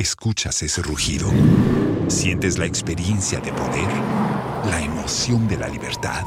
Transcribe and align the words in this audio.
Escuchas 0.00 0.62
ese 0.62 0.80
rugido. 0.80 1.30
Sientes 2.08 2.56
la 2.56 2.64
experiencia 2.64 3.38
de 3.38 3.52
poder, 3.52 3.86
la 4.64 4.80
emoción 4.80 5.46
de 5.46 5.58
la 5.58 5.68
libertad. 5.68 6.24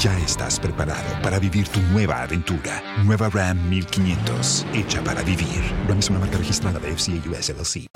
Ya 0.00 0.18
estás 0.20 0.58
preparado 0.58 1.20
para 1.22 1.38
vivir 1.38 1.68
tu 1.68 1.78
nueva 1.92 2.22
aventura. 2.22 2.82
Nueva 3.04 3.28
Ram 3.28 3.68
1500, 3.68 4.64
hecha 4.72 5.04
para 5.04 5.22
vivir. 5.22 5.60
Ram 5.86 5.98
es 5.98 6.08
una 6.08 6.20
marca 6.20 6.38
registrada 6.38 6.78
de 6.78 6.96
FCA 6.96 7.20
US 7.28 7.50
LLC. 7.50 7.86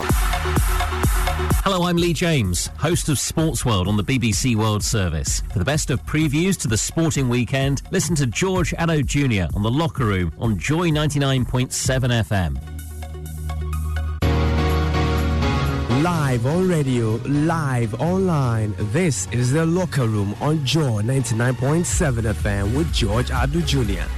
Hello, 1.64 1.88
I'm 1.88 1.96
Lee 1.96 2.12
James, 2.12 2.68
host 2.76 3.08
of 3.08 3.18
Sports 3.18 3.64
World 3.64 3.88
on 3.88 3.96
the 3.96 4.04
BBC 4.04 4.54
World 4.54 4.84
Service. 4.84 5.42
For 5.50 5.58
the 5.58 5.64
best 5.64 5.88
of 5.88 6.04
previews 6.04 6.58
to 6.58 6.68
the 6.68 6.76
sporting 6.76 7.30
weekend, 7.30 7.80
listen 7.90 8.14
to 8.16 8.26
George 8.26 8.74
Addo 8.78 9.02
Jr. 9.02 9.48
on 9.56 9.62
The 9.62 9.70
Locker 9.70 10.04
Room 10.04 10.30
on 10.38 10.58
Joy 10.58 10.90
99.7 10.90 11.70
FM. 12.28 12.79
Live 16.02 16.46
on 16.46 16.66
radio, 16.66 17.16
live 17.26 17.92
online. 18.00 18.74
This 18.90 19.28
is 19.32 19.52
the 19.52 19.66
locker 19.66 20.06
room 20.06 20.34
on 20.40 20.64
Joy 20.64 21.02
99.7 21.02 22.22
FM 22.32 22.74
with 22.74 22.90
George 22.90 23.28
Addo 23.28 23.60
Jr. 23.66 24.08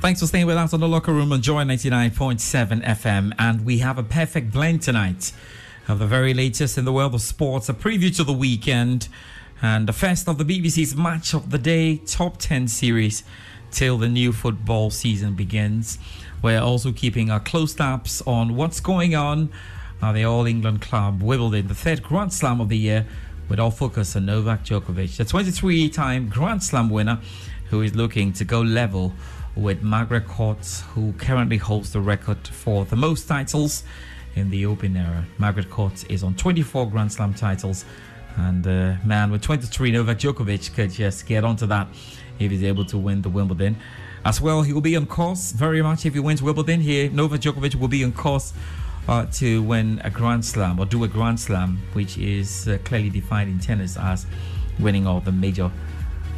Thanks 0.00 0.18
for 0.18 0.26
staying 0.26 0.46
with 0.46 0.56
us 0.56 0.74
on 0.74 0.80
the 0.80 0.88
locker 0.88 1.12
room 1.12 1.32
on 1.32 1.40
Joy 1.40 1.62
99.7 1.62 2.84
FM. 2.84 3.32
And 3.38 3.64
we 3.64 3.78
have 3.78 3.96
a 3.96 4.02
perfect 4.02 4.50
blend 4.50 4.82
tonight 4.82 5.32
the 5.96 6.06
very 6.06 6.34
latest 6.34 6.76
in 6.76 6.84
the 6.84 6.92
world 6.92 7.14
of 7.14 7.22
sports, 7.22 7.70
a 7.70 7.72
preview 7.72 8.14
to 8.14 8.22
the 8.22 8.32
weekend, 8.32 9.08
and 9.62 9.88
the 9.88 9.92
first 9.94 10.28
of 10.28 10.36
the 10.36 10.44
BBC's 10.44 10.94
Match 10.94 11.32
of 11.32 11.50
the 11.50 11.56
Day 11.56 11.96
Top 11.96 12.36
10 12.36 12.68
series 12.68 13.22
till 13.70 13.96
the 13.96 14.06
new 14.06 14.30
football 14.32 14.90
season 14.90 15.34
begins. 15.34 15.98
We're 16.42 16.60
also 16.60 16.92
keeping 16.92 17.30
our 17.30 17.40
close 17.40 17.74
tabs 17.74 18.20
on 18.26 18.54
what's 18.54 18.80
going 18.80 19.14
on 19.14 19.48
at 20.02 20.12
the 20.12 20.24
All 20.24 20.44
England 20.44 20.82
Club 20.82 21.22
Wimbledon, 21.22 21.68
the 21.68 21.74
third 21.74 22.02
Grand 22.02 22.34
Slam 22.34 22.60
of 22.60 22.68
the 22.68 22.76
year, 22.76 23.06
with 23.48 23.58
all 23.58 23.70
focus 23.70 24.14
on 24.14 24.26
Novak 24.26 24.66
Djokovic, 24.66 25.16
the 25.16 25.24
23 25.24 25.88
time 25.88 26.28
Grand 26.28 26.62
Slam 26.62 26.90
winner 26.90 27.18
who 27.70 27.80
is 27.80 27.94
looking 27.94 28.32
to 28.34 28.44
go 28.44 28.60
level 28.60 29.14
with 29.54 29.82
Margaret 29.82 30.26
Court, 30.26 30.64
who 30.94 31.12
currently 31.14 31.56
holds 31.56 31.92
the 31.92 32.00
record 32.00 32.46
for 32.46 32.84
the 32.84 32.96
most 32.96 33.26
titles 33.26 33.84
in 34.38 34.50
the 34.50 34.64
Open 34.64 34.96
era. 34.96 35.24
Margaret 35.38 35.68
Court 35.68 36.10
is 36.10 36.22
on 36.22 36.34
24 36.34 36.90
Grand 36.90 37.12
Slam 37.12 37.34
titles, 37.34 37.84
and 38.36 38.66
uh, 38.66 38.94
man 39.04 39.30
with 39.30 39.42
23, 39.42 39.90
Novak 39.90 40.18
Djokovic 40.18 40.74
could 40.74 40.90
just 40.90 41.26
get 41.26 41.44
onto 41.44 41.66
that 41.66 41.88
if 42.38 42.50
he's 42.50 42.62
able 42.62 42.84
to 42.86 42.96
win 42.96 43.20
the 43.22 43.28
Wimbledon. 43.28 43.76
As 44.24 44.40
well, 44.40 44.62
he 44.62 44.72
will 44.72 44.80
be 44.80 44.96
on 44.96 45.06
course 45.06 45.52
very 45.52 45.82
much 45.82 46.06
if 46.06 46.14
he 46.14 46.20
wins 46.20 46.42
Wimbledon. 46.42 46.80
Here, 46.80 47.10
Novak 47.10 47.40
Djokovic 47.40 47.74
will 47.74 47.88
be 47.88 48.04
on 48.04 48.12
course 48.12 48.52
uh, 49.08 49.26
to 49.32 49.62
win 49.62 50.00
a 50.04 50.10
Grand 50.10 50.44
Slam 50.44 50.78
or 50.78 50.86
do 50.86 51.02
a 51.04 51.08
Grand 51.08 51.40
Slam, 51.40 51.78
which 51.92 52.16
is 52.18 52.68
uh, 52.68 52.78
clearly 52.84 53.10
defined 53.10 53.50
in 53.50 53.58
tennis 53.58 53.96
as 53.96 54.26
winning 54.78 55.06
all 55.06 55.20
the 55.20 55.32
major 55.32 55.70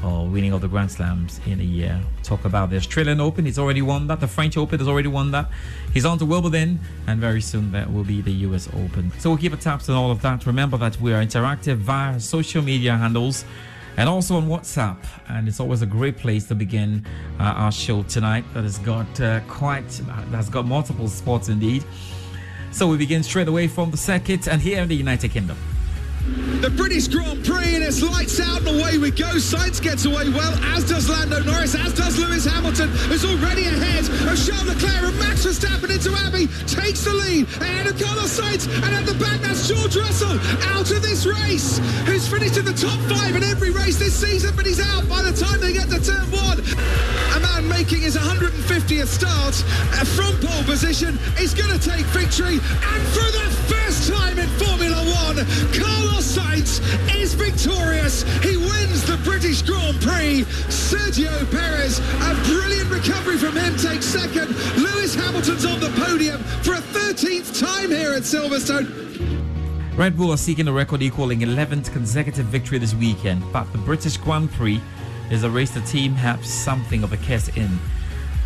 or 0.04 0.26
winning 0.26 0.52
all 0.52 0.58
the 0.58 0.68
Grand 0.68 0.90
Slams 0.90 1.40
in 1.46 1.60
a 1.60 1.64
year. 1.64 2.00
Talk 2.22 2.44
about 2.44 2.70
the 2.70 2.76
Australian 2.76 3.20
Open, 3.20 3.44
he's 3.44 3.58
already 3.58 3.82
won 3.82 4.06
that. 4.06 4.20
The 4.20 4.28
French 4.28 4.56
Open 4.56 4.78
has 4.78 4.88
already 4.88 5.08
won 5.08 5.30
that. 5.32 5.50
He's 5.92 6.04
on 6.04 6.18
to 6.18 6.26
Wimbledon, 6.26 6.80
and 7.06 7.20
very 7.20 7.40
soon 7.40 7.72
that 7.72 7.92
will 7.92 8.04
be 8.04 8.20
the 8.20 8.32
US 8.46 8.68
Open. 8.68 9.12
So 9.18 9.30
we'll 9.30 9.38
keep 9.38 9.52
a 9.52 9.56
tabs 9.56 9.88
on 9.88 9.96
all 9.96 10.10
of 10.10 10.22
that. 10.22 10.46
Remember 10.46 10.76
that 10.78 11.00
we 11.00 11.12
are 11.12 11.22
interactive 11.22 11.76
via 11.76 12.18
social 12.20 12.62
media 12.62 12.96
handles 12.96 13.44
and 13.96 14.08
also 14.08 14.36
on 14.36 14.48
WhatsApp. 14.48 14.96
And 15.28 15.48
it's 15.48 15.60
always 15.60 15.82
a 15.82 15.86
great 15.86 16.16
place 16.16 16.46
to 16.48 16.54
begin 16.54 17.04
uh, 17.38 17.42
our 17.42 17.72
show 17.72 18.02
tonight 18.04 18.44
that 18.54 18.62
has 18.62 18.78
got 18.78 19.20
uh, 19.20 19.40
quite, 19.48 19.88
that 19.88 20.26
has 20.28 20.48
got 20.48 20.66
multiple 20.66 21.08
sports 21.08 21.48
indeed. 21.48 21.84
So 22.72 22.86
we 22.88 22.96
begin 22.96 23.22
straight 23.22 23.48
away 23.48 23.66
from 23.66 23.90
the 23.90 23.96
circuit 23.96 24.46
and 24.46 24.62
here 24.62 24.80
in 24.82 24.88
the 24.88 24.94
United 24.96 25.32
Kingdom. 25.32 25.58
The 26.60 26.70
British 26.70 27.08
Grand 27.08 27.44
Prix 27.44 27.74
and 27.74 27.82
it's 27.82 28.02
lights 28.02 28.38
out 28.40 28.60
and 28.60 28.68
away 28.78 28.98
we 28.98 29.10
go. 29.10 29.26
Sainz 29.40 29.82
gets 29.82 30.04
away 30.04 30.28
well, 30.28 30.52
as 30.76 30.88
does 30.88 31.08
Lando 31.08 31.42
Norris, 31.42 31.74
as 31.74 31.92
does 31.94 32.18
Lewis 32.18 32.44
Hamilton, 32.44 32.88
who's 33.08 33.24
already 33.24 33.64
ahead 33.64 34.04
of 34.04 34.38
Charles 34.38 34.68
Leclerc 34.68 35.10
and 35.10 35.18
Max 35.18 35.44
Verstappen 35.44 35.90
into 35.90 36.14
Abbey, 36.14 36.29
takes 36.66 37.04
the 37.04 37.12
lead 37.14 37.46
ahead 37.60 37.86
of 37.86 38.00
Carlos 38.00 38.38
Sainz, 38.38 38.66
and 38.66 38.94
at 38.94 39.06
the 39.06 39.14
back 39.14 39.40
that's 39.40 39.68
George 39.68 39.96
Russell 39.96 40.38
out 40.74 40.90
of 40.90 41.02
this 41.02 41.26
race, 41.26 41.78
who's 42.06 42.28
finished 42.28 42.56
in 42.56 42.64
the 42.64 42.74
top 42.74 42.98
five 43.10 43.36
in 43.36 43.42
every 43.42 43.70
race 43.70 43.98
this 43.98 44.14
season, 44.14 44.54
but 44.56 44.66
he's 44.66 44.80
out 44.80 45.08
by 45.08 45.22
the 45.22 45.32
time 45.32 45.60
they 45.60 45.72
get 45.72 45.88
to 45.90 46.00
turn 46.02 46.26
one. 46.30 46.58
A 47.36 47.40
man 47.40 47.68
making 47.68 48.02
his 48.02 48.16
150th 48.16 49.06
start 49.06 49.54
uh, 49.94 50.04
from 50.04 50.34
pole 50.40 50.64
position 50.64 51.18
is 51.38 51.54
going 51.54 51.70
to 51.70 51.80
take 51.80 52.06
victory, 52.12 52.58
and 52.60 53.02
for 53.14 53.28
the 53.30 53.46
first 53.70 54.10
time 54.12 54.38
in 54.38 54.48
Formula 54.58 54.96
One, 55.26 55.36
Carlos 55.74 56.26
Sainz 56.36 56.80
is 57.14 57.34
victorious. 57.34 58.22
He 58.42 58.56
wins 58.56 59.04
the 59.06 59.18
British 59.24 59.62
Grand 59.62 60.00
Prix. 60.00 60.44
Sergio 61.20 61.50
Perez, 61.50 61.98
a 61.98 62.34
brilliant 62.48 62.90
recovery 62.90 63.36
from 63.36 63.54
him, 63.54 63.76
takes 63.76 64.06
second. 64.06 64.48
Lewis 64.78 65.14
Hamilton's 65.14 65.66
on 65.66 65.78
the 65.78 65.90
podium 65.90 66.42
for 66.62 66.72
a 66.72 66.78
13th 66.78 67.60
time 67.60 67.90
here 67.90 68.12
at 68.12 68.22
Silverstone. 68.22 69.98
Red 69.98 70.16
Bull 70.16 70.32
are 70.32 70.38
seeking 70.38 70.66
a 70.66 70.72
record 70.72 71.02
equaling 71.02 71.40
11th 71.40 71.92
consecutive 71.92 72.46
victory 72.46 72.78
this 72.78 72.94
weekend, 72.94 73.42
but 73.52 73.70
the 73.72 73.78
British 73.78 74.16
Grand 74.16 74.50
Prix 74.52 74.80
is 75.30 75.44
a 75.44 75.50
race 75.50 75.72
the 75.72 75.82
team 75.82 76.12
have 76.14 76.44
something 76.44 77.02
of 77.02 77.12
a 77.12 77.18
kiss 77.18 77.48
in. 77.48 77.68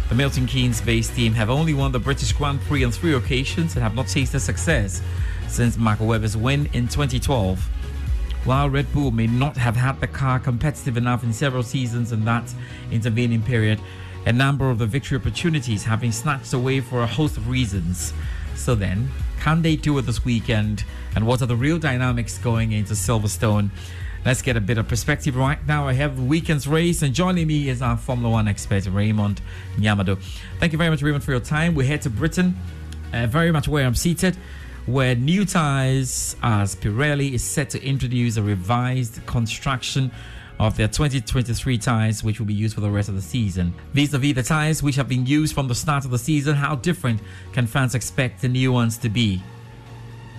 The 0.08 0.16
Milton 0.16 0.46
Keynes 0.46 0.80
based 0.80 1.14
team 1.14 1.32
have 1.34 1.50
only 1.50 1.74
won 1.74 1.92
the 1.92 2.00
British 2.00 2.32
Grand 2.32 2.60
Prix 2.62 2.82
on 2.82 2.90
three 2.90 3.14
occasions 3.14 3.76
and 3.76 3.84
have 3.84 3.94
not 3.94 4.08
tasted 4.08 4.40
success 4.40 5.00
since 5.46 5.78
Mark 5.78 6.00
Webber's 6.00 6.36
win 6.36 6.68
in 6.72 6.88
2012. 6.88 7.68
While 8.44 8.68
Red 8.68 8.92
Bull 8.92 9.10
may 9.10 9.26
not 9.26 9.56
have 9.56 9.74
had 9.74 10.00
the 10.00 10.06
car 10.06 10.38
competitive 10.38 10.98
enough 10.98 11.24
in 11.24 11.32
several 11.32 11.62
seasons 11.62 12.12
in 12.12 12.26
that 12.26 12.52
intervening 12.92 13.42
period, 13.42 13.80
a 14.26 14.32
number 14.34 14.68
of 14.68 14.78
the 14.78 14.84
victory 14.84 15.16
opportunities 15.16 15.82
have 15.84 16.02
been 16.02 16.12
snatched 16.12 16.52
away 16.52 16.80
for 16.80 17.02
a 17.02 17.06
host 17.06 17.38
of 17.38 17.48
reasons. 17.48 18.12
So 18.54 18.74
then, 18.74 19.08
can 19.40 19.62
they 19.62 19.76
do 19.76 19.96
it 19.96 20.02
this 20.02 20.26
weekend? 20.26 20.84
And 21.16 21.26
what 21.26 21.40
are 21.40 21.46
the 21.46 21.56
real 21.56 21.78
dynamics 21.78 22.36
going 22.36 22.72
into 22.72 22.92
Silverstone? 22.92 23.70
Let's 24.26 24.42
get 24.42 24.58
a 24.58 24.60
bit 24.60 24.76
of 24.76 24.88
perspective 24.88 25.36
right 25.36 25.66
now. 25.66 25.88
I 25.88 25.94
have 25.94 26.16
the 26.16 26.22
weekend's 26.22 26.68
race, 26.68 27.00
and 27.00 27.14
joining 27.14 27.46
me 27.46 27.70
is 27.70 27.80
our 27.80 27.96
Formula 27.96 28.30
One 28.30 28.46
expert, 28.46 28.84
Raymond 28.86 29.40
Nyamado. 29.78 30.18
Thank 30.60 30.72
you 30.72 30.78
very 30.78 30.90
much, 30.90 31.00
Raymond, 31.00 31.24
for 31.24 31.30
your 31.30 31.40
time. 31.40 31.74
We 31.74 31.86
head 31.86 32.02
to 32.02 32.10
Britain, 32.10 32.56
uh, 33.14 33.26
very 33.26 33.52
much 33.52 33.68
where 33.68 33.86
I'm 33.86 33.94
seated 33.94 34.36
where 34.86 35.14
new 35.14 35.44
tires 35.44 36.36
as 36.42 36.76
Pirelli 36.76 37.32
is 37.32 37.42
set 37.42 37.70
to 37.70 37.82
introduce 37.82 38.36
a 38.36 38.42
revised 38.42 39.24
construction 39.26 40.10
of 40.58 40.76
their 40.76 40.88
2023 40.88 41.78
tires, 41.78 42.22
which 42.22 42.38
will 42.38 42.46
be 42.46 42.54
used 42.54 42.74
for 42.74 42.80
the 42.80 42.90
rest 42.90 43.08
of 43.08 43.14
the 43.14 43.22
season. 43.22 43.74
Vis-a-vis 43.92 44.34
the 44.34 44.42
tires 44.42 44.82
which 44.82 44.96
have 44.96 45.08
been 45.08 45.26
used 45.26 45.54
from 45.54 45.68
the 45.68 45.74
start 45.74 46.04
of 46.04 46.10
the 46.10 46.18
season, 46.18 46.54
how 46.54 46.76
different 46.76 47.20
can 47.52 47.66
fans 47.66 47.94
expect 47.94 48.42
the 48.42 48.48
new 48.48 48.72
ones 48.72 48.98
to 48.98 49.08
be? 49.08 49.42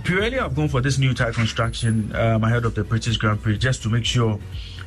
Pirelli 0.03 0.39
have 0.39 0.55
gone 0.55 0.67
for 0.67 0.81
this 0.81 0.99
new 0.99 1.15
tyre 1.15 1.33
construction 1.33 2.15
um, 2.15 2.43
ahead 2.43 2.63
of 2.63 2.75
the 2.75 2.83
British 2.83 3.17
Grand 3.17 3.41
Prix 3.41 3.57
just 3.57 3.81
to 3.83 3.89
make 3.89 4.05
sure 4.05 4.39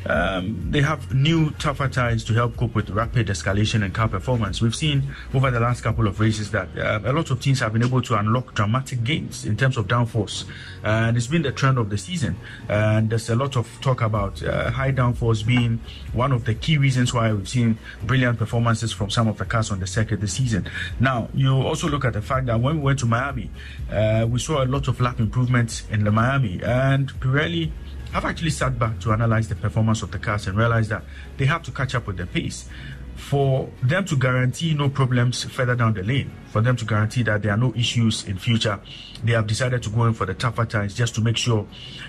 um, 0.06 0.70
they 0.70 0.80
have 0.80 1.14
new 1.14 1.50
tougher 1.52 1.88
tyres 1.88 2.24
to 2.24 2.34
help 2.34 2.56
cope 2.56 2.74
with 2.74 2.90
rapid 2.90 3.28
escalation 3.28 3.84
in 3.84 3.92
car 3.92 4.08
performance. 4.08 4.60
We've 4.60 4.74
seen 4.74 5.14
over 5.34 5.50
the 5.50 5.60
last 5.60 5.82
couple 5.82 6.06
of 6.06 6.20
races 6.20 6.50
that 6.52 6.68
uh, 6.78 7.00
a 7.04 7.12
lot 7.12 7.30
of 7.30 7.40
teams 7.40 7.60
have 7.60 7.72
been 7.72 7.82
able 7.82 8.02
to 8.02 8.14
unlock 8.16 8.54
dramatic 8.54 9.04
gains 9.04 9.44
in 9.44 9.56
terms 9.56 9.76
of 9.76 9.86
downforce, 9.88 10.44
and 10.82 11.16
it's 11.16 11.26
been 11.26 11.42
the 11.42 11.52
trend 11.52 11.78
of 11.78 11.90
the 11.90 11.98
season. 11.98 12.36
And 12.68 13.10
there's 13.10 13.28
a 13.30 13.36
lot 13.36 13.56
of 13.56 13.68
talk 13.80 14.02
about 14.02 14.42
uh, 14.42 14.70
high 14.70 14.92
downforce 14.92 15.46
being 15.46 15.80
one 16.12 16.32
of 16.32 16.44
the 16.44 16.54
key 16.54 16.78
reasons 16.78 17.12
why 17.12 17.32
we've 17.32 17.48
seen 17.48 17.78
brilliant 18.04 18.38
performances 18.38 18.92
from 18.92 19.10
some 19.10 19.28
of 19.28 19.38
the 19.38 19.44
cars 19.44 19.70
on 19.70 19.80
the 19.80 19.86
circuit 19.86 20.20
this 20.20 20.34
season. 20.34 20.68
Now, 21.00 21.28
you 21.34 21.52
also 21.54 21.88
look 21.88 22.04
at 22.04 22.12
the 22.12 22.22
fact 22.22 22.46
that 22.46 22.60
when 22.60 22.76
we 22.76 22.82
went 22.82 22.98
to 23.00 23.06
Miami, 23.06 23.50
uh, 23.90 24.26
we 24.28 24.38
saw 24.38 24.62
a 24.62 24.66
lot 24.66 24.88
of 24.88 25.00
lap 25.00 25.20
improvements 25.20 25.84
in 25.90 26.04
the 26.04 26.10
Miami, 26.10 26.60
and 26.62 27.12
Pirelli 27.20 27.70
I've 28.14 28.24
actually 28.24 28.50
sat 28.50 28.78
back 28.78 28.98
to 29.00 29.12
analyze 29.12 29.48
the 29.48 29.54
performance 29.54 30.02
of 30.02 30.10
the 30.10 30.18
cars 30.18 30.46
and 30.46 30.56
realized 30.56 30.90
that 30.90 31.04
they 31.36 31.44
have 31.44 31.62
to 31.64 31.70
catch 31.70 31.94
up 31.94 32.06
with 32.06 32.16
the 32.16 32.26
pace. 32.26 32.68
For 33.16 33.68
them 33.82 34.04
to 34.06 34.16
guarantee 34.16 34.74
no 34.74 34.88
problems 34.88 35.44
further 35.44 35.74
down 35.74 35.94
the 35.94 36.02
lane, 36.02 36.30
for 36.50 36.60
them 36.60 36.76
to 36.76 36.84
guarantee 36.84 37.22
that 37.24 37.42
there 37.42 37.52
are 37.52 37.56
no 37.56 37.72
issues 37.74 38.26
in 38.26 38.38
future, 38.38 38.80
they 39.24 39.32
have 39.32 39.46
decided 39.46 39.82
to 39.82 39.90
go 39.90 40.06
in 40.06 40.14
for 40.14 40.26
the 40.26 40.34
tougher 40.34 40.64
tires 40.64 40.94
just 40.94 41.14
to 41.14 41.20
make 41.20 41.36
sure 41.36 41.66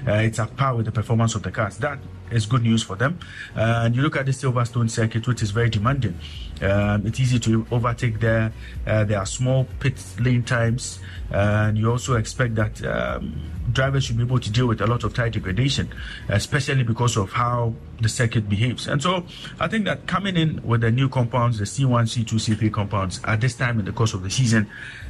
uh, 0.08 0.14
it's 0.14 0.40
at 0.40 0.56
par 0.56 0.76
with 0.76 0.86
the 0.86 0.92
performance 0.92 1.36
of 1.36 1.44
the 1.44 1.52
cars. 1.52 1.78
That 1.78 2.00
is 2.32 2.46
good 2.46 2.64
news 2.64 2.84
for 2.84 2.96
them. 2.96 3.20
Uh, 3.56 3.82
and 3.86 3.96
you 3.96 4.02
look 4.02 4.16
at 4.16 4.26
the 4.26 4.32
Silverstone 4.32 4.90
circuit, 4.90 5.28
which 5.28 5.42
is 5.42 5.52
very 5.52 5.70
demanding. 5.70 6.18
Um, 6.62 7.06
it's 7.06 7.20
easy 7.20 7.40
to 7.40 7.66
overtake 7.72 8.20
there. 8.20 8.52
Uh, 8.86 9.04
there 9.06 9.20
are 9.20 9.26
small 9.26 9.66
pit 9.80 9.96
lane 10.20 10.44
times, 10.44 11.00
and 11.32 11.78
you 11.78 11.90
also 11.90 12.16
expect 12.16 12.56
that 12.56 12.86
um, 12.86 13.42
drivers 13.72 14.06
should 14.06 14.18
be 14.18 14.24
able 14.24 14.40
to 14.40 14.52
deal 14.52 14.68
with 14.68 14.82
a 14.82 14.88
lot 14.88 15.04
of 15.04 15.14
tire 15.14 15.30
degradation, 15.30 15.90
especially 16.28 16.84
because 16.84 17.18
of 17.18 17.32
how 17.32 17.74
the 18.02 18.10
circuit 18.10 18.50
behaves. 18.50 18.88
And 18.88 19.02
so, 19.02 19.26
I 19.60 19.68
think 19.68 19.86
that 19.86 20.08
coming 20.08 20.36
in 20.36 20.62
with 20.64 20.82
the 20.82 20.92
new 20.92 21.08
compounds, 21.08 21.60
the 21.60 21.66
C1, 21.66 22.26
C2, 22.26 22.58
C3 22.58 22.74
compounds, 22.74 23.22
at 23.24 23.42
this 23.42 23.56
time 23.56 23.80
in 23.80 23.86
the 23.86 23.94
course 23.94 24.14
of 24.14 24.24
the 24.24 24.29
season, 24.30 24.70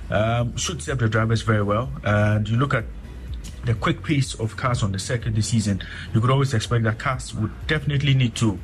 um, 0.09 0.55
should 0.57 0.81
serve 0.81 0.99
the 0.99 1.09
drivers 1.09 1.41
very 1.41 1.63
well. 1.63 1.91
And 2.03 2.47
you 2.47 2.57
look 2.57 2.73
at 2.73 2.85
the 3.65 3.73
quick 3.73 4.03
pace 4.03 4.33
of 4.35 4.55
cars 4.55 4.83
on 4.83 4.91
the 4.91 4.99
circuit 4.99 5.35
this 5.35 5.47
season, 5.49 5.81
you 6.13 6.21
could 6.21 6.29
always 6.29 6.53
expect 6.53 6.83
that 6.85 6.97
cars 6.99 7.33
would 7.35 7.51
definitely 7.67 8.13
need 8.13 8.35
to 8.35 8.59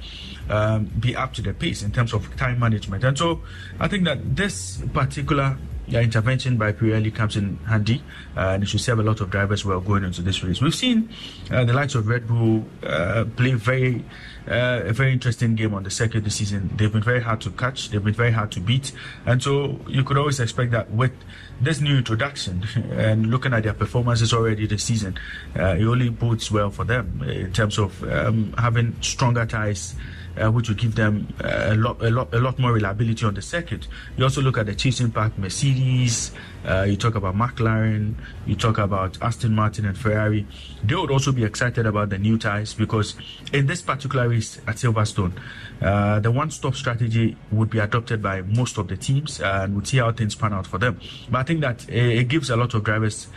um, 0.50 0.86
be 1.00 1.16
up 1.16 1.34
to 1.34 1.42
the 1.42 1.54
pace 1.54 1.84
in 1.84 1.92
terms 1.92 2.14
of 2.14 2.36
time 2.38 2.60
management. 2.60 3.04
And 3.04 3.18
so 3.18 3.42
I 3.80 3.88
think 3.88 4.06
that 4.06 4.36
this 4.36 4.82
particular 4.94 5.58
yeah, 5.88 6.02
intervention 6.02 6.58
by 6.58 6.72
Pirelli 6.72 7.14
comes 7.14 7.36
in 7.36 7.58
handy 7.68 8.04
uh, 8.36 8.52
and 8.52 8.64
it 8.64 8.68
should 8.68 8.82
serve 8.82 9.00
a 9.00 9.04
lot 9.04 9.22
of 9.22 9.30
drivers 9.30 9.64
well 9.64 9.80
going 9.80 10.04
into 10.04 10.22
this 10.22 10.44
race. 10.44 10.62
We've 10.62 10.76
seen 10.76 11.10
uh, 11.52 11.64
the 11.64 11.74
likes 11.74 11.96
of 11.96 12.08
Red 12.08 12.28
Bull 12.28 12.66
uh, 12.84 13.26
play 13.36 13.54
very 13.54 14.04
uh, 14.48 14.82
a 14.86 14.94
very 14.94 15.12
interesting 15.12 15.56
game 15.56 15.74
on 15.74 15.84
the 15.84 15.90
circuit 15.90 16.24
this 16.24 16.36
season. 16.36 16.70
They've 16.76 16.92
been 16.92 17.02
very 17.02 17.22
hard 17.22 17.42
to 17.42 17.52
catch, 17.52 17.90
they've 17.90 18.04
been 18.04 18.14
very 18.14 18.32
hard 18.32 18.52
to 18.52 18.60
beat, 18.60 18.92
and 19.26 19.42
so 19.42 19.80
you 19.88 20.04
could 20.04 20.18
always 20.18 20.40
expect 20.40 20.72
that 20.72 20.92
with 20.92 21.14
this 21.62 21.82
new 21.82 21.98
introduction 21.98 22.64
and 22.92 23.32
looking 23.32 23.54
at 23.54 23.64
their 23.64 23.74
performances 23.74 24.34
already 24.34 24.68
this 24.68 24.84
season, 24.84 25.18
uh, 25.58 25.76
it 25.80 25.86
only 25.86 26.10
bodes 26.10 26.52
well 26.52 26.70
for 26.70 26.84
them 26.84 27.24
in 27.24 27.52
terms 27.54 27.80
of 27.80 28.04
um, 28.04 28.54
having 28.58 28.96
stronger 29.02 29.46
ties 29.46 29.96
uh, 30.42 30.52
which 30.52 30.70
will 30.70 30.76
give 30.76 30.96
them 30.96 31.28
uh, 31.44 31.68
a 31.72 31.76
lot, 31.76 32.02
a 32.02 32.10
lot, 32.10 32.34
a 32.34 32.40
lot 32.40 32.60
more 32.60 32.74
reliability 32.74 33.26
on 33.26 33.34
the 33.34 33.42
circuit. 33.42 33.88
You 34.18 34.24
also 34.24 34.42
look 34.42 34.58
at 34.58 34.66
the 34.66 34.76
chasing 34.76 35.12
pack, 35.12 35.38
Mercedes. 35.38 36.32
Uh, 36.66 36.84
you 36.84 36.96
talk 36.96 37.16
about 37.16 37.36
McLaren. 37.36 38.16
You 38.46 38.56
talk 38.56 38.78
about 38.78 39.18
Aston 39.22 39.54
Martin 39.54 39.86
and 39.86 39.98
Ferrari. 39.98 40.48
They 40.84 40.96
would 40.96 41.12
also 41.12 41.32
be 41.32 41.44
excited 41.44 41.86
about 41.86 42.10
the 42.10 42.18
new 42.18 42.38
tires 42.38 42.74
because 42.74 43.16
in 43.54 43.68
this 43.68 43.82
particular 43.82 44.28
race 44.30 44.60
at 44.68 44.76
Silverstone, 44.76 45.34
uh, 45.82 46.20
the 46.20 46.32
one-stop 46.32 46.76
strategy 46.76 47.36
would 47.52 47.70
be 47.70 47.80
adopted 47.80 48.22
by 48.22 48.42
most 48.42 48.78
of 48.78 48.88
the 48.88 48.98
teams, 48.98 49.42
and 49.42 49.76
we'll 49.76 49.86
see 49.86 49.98
how 49.98 50.12
things 50.12 50.34
pan 50.34 50.54
out 50.54 50.66
for 50.66 50.78
them. 50.78 51.00
But 51.30 51.40
I 51.40 51.44
think 51.44 51.62
that 51.62 51.88
it 51.90 52.28
gives 52.28 52.50
a 52.50 52.56
lot 52.56 52.74
of 52.74 52.84
drivers 52.84 53.28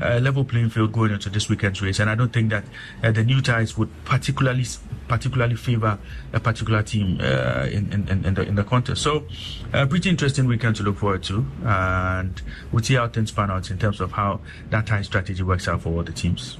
a 0.00 0.20
level 0.20 0.44
playing 0.44 0.70
field 0.70 0.92
going 0.92 1.10
into 1.12 1.28
this 1.28 1.48
weekend's 1.48 1.82
race, 1.82 1.98
and 1.98 2.08
I 2.08 2.14
don't 2.14 2.32
think 2.32 2.50
that 2.50 2.64
uh, 3.02 3.10
the 3.10 3.24
new 3.24 3.40
tires 3.40 3.76
would 3.76 3.90
particularly 4.04 4.64
particularly 5.08 5.56
favor 5.56 5.98
a 6.32 6.40
particular 6.52 6.82
team 6.82 7.18
uh, 7.20 7.66
in, 7.70 7.92
in, 7.92 8.24
in, 8.24 8.34
the 8.34 8.42
in 8.42 8.54
the 8.54 8.64
contest. 8.64 9.02
So, 9.02 9.26
a 9.72 9.80
uh, 9.80 9.86
pretty 9.86 10.08
interesting 10.08 10.46
weekend 10.46 10.76
to 10.76 10.82
look 10.82 10.96
forward 10.96 11.22
to, 11.24 11.44
and 11.64 12.40
we'll 12.72 12.82
see 12.82 12.94
how 12.94 13.08
things 13.08 13.30
pan 13.30 13.50
out 13.50 13.70
in 13.70 13.78
terms 13.78 14.00
of 14.00 14.12
how 14.12 14.40
that 14.70 14.86
tire 14.86 15.02
strategy 15.02 15.42
works 15.42 15.68
out 15.68 15.82
for 15.82 15.90
all 15.90 16.02
the 16.02 16.12
teams. 16.12 16.56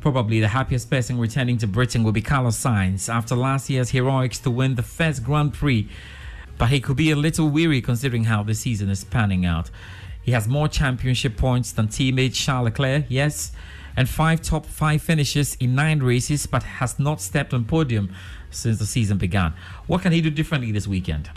Probably 0.00 0.40
the 0.40 0.48
happiest 0.48 0.90
person 0.90 1.18
returning 1.18 1.58
to 1.58 1.68
Britain 1.68 2.02
will 2.02 2.12
be 2.12 2.22
Carlos 2.22 2.56
Sainz 2.56 3.08
after 3.08 3.36
last 3.36 3.70
year's 3.70 3.90
heroics 3.90 4.40
to 4.40 4.50
win 4.50 4.74
the 4.74 4.82
first 4.82 5.22
Grand 5.22 5.54
Prix. 5.54 5.88
But 6.58 6.70
he 6.70 6.80
could 6.80 6.96
be 6.96 7.12
a 7.12 7.16
little 7.16 7.48
weary 7.48 7.80
considering 7.80 8.24
how 8.24 8.42
the 8.42 8.54
season 8.54 8.90
is 8.90 9.04
panning 9.04 9.46
out. 9.46 9.70
He 10.22 10.32
has 10.32 10.48
more 10.48 10.68
championship 10.68 11.36
points 11.36 11.70
than 11.72 11.88
teammate 11.88 12.34
Charles 12.34 12.64
Leclerc, 12.64 13.04
yes, 13.08 13.52
and 13.96 14.08
five 14.08 14.42
top 14.42 14.66
five 14.66 15.02
finishes 15.02 15.56
in 15.60 15.74
nine 15.74 16.00
races, 16.00 16.46
but 16.46 16.62
has 16.62 16.98
not 16.98 17.20
stepped 17.20 17.54
on 17.54 17.64
podium 17.64 18.12
since 18.52 18.78
the 18.78 18.86
season 18.86 19.18
began. 19.18 19.54
What 19.86 20.02
can 20.02 20.12
he 20.12 20.20
do 20.20 20.30
differently 20.30 20.72
this 20.72 20.86
weekend? 20.86 21.30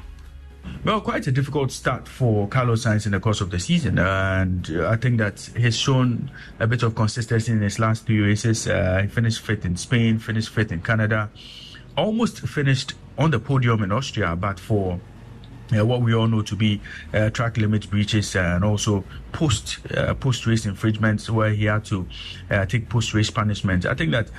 Well, 0.83 1.01
quite 1.01 1.25
a 1.27 1.31
difficult 1.31 1.71
start 1.71 2.07
for 2.07 2.47
Carlos 2.47 2.85
Sainz 2.85 3.05
in 3.05 3.11
the 3.11 3.19
course 3.19 3.41
of 3.41 3.49
the 3.51 3.59
season, 3.59 3.99
and 3.99 4.67
I 4.85 4.95
think 4.95 5.17
that 5.17 5.49
he's 5.55 5.77
shown 5.77 6.31
a 6.59 6.67
bit 6.67 6.83
of 6.83 6.95
consistency 6.95 7.51
in 7.51 7.61
his 7.61 7.79
last 7.79 8.05
three 8.05 8.19
races. 8.19 8.67
Uh, 8.67 9.01
he 9.03 9.07
finished 9.07 9.41
fifth 9.41 9.65
in 9.65 9.75
Spain, 9.77 10.19
finished 10.19 10.49
fifth 10.49 10.71
in 10.71 10.81
Canada, 10.81 11.29
almost 11.97 12.39
finished 12.39 12.93
on 13.17 13.31
the 13.31 13.39
podium 13.39 13.83
in 13.83 13.91
Austria, 13.91 14.35
but 14.35 14.59
for 14.59 14.99
uh, 15.73 15.85
what 15.85 16.01
we 16.01 16.13
all 16.13 16.27
know 16.27 16.41
to 16.41 16.55
be 16.55 16.81
uh, 17.13 17.29
track 17.29 17.57
limit 17.57 17.89
breaches 17.89 18.35
and 18.35 18.63
also 18.63 19.03
post 19.31 19.79
uh, 19.95 20.13
post 20.13 20.45
race 20.45 20.65
infringements 20.65 21.29
where 21.29 21.51
he 21.51 21.65
had 21.65 21.83
to 21.85 22.07
uh, 22.51 22.65
take 22.65 22.89
post 22.89 23.13
race 23.13 23.29
punishment. 23.29 23.85
I 23.85 23.93
think 23.93 24.11
that 24.11 24.29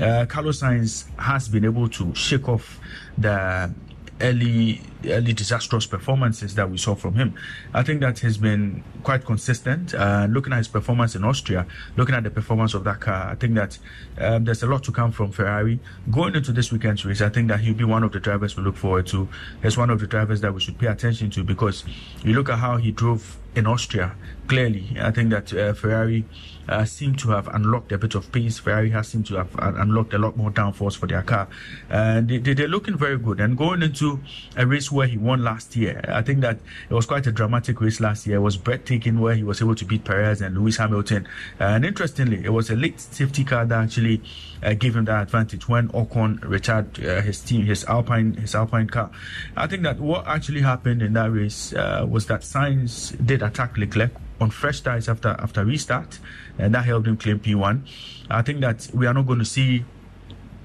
uh, 0.00 0.26
Carlos 0.26 0.60
Sainz 0.60 1.06
has 1.18 1.48
been 1.48 1.64
able 1.64 1.88
to 1.88 2.14
shake 2.14 2.48
off 2.48 2.78
the 3.18 3.72
early 4.20 4.80
early 5.04 5.32
disastrous 5.32 5.86
performances 5.86 6.54
that 6.54 6.70
we 6.70 6.78
saw 6.78 6.94
from 6.94 7.14
him. 7.14 7.34
I 7.74 7.82
think 7.82 8.00
that 8.00 8.20
has 8.20 8.38
been 8.38 8.82
quite 9.02 9.24
consistent. 9.24 9.94
Uh, 9.94 10.26
looking 10.30 10.52
at 10.52 10.58
his 10.58 10.68
performance 10.68 11.14
in 11.14 11.24
Austria, 11.24 11.66
looking 11.96 12.14
at 12.14 12.24
the 12.24 12.30
performance 12.30 12.74
of 12.74 12.84
that 12.84 13.00
car, 13.00 13.30
I 13.30 13.34
think 13.34 13.54
that 13.54 13.78
um, 14.18 14.44
there's 14.44 14.62
a 14.62 14.66
lot 14.66 14.82
to 14.84 14.92
come 14.92 15.12
from 15.12 15.32
Ferrari. 15.32 15.78
Going 16.10 16.34
into 16.34 16.52
this 16.52 16.72
weekend's 16.72 17.04
race, 17.04 17.20
I 17.20 17.28
think 17.28 17.48
that 17.48 17.60
he'll 17.60 17.74
be 17.74 17.84
one 17.84 18.02
of 18.02 18.12
the 18.12 18.20
drivers 18.20 18.56
we 18.56 18.62
look 18.62 18.76
forward 18.76 19.06
to. 19.08 19.28
He's 19.62 19.76
one 19.76 19.90
of 19.90 20.00
the 20.00 20.06
drivers 20.06 20.40
that 20.40 20.52
we 20.52 20.60
should 20.60 20.78
pay 20.78 20.86
attention 20.86 21.30
to 21.30 21.44
because 21.44 21.84
you 22.22 22.34
look 22.34 22.48
at 22.48 22.58
how 22.58 22.76
he 22.76 22.90
drove 22.90 23.38
in 23.56 23.66
Austria. 23.66 24.14
Clearly, 24.46 24.96
I 25.00 25.10
think 25.10 25.30
that 25.30 25.52
uh, 25.52 25.72
Ferrari 25.72 26.24
uh, 26.68 26.84
seem 26.84 27.14
to 27.16 27.30
have 27.30 27.48
unlocked 27.48 27.90
a 27.90 27.98
bit 27.98 28.14
of 28.14 28.30
pace. 28.30 28.58
Ferrari 28.58 28.90
has 28.90 29.08
seemed 29.08 29.26
to 29.26 29.36
have 29.36 29.48
unlocked 29.58 30.12
a 30.14 30.18
lot 30.18 30.36
more 30.36 30.50
downforce 30.50 30.96
for 30.96 31.06
their 31.06 31.22
car, 31.22 31.48
and 31.88 32.28
they, 32.28 32.38
they, 32.38 32.64
are 32.64 32.68
looking 32.68 32.96
very 32.96 33.18
good. 33.18 33.40
And 33.40 33.56
going 33.56 33.82
into 33.82 34.20
a 34.56 34.66
race 34.86 34.92
where 34.92 35.06
he 35.06 35.16
won 35.16 35.42
last 35.42 35.76
year, 35.76 36.00
I 36.08 36.22
think 36.22 36.40
that 36.40 36.58
it 36.88 36.94
was 36.94 37.06
quite 37.06 37.26
a 37.26 37.32
dramatic 37.32 37.80
race 37.80 38.00
last 38.00 38.26
year. 38.26 38.36
It 38.36 38.40
was 38.40 38.56
breathtaking 38.56 39.20
where 39.20 39.34
he 39.34 39.42
was 39.42 39.60
able 39.60 39.74
to 39.74 39.84
beat 39.84 40.04
Perez 40.04 40.40
and 40.40 40.56
Lewis 40.56 40.76
Hamilton. 40.76 41.26
And 41.58 41.84
interestingly, 41.84 42.44
it 42.44 42.52
was 42.52 42.70
a 42.70 42.76
late 42.76 43.00
safety 43.00 43.44
car 43.44 43.64
that 43.66 43.84
actually 43.84 44.22
uh, 44.62 44.74
gave 44.74 44.96
him 44.96 45.04
that 45.06 45.22
advantage 45.22 45.68
when 45.68 45.88
Ocon 45.88 46.42
retired 46.48 47.04
uh, 47.04 47.20
his 47.20 47.40
team, 47.40 47.64
his 47.66 47.84
Alpine, 47.84 48.34
his 48.34 48.54
Alpine 48.54 48.88
car. 48.88 49.10
I 49.56 49.66
think 49.66 49.82
that 49.82 49.98
what 49.98 50.26
actually 50.26 50.62
happened 50.62 51.02
in 51.02 51.12
that 51.14 51.32
race 51.32 51.72
uh, 51.72 52.06
was 52.08 52.26
that 52.26 52.42
Sainz 52.42 53.14
did 53.24 53.42
attack 53.42 53.76
Leclerc 53.76 54.12
on 54.40 54.50
fresh 54.50 54.80
tires 54.80 55.08
after 55.08 55.28
after 55.38 55.64
restart, 55.64 56.18
and 56.58 56.74
that 56.74 56.84
helped 56.84 57.06
him 57.06 57.16
claim 57.16 57.40
P1. 57.40 57.80
I 58.28 58.42
think 58.42 58.60
that 58.60 58.88
we 58.92 59.06
are 59.06 59.14
not 59.14 59.26
going 59.26 59.38
to 59.38 59.44
see 59.44 59.84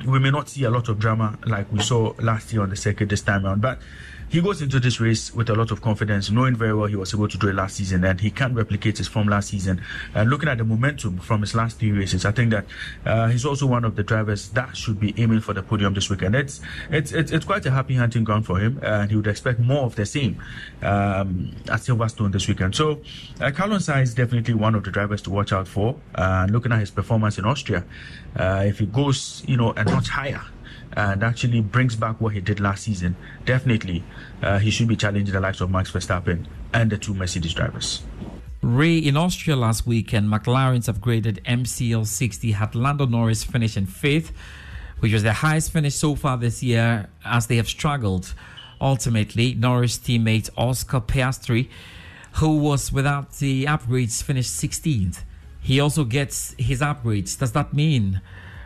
we 0.06 0.20
may 0.20 0.32
not 0.32 0.50
see 0.50 0.64
a 0.64 0.72
lot 0.72 0.90
of 0.90 1.00
drama 1.00 1.38
like 1.46 1.72
we 1.72 1.82
saw 1.82 2.14
last 2.20 2.52
year 2.54 2.62
on 2.62 2.70
the 2.70 2.76
circuit 2.76 3.10
this 3.10 3.22
time 3.22 3.46
around, 3.46 3.62
but 3.62 3.80
he 4.32 4.40
goes 4.40 4.62
into 4.62 4.80
this 4.80 5.02
race 5.02 5.36
with 5.36 5.50
a 5.50 5.54
lot 5.54 5.72
of 5.72 5.82
confidence, 5.82 6.32
knowing 6.32 6.56
very 6.56 6.74
well 6.74 6.88
he 6.88 6.96
was 6.96 7.14
able 7.14 7.28
to 7.28 7.38
do 7.38 7.50
it 7.50 7.56
last 7.56 7.76
season 7.76 8.06
and 8.06 8.22
he 8.22 8.32
can't 8.32 8.56
replicate 8.56 8.98
his 8.98 9.08
form 9.08 9.28
last 9.28 9.50
season. 9.50 9.82
And 10.16 10.30
looking 10.30 10.48
at 10.48 10.58
the 10.58 10.64
momentum 10.64 11.18
from 11.18 11.42
his 11.42 11.54
last 11.54 11.80
three 11.80 11.92
races, 11.92 12.24
I 12.24 12.32
think 12.32 12.52
that 12.52 12.66
uh, 13.06 13.28
he's 13.28 13.46
also 13.46 13.66
one 13.66 13.84
of 13.84 13.98
the 13.98 14.04
drivers 14.04 14.48
that 14.50 14.78
should 14.78 15.02
be 15.02 15.14
aiming 15.18 15.42
for 15.42 15.54
the 15.54 15.62
podium 15.62 15.94
this 15.94 16.10
weekend. 16.10 16.36
It's 16.36 16.62
it's 16.90 17.12
it's, 17.12 17.32
it's 17.34 17.46
quite 17.46 17.66
a 17.66 17.72
happy 17.72 17.96
hunting 17.96 18.24
ground 18.24 18.46
for 18.46 18.58
him, 18.58 18.80
and 18.82 19.10
he 19.10 19.18
would 19.18 19.28
expect 19.28 19.60
more 19.60 19.84
of 19.84 19.96
the 19.96 20.06
same 20.06 20.42
um, 20.82 21.54
at 21.68 21.82
Silverstone 21.82 22.32
this 22.32 22.48
weekend. 22.48 22.74
So, 22.74 23.02
uh, 23.42 23.52
Carlos 23.52 23.90
is 23.90 24.14
definitely 24.14 24.54
one 24.54 24.76
of 24.76 24.86
the 24.86 24.92
drivers 24.92 25.22
to 25.24 25.30
watch 25.30 25.52
out 25.52 25.68
for. 25.68 25.98
Uh, 26.16 26.48
looking 26.50 26.72
at 26.72 26.80
his 26.80 26.92
performance 26.92 27.38
in 27.38 27.44
Austria, 27.44 27.84
uh, 28.38 28.64
if 28.66 28.80
he 28.80 28.86
goes, 28.86 29.44
you 29.46 29.58
know, 29.58 29.72
a 29.74 29.84
notch 29.84 30.08
higher 30.08 30.42
and 30.94 31.24
actually 31.24 31.62
brings 31.62 31.96
back 31.96 32.20
what 32.20 32.34
he 32.34 32.42
did 32.42 32.60
last 32.60 32.84
season, 32.84 33.16
definitely 33.46 34.04
uh, 34.42 34.60
he 34.60 34.70
should 34.70 34.88
be 34.88 34.96
challenging 34.96 35.34
the 35.34 35.40
likes 35.40 35.62
of 35.62 35.72
Max 35.72 35.92
Verstappen 35.92 36.46
and 36.74 36.90
the 36.90 36.98
two 36.98 37.14
Mercedes 37.14 37.54
drivers. 37.54 38.04
Ray, 38.62 38.98
in 38.98 39.18
Austria 39.18 39.56
last 39.56 39.88
weekend, 39.88 40.28
McLaren's 40.28 40.88
upgraded 40.88 41.44
MCL 41.46 42.06
60 42.06 42.52
had 42.52 42.76
Lando 42.76 43.08
Norris 43.08 43.44
finish 43.44 43.76
in 43.76 43.88
fifth, 43.88 44.32
which 45.00 45.14
was 45.14 45.24
their 45.24 45.34
highest 45.34 45.72
finish 45.72 45.96
so 45.96 46.16
far 46.16 46.38
this 46.38 46.62
year, 46.62 47.10
as 47.26 47.48
they 47.48 47.56
have 47.56 47.68
struggled. 47.68 48.36
Ultimately, 48.80 49.56
Norris 49.56 49.98
teammate 49.98 50.50
Oscar 50.56 51.02
Piastri, 51.02 51.70
who 52.34 52.58
was 52.58 52.92
without 52.92 53.34
the 53.34 53.66
upgrades, 53.66 54.22
finished 54.22 54.52
16th. 54.52 55.24
He 55.60 55.80
also 55.80 56.04
gets 56.04 56.54
his 56.58 56.82
upgrades. 56.82 57.38
Does 57.38 57.52
that 57.54 57.74
mean 57.74 58.22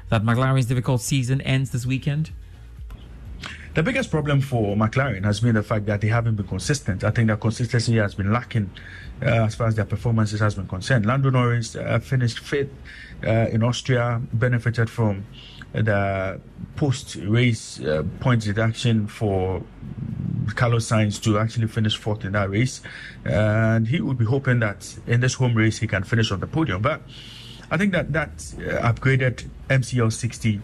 that 0.09 0.23
McLaren's 0.23 0.65
difficult 0.65 1.01
season 1.01 1.41
ends 1.41 1.71
this 1.71 1.85
weekend? 1.85 2.31
The 3.75 3.83
biggest 3.83 4.09
problem 4.09 4.39
for 4.39 4.77
McLaren 4.77 5.25
has 5.25 5.41
been 5.41 5.55
the 5.55 5.63
fact 5.63 5.85
that 5.87 5.99
they 5.99 6.07
haven't 6.07 6.35
been 6.35 6.47
consistent. 6.47 7.03
I 7.03 7.11
think 7.11 7.27
that 7.27 7.41
consistency 7.41 7.97
has 7.97 8.15
been 8.15 8.31
lacking 8.31 8.69
uh, 9.21 9.25
as 9.25 9.55
far 9.55 9.67
as 9.67 9.75
their 9.75 9.83
performances 9.83 10.39
has 10.39 10.55
been 10.55 10.67
concerned. 10.67 11.05
Lando 11.05 11.29
Norris 11.29 11.75
uh, 11.75 11.99
finished 11.99 12.39
fifth 12.39 12.69
uh, 13.27 13.47
in 13.51 13.63
Austria, 13.63 14.21
benefited 14.31 14.89
from 14.89 15.25
the 15.73 16.39
post-race 16.77 17.81
uh, 17.81 18.03
points 18.21 18.45
deduction 18.45 19.07
for 19.07 19.61
Carlos 20.55 20.87
Sainz 20.87 21.21
to 21.23 21.37
actually 21.37 21.67
finish 21.67 21.97
fourth 21.97 22.23
in 22.23 22.31
that 22.31 22.49
race, 22.49 22.81
and 23.25 23.89
he 23.89 23.99
would 23.99 24.17
be 24.17 24.23
hoping 24.25 24.59
that 24.59 24.97
in 25.05 25.19
this 25.19 25.33
home 25.33 25.53
race 25.53 25.79
he 25.79 25.87
can 25.87 26.03
finish 26.03 26.31
on 26.31 26.39
the 26.39 26.47
podium. 26.47 26.81
But 26.81 27.01
I 27.71 27.77
think 27.77 27.91
that 27.93 28.13
that 28.13 28.29
uh, 28.57 28.91
upgraded 28.91 29.45
MCL 29.69 30.13
60 30.13 30.61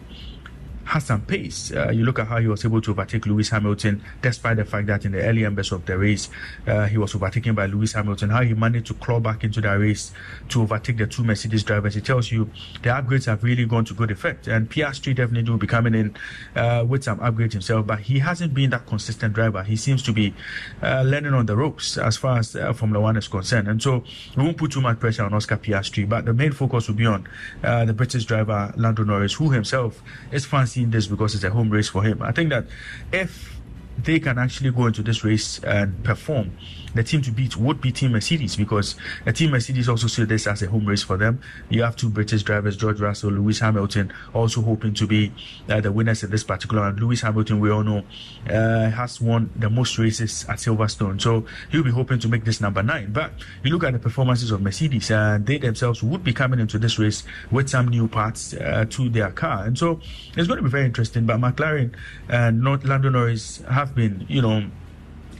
has 0.84 1.04
some 1.04 1.22
pace. 1.22 1.72
Uh, 1.72 1.90
you 1.90 2.04
look 2.04 2.18
at 2.18 2.26
how 2.26 2.38
he 2.38 2.46
was 2.46 2.64
able 2.64 2.80
to 2.80 2.90
overtake 2.90 3.26
Lewis 3.26 3.48
Hamilton, 3.50 4.02
despite 4.20 4.56
the 4.56 4.64
fact 4.64 4.86
that 4.88 5.04
in 5.04 5.12
the 5.12 5.22
early 5.22 5.44
embers 5.44 5.72
of 5.72 5.84
the 5.86 5.96
race, 5.96 6.28
uh, 6.66 6.86
he 6.86 6.98
was 6.98 7.14
overtaken 7.14 7.54
by 7.54 7.66
Lewis 7.66 7.92
Hamilton. 7.92 8.30
How 8.30 8.42
he 8.42 8.54
managed 8.54 8.86
to 8.86 8.94
claw 8.94 9.20
back 9.20 9.44
into 9.44 9.60
that 9.60 9.74
race 9.74 10.12
to 10.48 10.62
overtake 10.62 10.98
the 10.98 11.06
two 11.06 11.22
Mercedes 11.24 11.62
drivers, 11.62 11.96
it 11.96 12.04
tells 12.04 12.32
you 12.32 12.50
the 12.82 12.90
upgrades 12.90 13.26
have 13.26 13.44
really 13.44 13.64
gone 13.64 13.84
to 13.84 13.94
good 13.94 14.10
effect. 14.10 14.48
And 14.48 14.68
Piastri 14.68 15.14
definitely 15.14 15.50
will 15.50 15.58
be 15.58 15.66
coming 15.66 15.94
in 15.94 16.16
uh, 16.56 16.84
with 16.88 17.04
some 17.04 17.18
upgrades 17.20 17.52
himself, 17.52 17.86
but 17.86 18.00
he 18.00 18.18
hasn't 18.18 18.52
been 18.52 18.70
that 18.70 18.86
consistent 18.86 19.34
driver. 19.34 19.62
He 19.62 19.76
seems 19.76 20.02
to 20.04 20.12
be 20.12 20.34
uh, 20.82 21.02
learning 21.02 21.34
on 21.34 21.46
the 21.46 21.56
ropes 21.56 21.96
as 21.98 22.16
far 22.16 22.38
as 22.38 22.56
uh, 22.56 22.72
Formula 22.72 23.00
One 23.00 23.16
is 23.16 23.28
concerned. 23.28 23.68
And 23.68 23.82
so 23.82 24.04
we 24.36 24.42
won't 24.42 24.56
put 24.56 24.72
too 24.72 24.80
much 24.80 24.98
pressure 24.98 25.24
on 25.24 25.32
Oscar 25.34 25.58
Piastri, 25.58 26.08
but 26.08 26.24
the 26.24 26.34
main 26.34 26.52
focus 26.52 26.88
will 26.88 26.96
be 26.96 27.06
on 27.06 27.26
uh, 27.62 27.84
the 27.84 27.92
British 27.92 28.24
driver 28.24 28.72
Lando 28.76 29.04
Norris, 29.04 29.34
who 29.34 29.50
himself 29.50 30.02
is 30.30 30.44
fancy 30.44 30.71
this 30.74 31.06
because 31.06 31.34
it's 31.34 31.44
a 31.44 31.50
home 31.50 31.70
race 31.70 31.88
for 31.88 32.02
him. 32.02 32.22
I 32.22 32.32
think 32.32 32.50
that 32.50 32.66
if 33.12 33.60
they 33.98 34.18
can 34.18 34.38
actually 34.38 34.70
go 34.70 34.86
into 34.86 35.02
this 35.02 35.22
race 35.24 35.58
and 35.64 36.02
perform, 36.02 36.52
the 36.94 37.02
team 37.02 37.22
to 37.22 37.30
beat 37.30 37.56
would 37.56 37.80
be 37.80 37.92
Team 37.92 38.12
Mercedes 38.12 38.56
because 38.56 38.96
a 39.26 39.32
Team 39.32 39.50
Mercedes 39.50 39.88
also 39.88 40.06
see 40.06 40.24
this 40.24 40.46
as 40.46 40.62
a 40.62 40.66
home 40.66 40.86
race 40.86 41.02
for 41.02 41.16
them. 41.16 41.40
You 41.68 41.82
have 41.82 41.96
two 41.96 42.10
British 42.10 42.42
drivers, 42.42 42.76
George 42.76 43.00
Russell, 43.00 43.30
Lewis 43.30 43.60
Hamilton, 43.60 44.12
also 44.34 44.62
hoping 44.62 44.94
to 44.94 45.06
be 45.06 45.32
uh, 45.68 45.80
the 45.80 45.92
winners 45.92 46.22
in 46.22 46.30
this 46.30 46.44
particular. 46.44 46.88
And 46.88 47.00
Lewis 47.00 47.20
Hamilton, 47.20 47.60
we 47.60 47.70
all 47.70 47.82
know, 47.82 48.02
uh, 48.48 48.90
has 48.90 49.20
won 49.20 49.50
the 49.56 49.70
most 49.70 49.98
races 49.98 50.44
at 50.48 50.58
Silverstone, 50.58 51.20
so 51.20 51.46
he'll 51.70 51.82
be 51.82 51.90
hoping 51.90 52.18
to 52.20 52.28
make 52.28 52.44
this 52.44 52.60
number 52.60 52.82
nine. 52.82 53.12
But 53.12 53.32
you 53.62 53.72
look 53.72 53.84
at 53.84 53.92
the 53.92 53.98
performances 53.98 54.50
of 54.50 54.60
Mercedes, 54.60 55.10
and 55.10 55.46
they 55.46 55.58
themselves 55.58 56.02
would 56.02 56.24
be 56.24 56.32
coming 56.32 56.60
into 56.60 56.78
this 56.78 56.98
race 56.98 57.24
with 57.50 57.68
some 57.68 57.88
new 57.88 58.08
parts 58.08 58.54
uh, 58.54 58.84
to 58.90 59.08
their 59.08 59.30
car, 59.30 59.64
and 59.64 59.78
so 59.78 60.00
it's 60.36 60.48
going 60.48 60.58
to 60.58 60.62
be 60.62 60.70
very 60.70 60.84
interesting. 60.84 61.26
But 61.26 61.38
McLaren 61.38 61.94
and 62.28 62.60
North 62.60 62.84
Lando 62.84 63.10
Norris 63.10 63.62
have 63.70 63.94
been, 63.94 64.26
you 64.28 64.42
know 64.42 64.64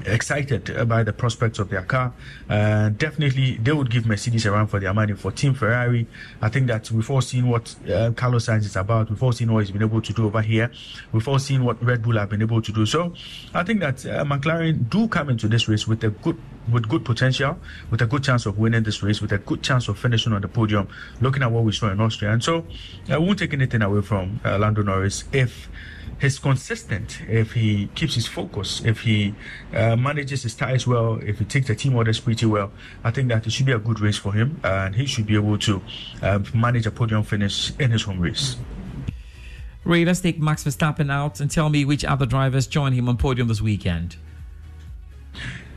excited 0.06 0.88
by 0.88 1.02
the 1.02 1.12
prospects 1.12 1.58
of 1.58 1.68
their 1.68 1.82
car. 1.82 2.12
Uh, 2.48 2.90
definitely, 2.90 3.56
they 3.56 3.72
would 3.72 3.90
give 3.90 4.06
Mercedes 4.06 4.46
a 4.46 4.50
run 4.50 4.66
for 4.66 4.80
their 4.80 4.94
money. 4.94 5.12
For 5.14 5.32
Team 5.32 5.54
Ferrari, 5.54 6.06
I 6.40 6.48
think 6.48 6.66
that 6.68 6.90
we've 6.90 7.10
all 7.10 7.20
seen 7.20 7.48
what 7.48 7.74
uh, 7.88 8.12
Carlos 8.12 8.46
Sainz 8.46 8.64
is 8.64 8.76
about. 8.76 9.10
We've 9.10 9.22
all 9.22 9.32
seen 9.32 9.52
what 9.52 9.60
he's 9.60 9.70
been 9.70 9.82
able 9.82 10.02
to 10.02 10.12
do 10.12 10.26
over 10.26 10.42
here. 10.42 10.70
We've 11.12 11.26
all 11.26 11.38
seen 11.38 11.64
what 11.64 11.82
Red 11.84 12.02
Bull 12.02 12.18
have 12.18 12.30
been 12.30 12.42
able 12.42 12.62
to 12.62 12.72
do. 12.72 12.86
So, 12.86 13.14
I 13.54 13.64
think 13.64 13.80
that 13.80 14.04
uh, 14.06 14.24
McLaren 14.24 14.88
do 14.88 15.08
come 15.08 15.30
into 15.30 15.48
this 15.48 15.68
race 15.68 15.86
with 15.86 16.02
a 16.04 16.10
good 16.10 16.38
with 16.70 16.88
good 16.88 17.04
potential, 17.04 17.58
with 17.90 18.02
a 18.02 18.06
good 18.06 18.22
chance 18.22 18.46
of 18.46 18.58
winning 18.58 18.82
this 18.82 19.02
race, 19.02 19.20
with 19.20 19.32
a 19.32 19.38
good 19.38 19.62
chance 19.62 19.88
of 19.88 19.98
finishing 19.98 20.32
on 20.32 20.40
the 20.42 20.48
podium. 20.48 20.88
Looking 21.20 21.42
at 21.42 21.50
what 21.50 21.64
we 21.64 21.72
saw 21.72 21.90
in 21.90 22.00
Austria, 22.00 22.32
and 22.32 22.42
so 22.42 22.64
I 23.08 23.18
won't 23.18 23.38
take 23.38 23.52
anything 23.52 23.82
away 23.82 24.02
from 24.02 24.40
uh, 24.44 24.58
Lando 24.58 24.82
Norris 24.82 25.24
if 25.32 25.68
he's 26.22 26.38
consistent, 26.38 27.20
if 27.28 27.52
he 27.52 27.88
keeps 27.96 28.14
his 28.14 28.28
focus, 28.28 28.80
if 28.84 29.00
he 29.00 29.34
uh, 29.74 29.96
manages 29.96 30.44
his 30.44 30.54
tires 30.54 30.86
well, 30.86 31.18
if 31.20 31.40
he 31.40 31.44
takes 31.44 31.66
the 31.66 31.74
team 31.74 31.96
orders 31.96 32.20
pretty 32.20 32.46
well, 32.46 32.70
I 33.02 33.10
think 33.10 33.28
that 33.28 33.44
it 33.44 33.52
should 33.52 33.66
be 33.66 33.72
a 33.72 33.78
good 33.78 33.98
race 33.98 34.16
for 34.16 34.32
him, 34.32 34.60
and 34.62 34.94
he 34.94 35.04
should 35.04 35.26
be 35.26 35.34
able 35.34 35.58
to 35.58 35.82
uh, 36.22 36.38
manage 36.54 36.86
a 36.86 36.92
podium 36.92 37.24
finish 37.24 37.72
in 37.78 37.90
his 37.90 38.02
home 38.04 38.20
race. 38.20 38.56
Ray, 39.84 40.04
let's 40.04 40.20
take 40.20 40.38
Max 40.38 40.62
Verstappen 40.62 41.10
out 41.10 41.40
and 41.40 41.50
tell 41.50 41.68
me 41.68 41.84
which 41.84 42.04
other 42.04 42.24
drivers 42.24 42.68
join 42.68 42.92
him 42.92 43.08
on 43.08 43.16
podium 43.16 43.48
this 43.48 43.60
weekend. 43.60 44.16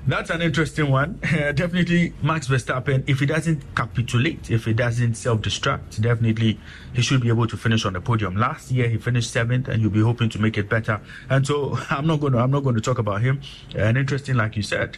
That's 0.07 0.29
an 0.29 0.43
interesting 0.43 0.91
one. 0.91 1.13
Definitely, 1.23 2.13
Max 2.21 2.47
Verstappen, 2.47 3.03
if 3.07 3.19
he 3.21 3.25
doesn't 3.25 3.63
capitulate, 3.75 4.51
if 4.51 4.65
he 4.65 4.73
doesn't 4.73 5.15
self 5.15 5.41
destruct, 5.41 5.99
definitely 5.99 6.59
he 6.93 7.01
should 7.01 7.21
be 7.21 7.29
able 7.29 7.47
to 7.47 7.57
finish 7.57 7.85
on 7.85 7.93
the 7.93 8.01
podium. 8.01 8.35
Last 8.35 8.69
year, 8.69 8.87
he 8.87 8.97
finished 8.97 9.31
seventh, 9.31 9.67
and 9.67 9.81
you'll 9.81 9.89
be 9.89 10.01
hoping 10.01 10.29
to 10.29 10.39
make 10.39 10.59
it 10.59 10.69
better. 10.69 11.01
And 11.27 11.47
so, 11.47 11.79
I'm 11.89 12.05
not 12.05 12.19
going 12.19 12.33
to, 12.33 12.39
I'm 12.39 12.51
not 12.51 12.63
going 12.63 12.75
to 12.75 12.81
talk 12.81 12.99
about 12.99 13.21
him. 13.21 13.41
And 13.75 13.97
interesting, 13.97 14.35
like 14.35 14.55
you 14.55 14.61
said, 14.61 14.97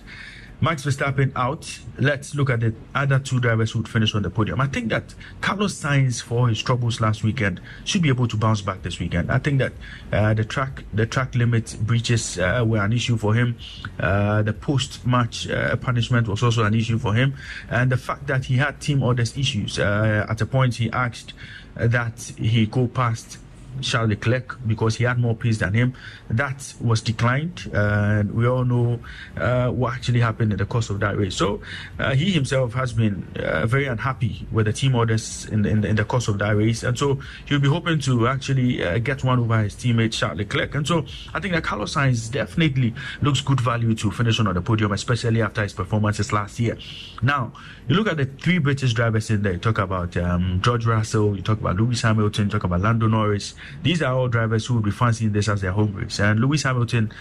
Max 0.60 0.84
Verstappen 0.84 1.32
out. 1.36 1.80
Let's 2.00 2.34
look 2.34 2.50
at 2.50 2.62
the 2.62 2.74
other 2.96 3.20
two 3.20 3.40
drivers 3.40 3.72
who 3.72 3.80
would 3.80 3.88
finish 3.88 4.16
on 4.16 4.24
the 4.24 4.30
podium. 4.30 4.60
I 4.60 4.68
think 4.68 4.90
that 4.90 5.14
Carlos 5.40 5.80
Sainz, 5.80 6.22
for 6.22 6.50
his 6.50 6.62
troubles 6.64 7.00
last 7.00 7.24
weekend, 7.24 7.62
should 7.86 8.02
be 8.02 8.10
able 8.10 8.28
to 8.28 8.38
bounce 8.38 8.62
back 8.62 8.82
this 8.82 9.00
weekend. 9.00 9.32
I 9.32 9.38
think 9.38 9.60
that 9.60 9.74
uh, 10.12 10.34
the 10.34 10.44
track 10.44 10.84
the 10.94 11.06
track 11.06 11.36
limit 11.36 11.78
breaches 11.82 12.40
uh, 12.40 12.64
were 12.66 12.84
an 12.84 12.92
issue 12.92 13.18
for 13.18 13.36
him. 13.36 13.56
Uh, 14.00 14.42
the 14.42 14.54
post 14.54 15.06
match 15.06 15.48
uh, 15.48 15.76
punishment 15.76 16.28
was 16.28 16.42
also 16.42 16.64
an 16.64 16.74
issue 16.74 16.98
for 16.98 17.14
him, 17.14 17.36
and 17.70 17.92
the 17.92 17.98
fact 17.98 18.26
that 18.28 18.46
he 18.46 18.58
had 18.58 18.80
team 18.82 19.04
orders 19.04 19.38
issues. 19.38 19.78
Uh, 19.78 20.26
at 20.28 20.42
a 20.42 20.46
point, 20.46 20.76
he 20.76 20.90
asked 20.92 21.34
that 21.76 22.20
he 22.38 22.66
go 22.66 22.88
past 22.88 23.38
Charles 23.82 24.10
Leclerc 24.10 24.58
because 24.66 24.96
he 24.96 25.04
had 25.04 25.20
more 25.20 25.36
pace 25.36 25.58
than 25.60 25.74
him. 25.74 25.94
That 26.30 26.74
was 26.82 27.02
declined, 27.02 27.70
and 27.74 28.32
we 28.32 28.48
all 28.48 28.66
know 28.66 29.00
uh, 29.38 29.70
what 29.70 29.94
actually 29.94 30.20
happened 30.20 30.52
in 30.52 30.58
the 30.58 30.66
course 30.66 30.90
of 30.90 31.00
that 31.00 31.18
race. 31.18 31.36
So 31.36 31.62
uh, 32.00 32.16
he 32.16 32.32
himself 32.32 32.74
has 32.74 32.94
been 32.94 33.28
uh, 33.36 33.66
very 33.66 33.86
unhappy 33.86 34.48
with 34.52 34.66
the 34.66 34.74
team 34.74 34.96
orders 34.96 35.46
in 35.46 35.62
the, 35.62 35.70
in 35.70 35.82
the, 35.82 35.88
in 35.88 35.96
the 35.96 36.06
course 36.06 36.28
of 36.28 36.40
that 36.40 36.56
race, 36.56 36.84
and 36.84 36.98
so 36.98 37.20
he'll 37.46 37.60
be 37.60 37.68
hoping 37.68 38.00
to 38.00 38.28
actually 38.28 38.84
uh, 38.84 38.98
get 39.00 39.24
one 39.24 39.40
over 39.40 39.62
his 39.64 39.76
teammate 39.76 40.14
Charles 40.14 40.38
Leclerc. 40.38 40.76
And 40.76 40.88
so 40.88 41.06
I 41.34 41.40
think 41.40 41.54
that 41.54 41.64
Carlos 41.64 41.96
Sainz 41.96 42.32
definitely 42.32 42.94
looks 43.22 43.42
good 43.42 43.62
value 43.62 43.94
to 43.96 44.12
finish 44.12 44.40
on 44.40 44.54
the 44.54 44.62
podium, 44.62 44.92
especially 44.92 45.42
after 45.42 45.64
his 45.64 45.74
performances 45.74 46.34
last 46.34 46.60
year. 46.60 46.78
Now 47.22 47.54
you 47.88 47.96
look 47.96 48.08
at 48.08 48.18
the 48.18 48.26
three 48.26 48.58
British 48.58 48.94
drivers 48.94 49.30
in 49.30 49.44
there. 49.44 49.54
You 49.54 49.60
talk 49.60 49.78
about 49.78 50.18
um, 50.18 50.62
George 50.62 50.86
Russell, 50.86 51.36
you 51.36 51.42
talk 51.42 51.60
about 51.60 51.78
Lewis 51.78 52.02
Hamilton, 52.02 52.46
you 52.46 52.52
talk 52.52 52.64
about 52.64 52.82
Lando 52.82 53.08
Norris. 53.08 53.54
These 53.84 54.02
are 54.02 54.14
all 54.14 54.28
drivers 54.28 54.66
who 54.66 54.76
will 54.76 54.82
be 54.82 54.92
fancying 54.92 55.32
this 55.32 55.48
as 55.48 55.62
their 55.62 55.72
home 55.72 55.94
race. 55.94 56.20
And 56.20 56.40
Lewis 56.40 56.64
Hamilton 56.64 57.12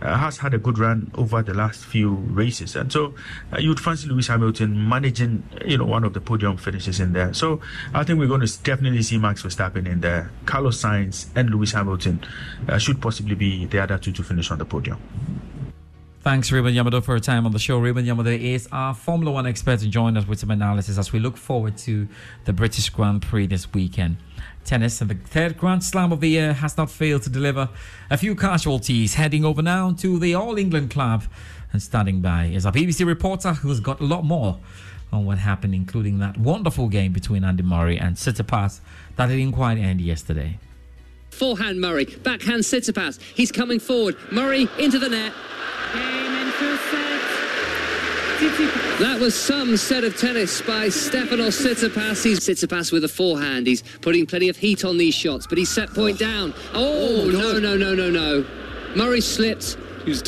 uh, 0.00 0.16
has 0.16 0.38
had 0.38 0.54
a 0.54 0.58
good 0.58 0.78
run 0.78 1.10
over 1.14 1.42
the 1.42 1.54
last 1.54 1.84
few 1.84 2.14
races, 2.14 2.76
and 2.76 2.92
so 2.92 3.14
uh, 3.52 3.58
you 3.58 3.68
would 3.70 3.80
fancy 3.80 4.08
Lewis 4.08 4.28
Hamilton 4.28 4.88
managing, 4.88 5.42
you 5.64 5.78
know, 5.78 5.84
one 5.84 6.04
of 6.04 6.12
the 6.12 6.20
podium 6.20 6.56
finishes 6.56 7.00
in 7.00 7.12
there. 7.12 7.32
So 7.34 7.60
I 7.92 8.04
think 8.04 8.18
we're 8.18 8.28
going 8.28 8.46
to 8.46 8.62
definitely 8.62 9.02
see 9.02 9.18
Max 9.18 9.42
Verstappen 9.42 9.86
in 9.86 10.00
there. 10.00 10.30
Carlos 10.46 10.82
Sainz 10.82 11.26
and 11.34 11.50
Lewis 11.50 11.72
Hamilton 11.72 12.24
uh, 12.68 12.78
should 12.78 13.00
possibly 13.00 13.34
be 13.34 13.66
the 13.66 13.80
other 13.80 13.98
two 13.98 14.12
to 14.12 14.22
finish 14.22 14.50
on 14.50 14.58
the 14.58 14.64
podium. 14.64 14.98
Thanks, 16.24 16.50
Ruben 16.50 16.72
Yamado, 16.72 17.04
for 17.04 17.12
your 17.12 17.20
time 17.20 17.44
on 17.44 17.52
the 17.52 17.58
show. 17.58 17.78
Ruben 17.78 18.06
Yamado 18.06 18.34
is 18.40 18.66
our 18.72 18.94
Formula 18.94 19.30
One 19.30 19.46
expert 19.46 19.80
to 19.80 19.88
join 19.88 20.16
us 20.16 20.26
with 20.26 20.38
some 20.38 20.50
analysis 20.50 20.96
as 20.96 21.12
we 21.12 21.18
look 21.18 21.36
forward 21.36 21.76
to 21.78 22.08
the 22.46 22.52
British 22.54 22.88
Grand 22.88 23.20
Prix 23.20 23.46
this 23.46 23.70
weekend. 23.74 24.16
Tennis 24.64 25.00
and 25.00 25.10
the 25.10 25.14
third 25.14 25.58
Grand 25.58 25.84
Slam 25.84 26.12
of 26.12 26.20
the 26.20 26.28
year 26.28 26.52
has 26.54 26.76
not 26.76 26.90
failed 26.90 27.22
to 27.22 27.30
deliver 27.30 27.68
a 28.10 28.16
few 28.16 28.34
casualties. 28.34 29.14
Heading 29.14 29.44
over 29.44 29.62
now 29.62 29.92
to 29.98 30.18
the 30.18 30.34
All 30.34 30.56
England 30.56 30.90
Club 30.90 31.24
and 31.72 31.82
standing 31.82 32.20
by 32.20 32.46
is 32.46 32.64
our 32.64 32.72
BBC 32.72 33.06
reporter 33.06 33.52
who's 33.52 33.80
got 33.80 34.00
a 34.00 34.04
lot 34.04 34.24
more 34.24 34.58
on 35.12 35.26
what 35.26 35.38
happened, 35.38 35.74
including 35.74 36.18
that 36.18 36.38
wonderful 36.38 36.88
game 36.88 37.12
between 37.12 37.44
Andy 37.44 37.62
Murray 37.62 37.98
and 37.98 38.16
Tsitsipas 38.16 38.80
that 39.16 39.26
didn't 39.26 39.52
quite 39.52 39.78
end 39.78 40.00
yesterday. 40.00 40.58
Forehand 41.30 41.80
Murray, 41.80 42.06
backhand 42.06 42.62
Tsitsipas. 42.62 43.20
He's 43.34 43.52
coming 43.52 43.80
forward. 43.80 44.16
Murray 44.30 44.68
into 44.78 44.98
the 44.98 45.08
net. 45.08 46.23
That 48.98 49.18
was 49.20 49.34
some 49.34 49.76
set 49.76 50.02
of 50.02 50.18
tennis 50.18 50.60
by 50.60 50.86
Stefanos 50.88 51.60
Tsitsipas. 51.62 52.24
He's 52.24 52.40
Tsitsipas 52.40 52.90
with 52.90 53.04
a 53.04 53.08
forehand. 53.08 53.66
He's 53.68 53.82
putting 54.00 54.26
plenty 54.26 54.48
of 54.48 54.56
heat 54.56 54.84
on 54.84 54.98
these 54.98 55.14
shots, 55.14 55.46
but 55.46 55.56
he's 55.56 55.70
set 55.70 55.92
point 55.94 56.18
down. 56.18 56.52
Oh, 56.72 57.22
oh 57.22 57.30
no, 57.30 57.58
no, 57.58 57.76
no, 57.76 57.94
no, 57.94 58.10
no. 58.10 58.44
Murray 58.96 59.20
slipped, 59.20 59.76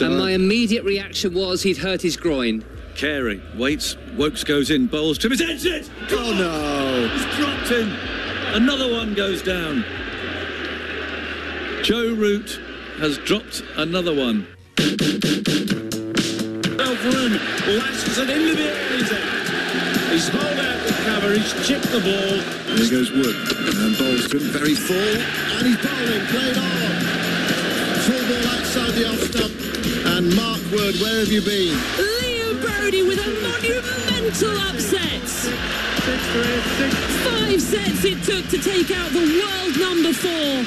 and 0.01 0.19
my 0.19 0.33
immediate 0.33 0.85
reaction 0.85 1.35
was 1.35 1.63
he'd 1.63 1.79
hurt 1.79 2.01
his 2.01 2.17
groin. 2.17 2.65
Carey 2.95 3.43
waits. 3.57 3.97
Woakes 4.17 4.45
goes 4.45 4.71
in. 4.71 4.87
Bowls. 4.87 5.19
to 5.19 5.29
It's 5.31 5.65
it. 5.65 5.91
Oh 6.11 6.33
no! 6.33 7.09
He's 7.09 7.37
dropped 7.37 7.71
in. 7.73 7.89
Another 8.55 8.91
one 8.91 9.15
goes 9.15 9.43
down. 9.43 9.85
Joe 11.83 12.15
Root 12.15 12.61
has 12.99 13.19
dropped 13.19 13.63
another 13.77 14.15
one. 14.15 14.47
Room 16.79 17.33
lashes 17.79 18.19
it 18.19 18.29
into 18.29 18.55
the 18.55 18.69
air. 18.69 18.99
He's 18.99 19.11
out. 19.13 19.23
He's 20.13 20.29
hauled 20.29 20.59
out 20.61 20.87
the 20.87 20.93
cover. 21.09 21.33
He's 21.33 21.51
chipped 21.67 21.89
the 21.89 22.01
ball. 22.05 22.37
There 22.77 22.91
goes 22.91 23.11
Wood. 23.13 23.35
And 23.81 23.97
Bolston 23.97 24.41
very 24.53 24.75
full. 24.75 25.17
And 25.57 25.65
he's 25.65 25.79
bowling. 25.81 26.27
Played 26.29 26.59
on. 26.61 26.93
Full 28.05 28.21
ball 28.29 28.45
outside 28.53 28.93
the 28.93 29.09
off 29.09 29.25
stump. 29.25 29.57
And 30.13 30.37
Mark 30.37 30.61
Wood, 30.71 31.01
where 31.01 31.21
have 31.25 31.33
you 31.33 31.41
been? 31.41 31.73
Liam 31.97 32.61
Broady 32.61 33.01
with 33.09 33.25
a 33.25 33.31
monumental 33.41 34.53
upset. 34.69 35.25
Five 37.25 37.57
sets 37.63 38.05
it 38.05 38.21
took 38.23 38.45
to 38.53 38.59
take 38.61 38.91
out 38.93 39.09
the 39.17 39.25
world 39.25 39.81
number 39.81 40.13
four. 40.13 40.61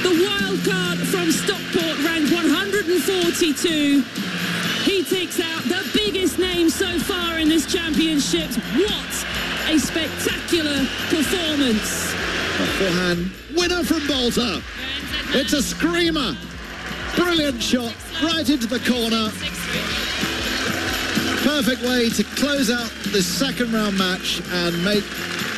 The 0.00 0.16
wild 0.16 0.64
card 0.64 0.96
from 1.12 1.28
Stockport 1.30 2.00
ranked 2.08 2.32
142. 2.32 4.31
Takes 5.08 5.40
out 5.40 5.62
the 5.64 5.90
biggest 5.94 6.38
name 6.38 6.70
so 6.70 6.98
far 7.00 7.38
in 7.38 7.48
this 7.48 7.70
championship. 7.70 8.48
What 8.74 9.26
a 9.68 9.78
spectacular 9.78 10.86
performance. 11.10 12.12
A 12.12 12.66
forehand 12.78 13.30
winner 13.54 13.82
from 13.84 14.00
Boulter. 14.02 14.62
It's 15.34 15.52
a 15.52 15.62
screamer. 15.62 16.36
Brilliant 17.16 17.62
shot 17.62 17.94
right 18.22 18.48
into 18.48 18.66
the 18.66 18.78
corner. 18.80 19.30
Perfect 21.42 21.82
way 21.82 22.08
to 22.10 22.24
close 22.36 22.70
out 22.70 22.90
this 23.08 23.26
second 23.26 23.72
round 23.72 23.98
match 23.98 24.40
and 24.50 24.84
make 24.84 25.04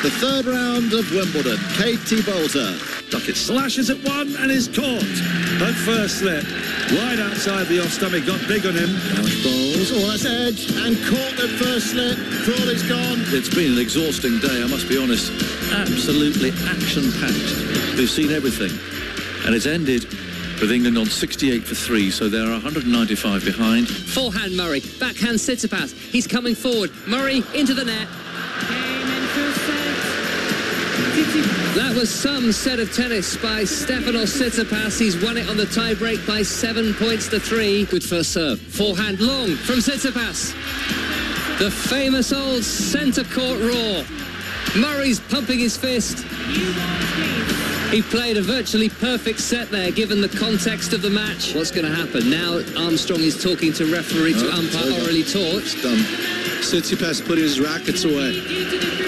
the 0.02 0.10
third 0.20 0.46
round 0.46 0.92
of 0.94 1.10
Wimbledon. 1.12 1.58
Katie 1.76 2.22
Boulter. 2.22 2.93
Duckett 3.14 3.36
slashes 3.36 3.90
at 3.90 3.98
one 4.02 4.34
and 4.42 4.50
is 4.50 4.66
caught 4.66 5.00
at 5.62 5.74
first 5.86 6.18
slip. 6.18 6.42
Wide 6.98 7.20
outside 7.20 7.68
the 7.68 7.78
off 7.78 7.92
stomach, 7.92 8.26
got 8.26 8.40
big 8.48 8.66
on 8.66 8.74
him. 8.74 8.90
Bowls, 9.44 9.92
all 9.94 10.08
that's 10.10 10.26
edge, 10.26 10.66
and 10.82 10.98
caught 11.06 11.38
at 11.38 11.50
first 11.50 11.92
slip. 11.92 12.18
Crawley's 12.42 12.82
gone. 12.82 13.22
It's 13.30 13.54
been 13.54 13.74
an 13.74 13.78
exhausting 13.78 14.40
day, 14.40 14.64
I 14.64 14.66
must 14.66 14.88
be 14.88 14.98
honest. 14.98 15.30
Absolutely 15.70 16.50
action 16.66 17.12
packed. 17.22 17.94
We've 17.96 18.10
seen 18.10 18.32
everything. 18.32 18.74
And 19.46 19.54
it's 19.54 19.66
ended 19.66 20.10
with 20.60 20.72
England 20.72 20.98
on 20.98 21.06
68 21.06 21.62
for 21.62 21.76
three, 21.76 22.10
so 22.10 22.28
they're 22.28 22.50
195 22.50 23.44
behind. 23.44 23.88
Forehand 23.88 24.56
Murray, 24.56 24.80
backhand 24.98 25.38
Tsitsipas. 25.38 25.94
He's 26.10 26.26
coming 26.26 26.56
forward. 26.56 26.90
Murray 27.06 27.44
into 27.54 27.74
the 27.74 27.84
net. 27.84 28.08
That 31.74 31.92
was 31.96 32.08
some 32.08 32.52
set 32.52 32.78
of 32.78 32.94
tennis 32.94 33.36
by 33.36 33.62
Stefanos 33.62 34.40
Tsitsipas. 34.40 34.96
He's 34.96 35.20
won 35.20 35.36
it 35.36 35.48
on 35.48 35.56
the 35.56 35.64
tiebreak 35.64 36.24
by 36.24 36.42
seven 36.42 36.94
points 36.94 37.26
to 37.28 37.40
three. 37.40 37.84
Good 37.86 38.04
first 38.04 38.30
serve. 38.30 38.60
Forehand 38.60 39.18
long 39.18 39.56
from 39.56 39.80
Tsitsipas. 39.80 40.52
The 41.58 41.72
famous 41.72 42.32
old 42.32 42.62
centre 42.62 43.24
court 43.24 43.58
roar. 43.60 44.04
Murray's 44.76 45.18
pumping 45.18 45.58
his 45.58 45.76
fist. 45.76 46.20
He 47.90 48.02
played 48.02 48.36
a 48.36 48.42
virtually 48.42 48.88
perfect 48.88 49.40
set 49.40 49.68
there, 49.70 49.90
given 49.90 50.20
the 50.20 50.28
context 50.28 50.92
of 50.92 51.02
the 51.02 51.10
match. 51.10 51.56
What's 51.56 51.72
going 51.72 51.86
to 51.86 51.94
happen 51.94 52.30
now? 52.30 52.62
Armstrong 52.76 53.20
is 53.20 53.42
talking 53.42 53.72
to 53.72 53.92
referee 53.92 54.34
to 54.34 54.48
Oh, 54.52 54.58
umpire 54.58 54.92
orally 55.02 55.24
taught. 55.24 55.62
It's 55.62 55.82
done. 55.82 55.98
Tsitsipas 56.62 57.26
put 57.26 57.38
his 57.38 57.58
rackets 57.58 58.04
away. 58.04 59.03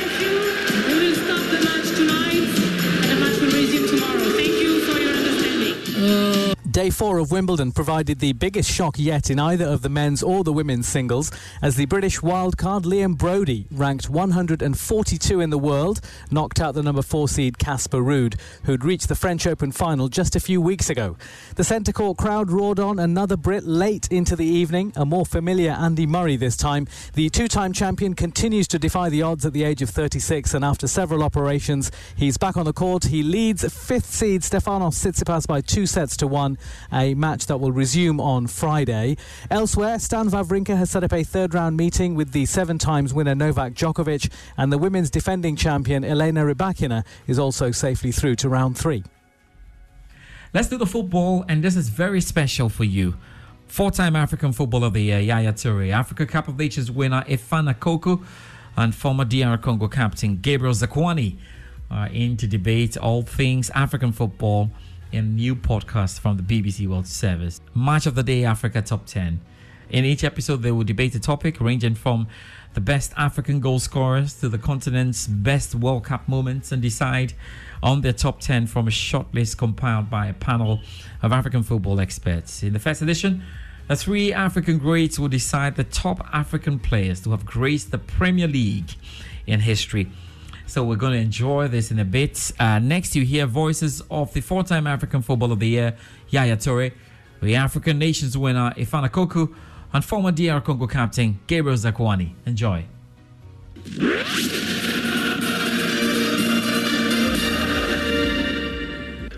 Day 6.77 6.91
four 6.91 7.17
of 7.17 7.31
Wimbledon 7.31 7.73
provided 7.73 8.19
the 8.19 8.35
biggest 8.35 8.71
shock 8.71 8.99
yet 8.99 9.31
in 9.31 9.39
either 9.39 9.65
of 9.65 9.81
the 9.81 9.89
men's 9.89 10.23
or 10.23 10.45
the 10.45 10.53
women's 10.53 10.87
singles 10.87 11.33
as 11.63 11.77
the 11.77 11.87
British 11.87 12.21
wildcard 12.21 12.83
Liam 12.83 13.17
Broady, 13.17 13.65
ranked 13.71 14.11
142 14.11 15.41
in 15.41 15.49
the 15.49 15.57
world, 15.57 16.03
knocked 16.31 16.61
out 16.61 16.75
the 16.75 16.83
number 16.83 17.01
four 17.01 17.31
seed 17.31 17.57
Casper 17.59 18.03
Ruud, 18.03 18.39
who'd 18.65 18.85
reached 18.85 19.09
the 19.09 19.15
French 19.15 19.47
Open 19.47 19.73
final 19.73 20.09
just 20.09 20.37
a 20.37 20.39
few 20.39 20.61
weeks 20.61 20.91
ago. 20.91 21.17
The 21.55 21.65
centre 21.65 21.95
court 21.95 22.19
crowd 22.19 22.51
roared 22.51 22.79
on 22.79 22.99
another 22.99 23.39
Brit 23.39 23.65
late 23.65 24.07
into 24.13 24.37
the 24.37 24.45
evening, 24.45 24.93
a 24.97 25.07
more 25.07 25.25
familiar 25.25 25.71
Andy 25.71 26.05
Murray 26.05 26.37
this 26.37 26.59
time. 26.59 26.89
The 27.15 27.31
two 27.31 27.49
time 27.49 27.73
champion 27.73 28.13
continues 28.13 28.69
to 28.69 28.79
defy 28.79 29.09
the 29.09 29.23
odds 29.23 29.47
at 29.47 29.55
the 29.55 29.65
age 29.65 29.81
of 29.81 29.89
36, 29.89 30.53
and 30.53 30.63
after 30.63 30.87
several 30.87 31.23
operations, 31.23 31.91
he's 32.17 32.37
back 32.37 32.59
on 32.59 32.67
the 32.67 32.75
court. 32.75 33.05
He 33.05 33.23
leads 33.23 33.63
fifth 33.63 34.13
seed 34.13 34.43
Stefanos 34.43 35.03
Tsitsipas 35.03 35.47
by 35.47 35.63
two 35.63 35.87
sets 35.87 36.19
to 36.19 36.27
one, 36.27 36.59
a 36.93 37.15
match 37.15 37.47
that 37.47 37.59
will 37.59 37.73
resume 37.73 38.21
on 38.21 38.47
Friday. 38.47 39.17
Elsewhere, 39.51 39.99
Stan 39.99 40.31
Wawrinka 40.31 40.77
has 40.77 40.91
set 40.91 41.05
up 41.05 41.13
a 41.13 41.23
third 41.23 41.55
round 41.55 41.77
meeting 41.77 42.15
with 42.15 42.33
the 42.33 42.47
seven 42.47 42.79
times 42.79 43.13
winner 43.13 43.35
Novak 43.35 43.75
Djokovic, 43.75 44.33
and 44.57 44.73
the 44.73 44.79
women's 44.79 45.11
defending 45.11 45.57
champion 45.57 46.05
Elena 46.05 46.43
Rybakina 46.43 47.05
is 47.27 47.39
also 47.39 47.71
safely 47.71 48.13
through 48.13 48.37
to 48.37 48.49
round 48.49 48.79
three. 48.79 49.05
Let's 50.55 50.69
do 50.69 50.79
the 50.79 50.87
football, 50.87 51.45
and 51.49 51.63
this 51.63 51.77
is 51.77 51.89
very 51.89 52.21
special 52.21 52.69
for 52.69 52.85
you. 52.85 53.17
Four-time 53.67 54.17
African 54.17 54.53
Footballer 54.53 54.87
of 54.87 54.93
the 54.95 55.03
Year, 55.03 55.21
Yaya 55.21 55.53
Toure, 55.53 55.93
Africa 55.93 56.25
Cup 56.25 56.49
of 56.49 56.59
Nations 56.59 56.91
winner 56.91 57.25
Efan 57.29 57.73
Ekoku, 57.73 58.25
and 58.77 58.95
former 58.95 59.25
DR 59.25 59.61
Congo 59.61 59.89
captain 59.89 60.39
Gabriel 60.39 60.75
Zakuani 60.75 61.39
are 61.91 62.09
in 62.09 62.37
to 62.37 62.47
debate 62.47 62.97
all 62.97 63.23
things 63.23 63.71
African 63.71 64.13
football 64.13 64.71
a 65.13 65.23
new 65.23 65.55
podcast 65.55 66.21
from 66.21 66.37
the 66.37 66.43
BBC 66.43 66.87
World 66.89 67.07
Service. 67.07 67.61
Match 67.75 68.07
of 68.07 68.15
the 68.15 68.23
Day 68.23 68.45
Africa 68.45 68.83
Top 68.83 69.07
10. 69.07 69.41
In 69.91 70.05
each 70.05 70.25
episode, 70.25 70.63
they 70.63 70.73
will 70.73 70.85
debate 70.85 71.15
a 71.15 71.21
topic 71.21 71.61
ranging 71.61 71.95
from 71.95 72.27
the 72.75 72.81
best 72.81 73.13
African 73.17 73.61
goal 73.61 73.79
scorers 73.79 74.35
to 74.41 74.49
the 74.49 74.59
continent's 74.59 75.27
best 75.27 75.75
World 75.75 76.05
Cup 76.05 76.29
moments 76.29 76.73
and 76.73 76.83
decide 76.83 77.35
on 77.83 78.01
their 78.01 78.13
top 78.13 78.41
10 78.41 78.67
from 78.67 78.89
a 78.89 78.91
shortlist 78.91 79.57
compiled 79.57 80.11
by 80.11 80.27
a 80.27 80.35
panel 80.35 80.81
of 81.23 81.33
African 81.33 81.63
football 81.63 82.01
experts. 82.01 82.63
In 82.63 82.73
the 82.73 82.81
first 82.81 83.01
edition, 83.01 83.43
the 83.89 83.97
three 83.97 84.33
African 84.33 84.79
greats 84.79 85.19
will 85.19 85.29
decide 85.29 85.77
the 85.77 85.85
top 85.85 86.27
African 86.33 86.79
players 86.79 87.21
to 87.21 87.31
have 87.31 87.47
graced 87.47 87.93
the 87.93 87.99
Premier 87.99 88.49
League 88.49 88.91
in 89.47 89.61
history. 89.61 90.11
So 90.69 90.83
we're 90.83 90.97
going 90.97 91.13
to 91.13 91.19
enjoy 91.21 91.69
this 91.69 91.93
in 91.93 91.99
a 92.01 92.05
bit. 92.05 92.53
Uh, 92.59 92.81
next, 92.81 93.15
you 93.15 93.25
hear 93.25 93.47
voices 93.47 94.03
of 94.11 94.33
the 94.35 94.41
four-time 94.41 94.87
African 94.87 95.23
Football 95.23 95.53
of 95.53 95.61
the 95.61 95.69
Year, 95.69 95.97
Yaya 96.29 96.57
Toure, 96.57 96.93
the 97.41 97.55
African 97.55 97.99
Nations 97.99 98.37
winner, 98.37 98.73
Efan 98.77 99.09
Ekoku, 99.09 99.55
and 99.93 100.05
former 100.05 100.33
DR 100.33 100.61
Congo 100.61 100.89
captain, 100.89 101.39
Gabriel 101.47 101.79
Zakuani. 101.79 102.35
Enjoy. 102.45 102.85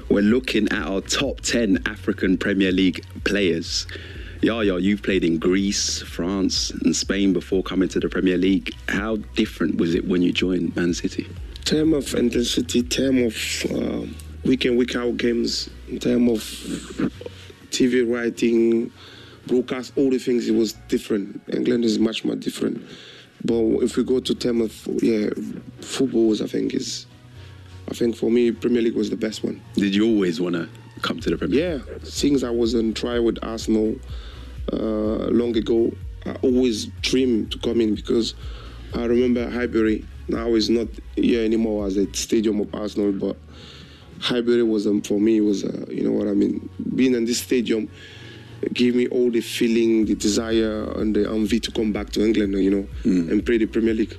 We're 0.09 0.23
looking 0.23 0.69
at 0.73 0.87
our 0.87 1.03
top 1.03 1.41
10 1.43 1.83
African 1.87 2.39
Premier 2.39 2.73
League 2.73 3.05
players. 3.25 3.87
Yaya, 4.41 4.79
you've 4.79 5.03
played 5.03 5.25
in 5.25 5.39
Greece, 5.39 6.01
France, 6.03 6.71
and 6.71 6.95
Spain 6.95 7.33
before 7.33 7.63
coming 7.63 7.89
to 7.89 8.01
the 8.01 8.09
Premier 8.09 8.37
League. 8.37 8.73
How 8.89 9.17
different 9.35 9.77
was 9.77 9.95
it 9.95 10.07
when 10.07 10.23
you 10.23 10.33
joined 10.33 10.77
Man 10.77 10.95
City? 10.95 11.27
term 11.69 11.93
of 11.93 12.15
intensity, 12.15 12.83
term 12.83 13.19
of 13.19 13.37
uh, 13.71 14.07
week 14.43 14.65
in, 14.65 14.75
week 14.77 14.97
out 14.97 15.19
games, 15.19 15.69
in 15.89 15.99
term 15.99 16.27
of 16.31 16.41
TV 17.71 18.11
writing, 18.11 18.91
broadcast, 19.47 19.93
all 19.97 20.09
the 20.09 20.19
things, 20.19 20.49
it 20.49 20.55
was 20.55 20.73
different. 20.89 21.43
England 21.53 21.85
is 21.85 21.99
much 21.99 22.25
more 22.25 22.37
different. 22.37 22.83
But 23.45 23.63
if 23.83 23.99
we 23.99 24.05
go 24.05 24.19
to 24.19 24.35
term 24.35 24.63
of 24.63 24.89
yeah, 25.03 25.29
footballs, 25.83 26.41
I 26.41 26.47
think 26.47 26.73
is, 26.73 27.05
I 27.91 27.93
think 27.93 28.17
for 28.17 28.31
me 28.31 28.51
Premier 28.51 28.81
League 28.81 28.97
was 28.97 29.11
the 29.11 29.17
best 29.17 29.45
one. 29.45 29.61
Did 29.75 29.95
you 29.95 30.07
always 30.07 30.41
want 30.41 30.55
to 30.55 30.71
come 31.03 31.21
to 31.21 31.29
the 31.29 31.37
Premier 31.37 31.79
League? 31.79 31.83
Yeah, 31.87 31.99
since 32.03 32.43
I 32.43 32.51
was 32.51 32.75
on 32.75 32.95
trial 32.95 33.25
with 33.25 33.39
Arsenal 33.43 33.95
uh, 34.73 35.29
long 35.31 35.57
ago, 35.57 35.93
I 36.27 36.33
always 36.43 36.87
dreamed 37.03 37.53
to 37.53 37.59
come 37.59 37.81
in 37.81 37.95
because 37.95 38.35
I 38.95 39.05
remember 39.05 39.49
Highbury. 39.49 40.05
Now 40.29 40.55
it's 40.55 40.69
not 40.69 40.89
here 41.17 41.45
anymore 41.45 41.87
as 41.87 41.97
a 41.97 42.13
stadium 42.15 42.61
of 42.61 42.75
Arsenal, 42.75 43.13
but 43.13 43.37
Highbury 44.21 44.63
was 44.63 44.87
um, 44.87 45.01
for 45.03 45.21
me 45.21 45.41
was 45.41 45.65
uh, 45.65 45.87
you 45.89 46.03
know 46.03 46.13
what 46.13 46.29
I 46.29 46.33
mean. 46.33 46.69
Being 46.95 47.15
in 47.15 47.25
this 47.25 47.39
stadium 47.41 47.89
gave 48.73 48.95
me 48.95 49.07
all 49.09 49.31
the 49.31 49.41
feeling, 49.41 50.05
the 50.05 50.15
desire, 50.15 50.91
and 50.99 51.15
the 51.15 51.29
envy 51.31 51.61
to 51.61 51.71
come 51.71 51.93
back 51.93 52.11
to 52.11 52.25
England, 52.25 52.55
you 52.55 52.71
know, 52.71 52.89
and 53.05 53.45
play 53.47 53.57
the 53.59 53.67
Premier 53.67 53.95
League. 53.95 54.19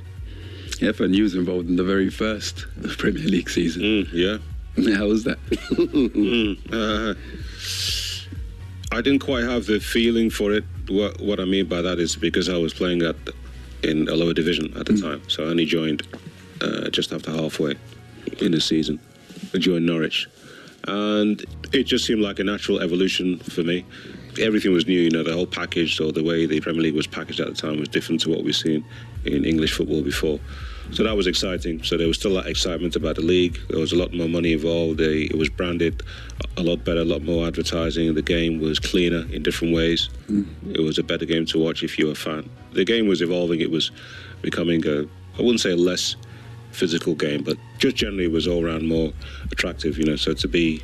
Yeah, 0.79 0.93
for 0.93 1.07
news 1.09 1.35
involved 1.35 1.67
in 1.67 1.75
the 1.75 1.83
very 1.83 2.09
first 2.09 2.65
Premier 2.97 3.27
League 3.27 3.49
season. 3.49 4.07
yeah. 4.13 4.37
How 4.95 5.07
was 5.07 5.25
that? 5.25 5.37
uh, 6.71 7.19
I 8.91 9.01
didn't 9.01 9.19
quite 9.19 9.43
have 9.43 9.67
the 9.67 9.79
feeling 9.79 10.29
for 10.29 10.51
it. 10.51 10.63
What 10.87 11.21
what 11.21 11.39
I 11.39 11.45
mean 11.45 11.67
by 11.67 11.81
that 11.81 11.99
is 11.99 12.15
because 12.15 12.49
I 12.49 12.57
was 12.57 12.73
playing 12.73 13.03
at 13.03 13.15
in 13.83 14.07
a 14.09 14.15
lower 14.15 14.33
division 14.33 14.75
at 14.77 14.87
the 14.87 14.97
time, 14.97 15.21
so 15.29 15.43
I 15.43 15.47
only 15.47 15.65
joined 15.65 16.07
uh, 16.61 16.89
just 16.89 17.13
after 17.13 17.31
halfway 17.31 17.75
in 18.39 18.51
the 18.51 18.59
season. 18.59 18.99
I 19.53 19.59
joined 19.59 19.85
Norwich, 19.85 20.27
and 20.87 21.45
it 21.71 21.83
just 21.83 22.05
seemed 22.05 22.21
like 22.21 22.39
a 22.39 22.43
natural 22.43 22.79
evolution 22.79 23.37
for 23.39 23.63
me. 23.63 23.85
Everything 24.39 24.73
was 24.73 24.87
new, 24.87 24.99
you 24.99 25.11
know, 25.11 25.23
the 25.23 25.33
whole 25.33 25.47
package 25.47 25.99
or 25.99 26.11
the 26.11 26.23
way 26.23 26.45
the 26.45 26.59
Premier 26.59 26.81
League 26.81 26.95
was 26.95 27.07
packaged 27.07 27.39
at 27.39 27.47
the 27.47 27.53
time 27.53 27.79
was 27.79 27.89
different 27.89 28.21
to 28.21 28.29
what 28.29 28.43
we've 28.43 28.55
seen 28.55 28.83
in 29.25 29.45
English 29.45 29.73
football 29.73 30.01
before. 30.01 30.39
So 30.91 31.03
that 31.03 31.15
was 31.15 31.27
exciting. 31.27 31.83
So 31.83 31.97
there 31.97 32.07
was 32.07 32.17
still 32.17 32.33
that 32.35 32.47
excitement 32.47 32.95
about 32.95 33.15
the 33.15 33.21
league. 33.21 33.59
There 33.69 33.79
was 33.79 33.91
a 33.91 33.95
lot 33.95 34.13
more 34.13 34.27
money 34.27 34.53
involved. 34.53 34.99
It 34.99 35.37
was 35.37 35.49
branded 35.49 36.01
a 36.59 36.63
lot 36.63 36.83
better, 36.83 36.99
a 36.99 37.05
lot 37.05 37.23
more 37.23 37.47
advertising. 37.47 38.13
The 38.13 38.21
game 38.21 38.59
was 38.59 38.79
cleaner 38.79 39.25
in 39.31 39.43
different 39.43 39.73
ways. 39.73 40.09
Mm. 40.27 40.75
It 40.75 40.81
was 40.81 40.97
a 40.97 41.03
better 41.03 41.25
game 41.25 41.45
to 41.47 41.59
watch 41.59 41.83
if 41.83 41.97
you 41.97 42.07
were 42.07 42.11
a 42.11 42.15
fan. 42.15 42.49
The 42.73 42.85
game 42.85 43.07
was 43.07 43.21
evolving. 43.21 43.61
It 43.61 43.71
was 43.71 43.91
becoming 44.41 44.85
a, 44.85 45.07
I 45.37 45.41
wouldn't 45.41 45.61
say 45.61 45.71
a 45.71 45.77
less 45.77 46.15
physical 46.71 47.15
game, 47.15 47.43
but 47.43 47.57
just 47.77 47.95
generally 47.95 48.25
it 48.25 48.31
was 48.31 48.47
all 48.47 48.65
around 48.65 48.87
more 48.87 49.11
attractive, 49.51 49.97
you 49.97 50.05
know. 50.05 50.15
So 50.15 50.33
to 50.33 50.47
be 50.47 50.83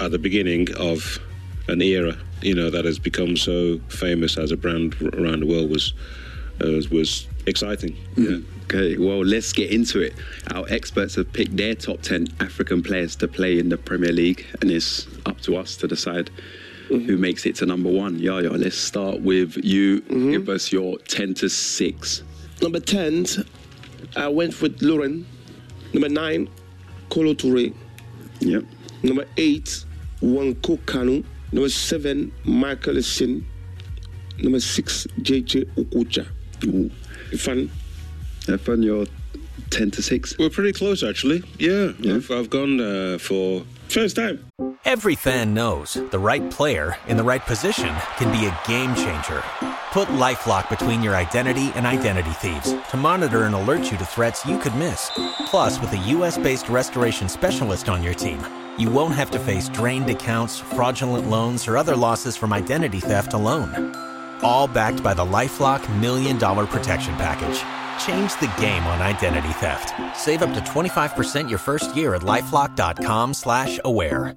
at 0.00 0.10
the 0.10 0.18
beginning 0.18 0.68
of 0.76 1.18
an 1.68 1.80
era, 1.80 2.16
you 2.42 2.54
know, 2.54 2.70
that 2.70 2.84
has 2.84 2.98
become 2.98 3.36
so 3.36 3.78
famous 3.88 4.36
as 4.36 4.52
a 4.52 4.56
brand 4.56 4.94
around 5.14 5.40
the 5.40 5.46
world 5.46 5.70
was 5.70 5.94
was 6.60 7.26
exciting. 7.46 7.96
Yeah. 8.16 8.38
Okay, 8.64 8.96
well, 8.96 9.24
let's 9.24 9.52
get 9.52 9.70
into 9.70 10.00
it. 10.00 10.14
Our 10.54 10.64
experts 10.68 11.16
have 11.16 11.30
picked 11.32 11.56
their 11.56 11.74
top 11.74 12.00
10 12.00 12.28
African 12.40 12.82
players 12.82 13.14
to 13.16 13.28
play 13.28 13.58
in 13.58 13.68
the 13.68 13.76
Premier 13.76 14.12
League, 14.12 14.46
and 14.60 14.70
it's 14.70 15.06
up 15.26 15.40
to 15.42 15.56
us 15.56 15.76
to 15.76 15.86
decide 15.86 16.30
mm-hmm. 16.88 17.06
who 17.06 17.18
makes 17.18 17.44
it 17.44 17.56
to 17.56 17.66
number 17.66 17.90
one. 17.90 18.18
Yaya, 18.18 18.50
let's 18.50 18.76
start 18.76 19.20
with 19.20 19.62
you. 19.62 20.00
Mm-hmm. 20.02 20.30
Give 20.30 20.48
us 20.48 20.72
your 20.72 20.98
10 20.98 21.34
to 21.34 21.48
6. 21.48 22.22
Number 22.62 22.80
10, 22.80 23.26
I 24.16 24.28
went 24.28 24.60
with 24.62 24.80
Lauren. 24.80 25.26
Number 25.92 26.08
9, 26.08 26.48
Kolo 27.10 27.34
Toure. 27.34 27.74
Yep. 28.40 28.64
Number 29.02 29.26
8, 29.36 29.84
Nwankwo 30.22 30.78
Kanu. 30.86 31.24
Number 31.52 31.68
7, 31.68 32.32
Michael 32.44 32.94
Essien. 32.94 33.44
Number 34.38 34.58
6, 34.58 35.06
JJ 35.20 35.66
Okocha. 35.76 36.26
Ooh. 36.66 36.90
Fun. 37.36 37.70
Fun, 38.58 38.82
you're 38.82 39.06
10 39.70 39.90
to 39.92 40.02
6. 40.02 40.38
We're 40.38 40.50
pretty 40.50 40.72
close, 40.72 41.02
actually. 41.02 41.42
Yeah, 41.58 41.92
yeah. 41.98 42.16
I've, 42.16 42.30
I've 42.30 42.50
gone 42.50 42.80
uh, 42.80 43.18
for 43.18 43.64
first 43.88 44.16
time. 44.16 44.44
Every 44.84 45.14
fan 45.14 45.54
knows 45.54 45.94
the 46.10 46.18
right 46.18 46.50
player 46.50 46.96
in 47.08 47.16
the 47.16 47.24
right 47.24 47.44
position 47.44 47.94
can 48.18 48.30
be 48.30 48.46
a 48.46 48.58
game 48.68 48.94
changer. 48.94 49.42
Put 49.92 50.08
LifeLock 50.08 50.68
between 50.68 51.02
your 51.02 51.16
identity 51.16 51.72
and 51.74 51.86
identity 51.86 52.32
thieves 52.32 52.74
to 52.90 52.96
monitor 52.96 53.44
and 53.44 53.54
alert 53.54 53.90
you 53.90 53.96
to 53.96 54.04
threats 54.04 54.44
you 54.44 54.58
could 54.58 54.74
miss. 54.74 55.10
Plus, 55.46 55.80
with 55.80 55.92
a 55.92 55.98
U.S.-based 55.98 56.68
restoration 56.68 57.28
specialist 57.28 57.88
on 57.88 58.02
your 58.02 58.14
team, 58.14 58.44
you 58.78 58.90
won't 58.90 59.14
have 59.14 59.30
to 59.30 59.38
face 59.38 59.68
drained 59.68 60.10
accounts, 60.10 60.58
fraudulent 60.58 61.30
loans, 61.30 61.66
or 61.66 61.76
other 61.78 61.96
losses 61.96 62.36
from 62.36 62.52
identity 62.52 63.00
theft 63.00 63.32
alone. 63.32 63.92
All 64.42 64.66
backed 64.66 65.02
by 65.02 65.14
the 65.14 65.24
LifeLock 65.24 65.82
Million 66.00 66.38
Dollar 66.38 66.66
Protection 66.66 67.14
Package. 67.16 67.62
Change 68.04 68.32
the 68.40 68.52
game 68.60 68.82
on 68.84 69.00
identity 69.00 69.52
theft. 69.60 69.92
Save 70.16 70.42
up 70.42 70.52
to 70.54 70.60
25% 70.60 71.48
your 71.48 71.58
first 71.58 71.96
year 71.96 72.14
at 72.14 72.22
lifelock.com 72.22 73.34
slash 73.34 73.80
aware. 73.84 74.36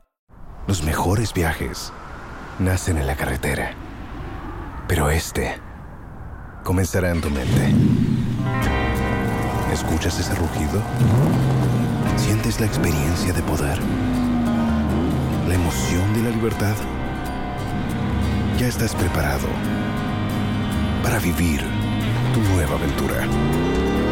Los 0.67 0.83
mejores 0.83 1.33
viajes 1.33 1.91
nacen 2.59 2.97
en 2.97 3.07
la 3.07 3.15
carretera. 3.15 3.73
Pero 4.87 5.09
este 5.09 5.59
comenzará 6.63 7.11
en 7.11 7.21
tu 7.21 7.29
mente. 7.29 7.73
¿Escuchas 9.71 10.19
ese 10.19 10.35
rugido? 10.35 10.81
¿Sientes 12.17 12.59
la 12.59 12.65
experiencia 12.65 13.31
de 13.31 13.41
poder? 13.43 13.77
¿La 15.47 15.55
emoción 15.55 16.13
de 16.13 16.23
la 16.23 16.29
libertad? 16.29 16.75
Ya 18.57 18.67
estás 18.67 18.95
preparado 18.95 19.47
para 21.03 21.19
vivir 21.19 21.61
tu 22.33 22.41
nueva 22.53 22.75
aventura. 22.75 23.25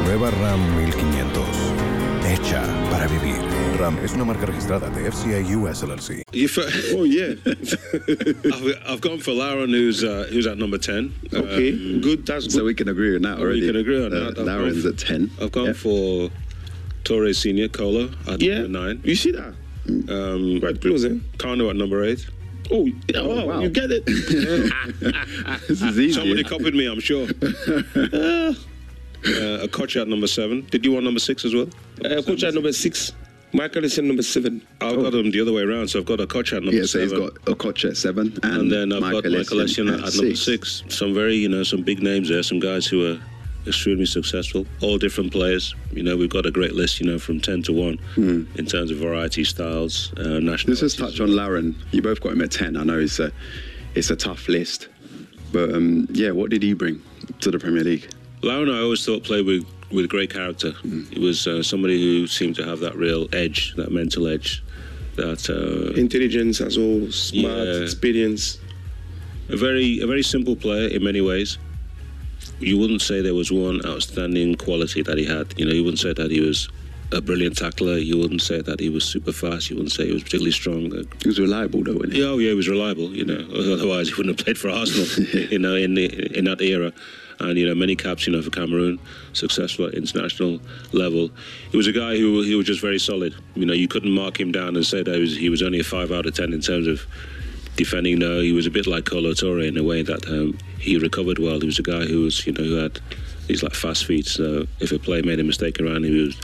Nueva 0.06 0.32
Ram 0.32 0.60
1500. 0.78 1.86
Hecha 2.26 2.64
para 2.90 3.08
vivir. 3.08 3.40
Ram 3.80 3.98
es 4.04 4.14
una 4.14 4.26
marca 4.26 4.46
registrada 4.46 4.90
de 4.90 5.12
FCA 5.12 5.40
US 5.58 5.84
LLC. 5.84 6.24
oh 6.96 7.06
yeah, 7.06 7.36
I've, 7.46 8.82
I've, 8.88 9.02
gone 9.02 9.20
for 9.20 9.34
Lauren, 9.34 9.70
who's 9.70 10.04
uh, 10.04 10.28
who's 10.32 10.48
at 10.48 10.58
number 10.58 10.78
ten. 10.78 11.14
Okay, 11.34 11.72
um, 11.74 12.02
good. 12.02 12.26
That's 12.26 12.46
good. 12.46 12.54
so 12.54 12.64
we 12.64 12.74
can 12.74 12.90
agree 12.90 13.16
on 13.16 13.22
that 13.24 13.40
already. 13.40 13.62
We 13.62 13.68
can 13.68 13.76
agree 13.76 14.06
on 14.06 14.14
uh, 14.14 14.32
that. 14.32 14.46
Lauren's 14.46 14.86
at 14.86 14.98
ten. 14.98 15.30
I've 15.40 15.52
gone 15.52 15.74
for 15.74 16.32
Torres 17.04 17.38
Senior 17.38 17.68
Cola 17.68 18.10
at 18.28 18.42
yeah. 18.42 18.62
number 18.62 18.80
nine. 18.80 19.02
You 19.04 19.16
see 19.16 19.32
that? 19.32 19.54
Um, 19.88 20.60
Quite 20.60 20.82
close, 20.82 21.06
eh? 21.06 21.20
Kanu 21.38 21.70
at 21.70 21.76
number 21.76 22.04
eight. 22.04 22.26
Oh, 22.72 22.90
oh, 23.16 23.46
wow. 23.46 23.60
you 23.60 23.70
get 23.70 23.92
it. 23.92 24.06
this 25.68 25.82
is 25.82 26.00
easy. 26.00 26.14
Somebody 26.14 26.44
copied 26.44 26.74
me, 26.74 26.88
I'm 26.88 27.00
sure. 27.00 27.24
uh, 29.26 29.66
Okocha 29.68 30.02
at 30.02 30.08
number 30.08 30.28
seven. 30.28 30.66
Did 30.72 30.86
you 30.86 30.92
want 30.92 31.06
number 31.06 31.20
six 31.20 31.46
as 31.46 31.54
well? 31.54 31.68
Uh, 32.04 32.22
coach 32.22 32.44
at 32.44 32.54
number 32.54 32.74
six. 32.74 33.14
Michael 33.54 33.86
is 33.86 33.98
in 33.98 34.08
number 34.08 34.24
seven. 34.24 34.66
I've 34.82 34.98
oh. 34.98 35.04
got 35.04 35.12
them 35.14 35.32
the 35.32 35.40
other 35.40 35.54
way 35.54 35.62
around, 35.62 35.88
so 35.88 36.00
I've 36.00 36.06
got 36.06 36.20
Okocha 36.20 36.58
at 36.58 36.64
number 36.64 36.78
yeah, 36.78 36.82
so 36.82 37.08
seven. 37.08 37.10
he's 37.10 37.30
got 37.30 37.34
Okocha 37.46 37.92
at 37.92 37.98
seven, 37.98 38.38
and, 38.44 38.58
and 38.58 38.72
then 38.72 38.92
I've 38.92 39.02
Michael 39.02 39.22
got 39.22 39.32
Michael 39.32 39.58
Essien 39.60 39.94
at, 39.94 40.06
at, 40.06 40.16
number 40.16 40.36
six. 40.36 40.84
Some 40.90 41.14
very, 41.14 41.36
you 41.36 41.48
know, 41.48 41.64
some 41.64 41.82
big 41.82 42.02
names 42.04 42.30
there. 42.30 42.44
Some 42.44 42.60
guys 42.60 42.86
who 42.86 43.14
are 43.14 43.20
extremely 43.68 44.06
successful, 44.06 44.66
all 44.82 44.98
different 44.98 45.32
players. 45.32 45.76
You 45.92 46.04
know, 46.04 46.16
we've 46.16 46.30
got 46.30 46.46
a 46.46 46.52
great 46.52 46.74
list, 46.74 47.00
you 47.00 47.06
know, 47.06 47.20
from 47.20 47.40
10 47.40 47.64
to 47.64 47.74
1 47.74 47.98
mm. 48.16 48.56
in 48.58 48.66
terms 48.66 48.92
of 48.92 48.98
variety, 48.98 49.44
styles, 49.44 50.14
uh, 50.18 50.40
national. 50.40 50.72
Let's 50.72 50.82
just 50.82 51.00
touch 51.00 51.20
on 51.20 51.36
Lauren. 51.36 51.76
You 51.92 52.02
both 52.02 52.22
got 52.22 52.34
him 52.34 52.42
at 52.42 52.52
10. 52.52 52.78
I 52.78 52.84
know 52.84 53.00
it's 53.00 53.20
a, 53.20 53.32
it's 53.96 54.10
a 54.10 54.16
tough 54.16 54.48
list. 54.48 54.90
But 55.52 55.74
um, 55.74 56.08
yeah, 56.12 56.32
what 56.32 56.50
did 56.50 56.64
he 56.64 56.74
bring 56.74 57.02
to 57.42 57.52
the 57.52 57.60
Premier 57.60 57.84
League? 57.84 58.10
Lauren, 58.42 58.70
I 58.70 58.80
always 58.82 59.06
thought 59.06 59.24
played 59.24 59.46
with, 59.46 59.66
with 59.92 60.10
great 60.10 60.32
character. 60.32 60.72
Mm. 60.72 61.14
He 61.14 61.20
was 61.20 61.48
uh, 61.48 61.64
somebody 61.64 62.02
who 62.02 62.28
seemed 62.28 62.56
to 62.58 62.66
have 62.66 62.80
that 62.80 62.96
real 62.96 63.28
edge, 63.34 63.74
that 63.76 63.92
mental 63.92 64.28
edge. 64.28 64.62
That 65.16 65.50
uh, 65.50 65.98
intelligence 65.98 66.60
as 66.60 66.78
well, 66.78 67.10
smart 67.10 67.68
yeah, 67.68 67.84
experience. 67.84 68.60
A 69.48 69.56
very 69.56 70.02
a 70.02 70.08
very 70.08 70.24
simple 70.24 70.58
player 70.58 70.90
in 70.90 71.06
many 71.06 71.22
ways 71.22 71.58
you 72.60 72.78
wouldn't 72.78 73.02
say 73.02 73.22
there 73.22 73.34
was 73.34 73.52
one 73.52 73.86
outstanding 73.86 74.56
quality 74.56 75.02
that 75.04 75.18
he 75.18 75.26
had. 75.26 75.54
You 75.58 75.66
know, 75.66 75.74
you 75.74 75.84
wouldn't 75.84 76.00
say 76.00 76.14
that 76.14 76.32
he 76.32 76.42
was 76.42 76.70
a 77.12 77.22
brilliant 77.22 77.58
tackler. 77.58 77.98
You 77.98 78.18
wouldn't 78.18 78.42
say 78.42 78.62
that 78.62 78.80
he 78.80 78.90
was 78.90 79.04
super 79.04 79.32
fast. 79.32 79.70
You 79.70 79.76
wouldn't 79.76 79.92
say 79.92 80.08
he 80.08 80.14
was 80.14 80.24
particularly 80.24 80.52
strong. 80.52 80.92
He 81.22 81.28
was 81.28 81.40
reliable, 81.40 81.84
though, 81.84 81.94
wasn't 81.94 82.14
he? 82.14 82.22
Yeah, 82.22 82.28
oh, 82.28 82.38
yeah, 82.38 82.50
he 82.50 82.56
was 82.56 82.70
reliable. 82.70 83.12
You 83.12 83.26
know, 83.26 83.74
otherwise 83.74 84.08
he 84.08 84.16
wouldn't 84.16 84.38
have 84.38 84.46
played 84.46 84.58
for 84.58 84.70
Arsenal. 84.70 85.08
you 85.52 85.60
know, 85.60 85.76
in 85.76 85.96
the, 85.96 86.38
in 86.38 86.46
that 86.46 86.62
era. 86.62 86.92
And 87.40 87.58
you 87.58 87.68
know, 87.68 87.76
many 87.76 87.98
caps, 87.98 88.26
you 88.26 88.32
know, 88.32 88.42
for 88.42 88.50
Cameroon, 88.50 88.98
successful 89.34 89.88
at 89.88 89.94
international 89.94 90.62
level. 90.94 91.30
He 91.70 91.76
was 91.76 91.86
a 91.86 91.92
guy 91.92 92.18
who 92.18 92.42
he 92.44 92.56
was 92.56 92.66
just 92.66 92.80
very 92.80 92.98
solid. 92.98 93.36
You 93.56 93.66
know, 93.66 93.74
you 93.74 93.90
couldn't 93.90 94.12
mark 94.12 94.40
him 94.40 94.54
down 94.54 94.78
and 94.78 94.86
say 94.86 95.04
that 95.04 95.14
he 95.14 95.20
was, 95.20 95.36
he 95.36 95.50
was 95.50 95.62
only 95.62 95.82
a 95.82 95.84
five 95.84 96.14
out 96.14 96.26
of 96.26 96.34
ten 96.34 96.54
in 96.54 96.62
terms 96.62 96.88
of 96.88 97.06
defending. 97.76 98.20
No, 98.20 98.40
he 98.40 98.52
was 98.52 98.66
a 98.66 98.72
bit 98.72 98.88
like 98.88 99.06
Kolo 99.06 99.32
Toure 99.32 99.68
in 99.68 99.78
a 99.78 99.84
way 99.84 100.02
that 100.02 100.28
um, 100.28 100.58
he 100.80 100.98
recovered 100.98 101.40
well. 101.40 101.60
He 101.60 101.66
was 101.66 101.80
a 101.80 101.84
guy 101.84 102.06
who 102.06 102.22
was, 102.22 102.46
you 102.46 102.54
know, 102.54 102.64
who 102.64 102.76
had 102.76 103.00
these 103.48 103.64
like 103.64 103.74
fast 103.74 104.06
feet. 104.06 104.26
So 104.26 104.66
if 104.80 104.92
a 104.92 105.00
player 105.00 105.24
made 105.24 105.40
a 105.40 105.44
mistake 105.44 105.80
around 105.80 106.06
him, 106.06 106.14
he 106.14 106.22
was 106.22 106.38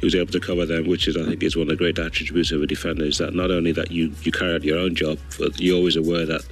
he 0.00 0.06
was 0.06 0.14
able 0.14 0.32
to 0.32 0.40
cover 0.40 0.66
them, 0.66 0.86
which 0.86 1.08
is 1.08 1.16
I 1.16 1.24
think 1.24 1.42
is 1.42 1.56
one 1.56 1.62
of 1.62 1.68
the 1.68 1.76
great 1.76 1.98
attributes 1.98 2.52
of 2.52 2.62
a 2.62 2.66
defender. 2.66 3.04
Is 3.04 3.18
that 3.18 3.34
not 3.34 3.50
only 3.50 3.72
that 3.72 3.90
you 3.90 4.12
you 4.22 4.32
carry 4.32 4.54
out 4.54 4.64
your 4.64 4.78
own 4.78 4.94
job, 4.94 5.18
but 5.38 5.58
you're 5.60 5.76
always 5.76 5.96
aware 5.96 6.26
that 6.26 6.44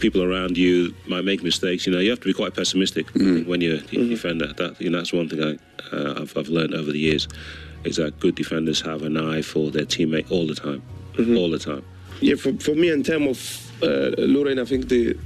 people 0.00 0.22
around 0.22 0.56
you 0.56 0.94
might 1.06 1.24
make 1.24 1.42
mistakes. 1.42 1.86
You 1.86 1.92
know, 1.92 2.00
you 2.00 2.10
have 2.10 2.20
to 2.20 2.26
be 2.26 2.34
quite 2.34 2.54
pessimistic 2.54 3.06
mm. 3.12 3.46
when 3.46 3.60
you're 3.60 3.76
a 3.76 3.80
mm-hmm. 3.80 4.08
defender. 4.08 4.52
That 4.54 4.80
you 4.80 4.90
know, 4.90 4.98
that's 4.98 5.12
one 5.12 5.28
thing 5.28 5.42
I 5.42 5.96
uh, 5.96 6.22
I've, 6.22 6.36
I've 6.36 6.48
learned 6.48 6.74
over 6.74 6.90
the 6.90 6.98
years 6.98 7.28
is 7.84 7.96
that 7.96 8.18
good 8.20 8.34
defenders 8.34 8.80
have 8.82 9.02
an 9.02 9.16
eye 9.16 9.40
for 9.40 9.70
their 9.70 9.86
teammate 9.86 10.30
all 10.30 10.46
the 10.46 10.54
time, 10.54 10.82
mm-hmm. 11.14 11.36
all 11.36 11.50
the 11.50 11.58
time. 11.58 11.84
Yeah, 12.20 12.34
for, 12.36 12.52
for 12.54 12.74
me, 12.74 12.90
in 12.90 13.02
terms 13.02 13.70
of 13.80 13.82
uh, 13.82 14.14
Lauren, 14.18 14.58
I 14.58 14.64
think 14.64 14.88
the 14.88 15.16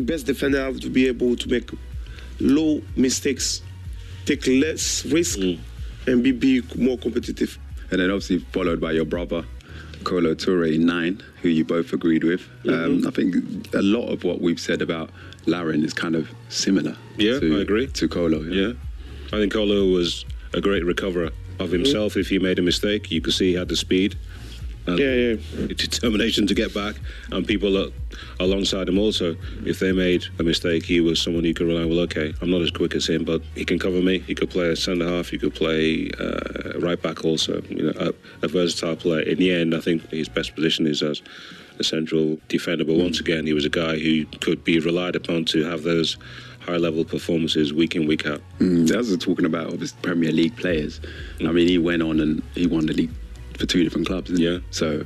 best 0.00 0.26
defender 0.26 0.62
have 0.62 0.80
to 0.80 0.90
be 0.90 1.06
able 1.06 1.36
to 1.36 1.48
make 1.48 1.70
low 2.40 2.82
mistakes, 2.96 3.62
take 4.26 4.46
less 4.46 5.04
risk, 5.06 5.38
mm. 5.38 5.58
and 6.06 6.22
be, 6.22 6.32
be 6.32 6.62
more 6.76 6.98
competitive. 6.98 7.58
And 7.90 8.00
then 8.00 8.10
obviously 8.10 8.38
followed 8.38 8.80
by 8.80 8.92
your 8.92 9.04
brother, 9.04 9.44
Kolo 10.02 10.34
Toure, 10.34 10.78
nine, 10.78 11.22
who 11.40 11.48
you 11.48 11.64
both 11.64 11.92
agreed 11.92 12.24
with. 12.24 12.40
Mm-hmm. 12.64 13.04
Um, 13.04 13.06
I 13.06 13.10
think 13.10 13.74
a 13.74 13.82
lot 13.82 14.08
of 14.08 14.24
what 14.24 14.40
we've 14.40 14.60
said 14.60 14.82
about 14.82 15.10
Lauren 15.46 15.84
is 15.84 15.94
kind 15.94 16.16
of 16.16 16.28
similar. 16.48 16.96
Yeah, 17.16 17.38
to, 17.38 17.58
I 17.58 17.62
agree. 17.62 17.86
To 17.86 18.08
Kolo. 18.08 18.40
Yeah. 18.42 18.68
yeah. 18.68 18.72
I 19.28 19.40
think 19.40 19.52
Kolo 19.52 19.86
was 19.86 20.24
a 20.52 20.60
great 20.60 20.84
recoverer 20.84 21.30
of 21.60 21.70
himself. 21.70 22.12
Mm-hmm. 22.12 22.20
If 22.20 22.28
he 22.28 22.38
made 22.38 22.58
a 22.58 22.62
mistake, 22.62 23.10
you 23.10 23.20
could 23.20 23.34
see 23.34 23.52
he 23.52 23.54
had 23.54 23.68
the 23.68 23.76
speed 23.76 24.16
and 24.16 24.31
Yeah, 24.86 24.96
yeah. 24.96 25.66
determination 25.68 26.46
to 26.46 26.54
get 26.54 26.74
back, 26.74 26.96
and 27.30 27.46
people 27.46 27.78
are 27.78 27.90
alongside 28.40 28.88
him 28.88 28.98
also. 28.98 29.36
If 29.64 29.78
they 29.78 29.92
made 29.92 30.24
a 30.38 30.42
mistake, 30.42 30.84
he 30.84 31.00
was 31.00 31.20
someone 31.20 31.44
you 31.44 31.54
could 31.54 31.66
rely 31.66 31.82
on. 31.82 31.88
Well, 31.88 32.00
okay, 32.00 32.34
I'm 32.40 32.50
not 32.50 32.62
as 32.62 32.70
quick 32.70 32.94
as 32.94 33.06
him, 33.06 33.24
but 33.24 33.42
he 33.54 33.64
can 33.64 33.78
cover 33.78 34.00
me. 34.00 34.18
He 34.20 34.34
could 34.34 34.50
play 34.50 34.70
a 34.70 34.76
centre 34.76 35.06
half. 35.06 35.28
He 35.28 35.38
could 35.38 35.54
play 35.54 36.10
uh, 36.18 36.78
right 36.80 37.00
back 37.00 37.24
also. 37.24 37.62
You 37.68 37.92
know, 37.92 37.92
a, 37.98 38.44
a 38.44 38.48
versatile 38.48 38.96
player. 38.96 39.20
In 39.20 39.38
the 39.38 39.52
end, 39.52 39.74
I 39.74 39.80
think 39.80 40.08
his 40.10 40.28
best 40.28 40.54
position 40.54 40.86
is 40.86 41.02
as 41.02 41.22
a 41.78 41.84
central 41.84 42.38
defender. 42.48 42.84
But 42.84 42.96
once 42.96 43.20
again, 43.20 43.46
he 43.46 43.52
was 43.52 43.64
a 43.64 43.70
guy 43.70 43.98
who 43.98 44.26
could 44.40 44.64
be 44.64 44.78
relied 44.80 45.16
upon 45.16 45.44
to 45.46 45.64
have 45.64 45.82
those 45.82 46.16
high 46.60 46.76
level 46.76 47.04
performances 47.04 47.72
week 47.72 47.94
in 47.96 48.06
week 48.06 48.26
out. 48.26 48.40
Mm, 48.58 48.90
as 48.94 49.10
we're 49.10 49.16
talking 49.16 49.44
about 49.44 49.68
obviously 49.68 49.98
Premier 50.02 50.32
League 50.32 50.56
players, 50.56 51.00
I 51.40 51.50
mean, 51.52 51.68
he 51.68 51.78
went 51.78 52.02
on 52.02 52.20
and 52.20 52.42
he 52.54 52.66
won 52.66 52.86
the 52.86 52.92
league 52.92 53.10
for 53.62 53.66
two 53.66 53.84
different 53.84 54.08
clubs. 54.08 54.28
Yeah. 54.32 54.58
So 54.72 55.04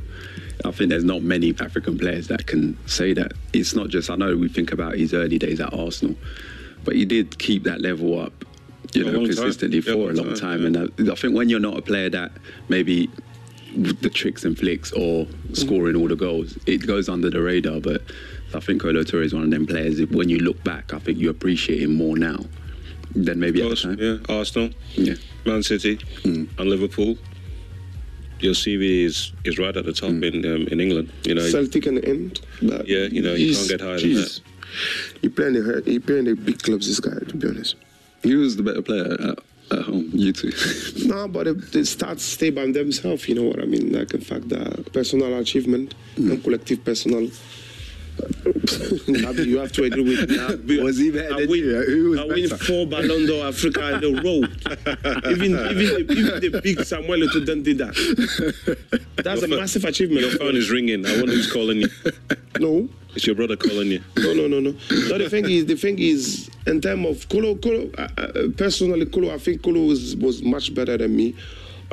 I 0.65 0.71
think 0.71 0.89
there's 0.89 1.05
not 1.05 1.23
many 1.23 1.55
African 1.61 1.99
players 1.99 2.29
that 2.29 2.47
can 2.47 2.79
say 2.89 3.13
that. 3.13 3.33
It's 3.53 3.75
not 3.75 3.89
just, 3.89 4.09
I 4.09 4.17
know 4.17 4.35
we 4.35 4.49
think 4.49 4.73
about 4.73 4.95
his 4.97 5.13
early 5.13 5.39
days 5.39 5.61
at 5.61 5.75
Arsenal, 5.75 6.17
but 6.83 6.97
he 6.97 7.05
did 7.05 7.39
keep 7.39 7.65
that 7.65 7.83
level 7.83 8.19
up, 8.19 8.33
you 8.95 9.03
A 9.03 9.05
know, 9.05 9.19
long 9.19 9.27
time. 9.27 9.37
consistently 9.37 9.81
Yeah, 9.81 9.93
for 9.93 10.11
a 10.11 10.15
long 10.15 10.35
time, 10.35 10.63
time. 10.63 10.65
And 10.65 10.77
I, 10.79 11.13
I 11.13 11.15
think 11.17 11.35
when 11.35 11.51
you're 11.51 11.61
not 11.61 11.77
a 11.77 11.83
player 11.83 12.09
that 12.09 12.33
maybe 12.71 13.11
the 13.77 14.09
tricks 14.09 14.47
and 14.47 14.59
flicks 14.59 14.91
or 14.93 15.27
mm. 15.27 15.55
scoring 15.55 15.95
all 15.95 16.09
the 16.09 16.17
goals, 16.17 16.57
it 16.65 16.87
goes 16.87 17.11
under 17.11 17.29
the 17.29 17.43
radar. 17.43 17.81
But 17.81 18.01
I 18.55 18.61
think 18.61 18.81
Kolo 18.81 19.03
Toure 19.03 19.23
is 19.23 19.35
one 19.35 19.45
of 19.45 19.51
them 19.51 19.67
players. 19.67 20.01
When 20.07 20.31
you 20.31 20.39
look 20.39 20.65
back, 20.65 20.95
I 20.95 20.99
think 20.99 21.19
you 21.19 21.29
appreciate 21.29 21.83
him 21.83 21.95
more 21.95 22.17
now 22.17 22.39
than 23.15 23.39
maybe 23.39 23.63
at 23.63 23.69
the 23.69 23.77
time. 23.77 23.99
Yeah, 24.01 24.35
Arsenal, 24.35 24.71
Yeah. 24.95 25.17
Man 25.45 25.63
City, 25.63 25.99
mm. 26.25 26.49
and 26.59 26.71
Liverpool. 26.71 27.19
Your 28.41 28.55
CV 28.55 29.05
is, 29.05 29.33
is 29.45 29.59
right 29.59 29.75
at 29.77 29.85
the 29.85 29.93
top 29.93 30.11
in 30.11 30.45
um, 30.45 30.67
in 30.69 30.81
England. 30.81 31.13
You 31.25 31.35
know, 31.37 31.49
Celtic 31.49 31.87
and 31.87 32.05
end. 32.05 32.41
But 32.63 32.87
yeah, 32.87 33.05
you 33.05 33.23
know, 33.23 33.35
you 33.35 33.55
can't 33.55 33.69
get 33.69 33.81
higher 33.81 33.99
jeez. 33.99 34.41
He 35.23 35.29
playing 35.29 35.55
the 35.55 35.83
he 35.87 35.99
playing 35.99 36.25
the 36.25 36.35
big 36.35 36.63
clubs. 36.63 36.87
This 36.87 37.01
guy, 37.01 37.19
to 37.19 37.37
be 37.37 37.49
honest. 37.49 37.77
He 38.23 38.35
was 38.35 38.57
the 38.57 38.63
better 38.63 38.83
player 38.83 39.13
at, 39.13 39.39
at 39.79 39.85
home. 39.85 40.11
You 40.13 40.33
too. 40.33 40.53
no, 41.07 41.29
but 41.29 41.45
the, 41.45 41.55
the 41.55 41.81
stats 41.81 42.21
stay 42.21 42.51
by 42.51 42.71
themselves. 42.71 43.29
You 43.29 43.37
know 43.37 43.45
what 43.45 43.63
I 43.63 43.67
mean? 43.67 43.93
Like 43.93 44.13
in 44.15 44.21
fact, 44.21 44.49
the 44.49 44.85
personal 44.93 45.39
achievement 45.39 45.95
and 46.17 46.43
collective 46.43 46.85
personal. 46.85 47.31
You 49.07 49.59
have 49.59 49.73
to 49.73 49.85
agree 49.85 50.03
with 50.03 50.65
me. 50.65 50.81
Was 50.83 50.99
he 50.99 51.11
better 51.11 51.35
I 51.35 51.47
win, 51.47 51.51
you? 51.51 51.83
Who 51.83 52.11
was 52.11 52.21
I 52.21 52.25
win 52.25 52.49
better? 52.49 52.65
four 52.65 52.87
Ballon 52.87 53.27
d'Or 53.27 53.47
Africa 53.47 53.97
in 53.97 54.05
a 54.19 54.23
row. 54.23 54.43
even 55.31 55.53
even 55.53 55.53
the, 55.53 56.07
even 56.11 56.41
the 56.41 56.61
big 56.63 56.83
Samuel 56.85 57.29
done 57.45 57.63
did 57.63 57.79
that. 57.79 57.95
That's 59.17 59.43
a 59.43 59.47
Your 59.49 59.57
pho- 59.57 59.61
massive 59.61 59.85
achievement. 59.85 60.21
Your 60.23 60.31
phone 60.33 60.57
is 60.57 60.71
ringing. 60.71 61.07
I 61.07 61.17
wonder 61.17 61.33
who's 61.33 61.51
calling 61.53 61.79
you. 61.79 61.89
No. 62.59 62.89
It's 63.15 63.27
your 63.27 63.37
brother 63.37 63.57
calling 63.57 63.89
you. 63.89 64.03
No, 64.19 64.35
no, 64.35 64.47
no, 64.47 64.61
no. 64.61 64.71
No, 64.73 65.19
the 65.19 65.29
thing 65.31 65.49
is, 65.49 65.65
the 65.67 65.75
thing 65.77 65.99
is, 65.99 66.51
in 66.67 66.81
terms 66.83 67.07
of 67.07 67.29
Kolo, 67.31 67.55
Kolo, 67.57 67.91
uh, 67.97 68.09
uh, 68.19 68.49
personally, 68.59 69.07
Kolo, 69.07 69.33
I 69.33 69.39
think 69.39 69.63
Kolo 69.63 69.87
was, 69.87 70.17
was 70.17 70.43
much 70.43 70.75
better 70.75 70.99
than 70.99 71.17
me. 71.17 71.35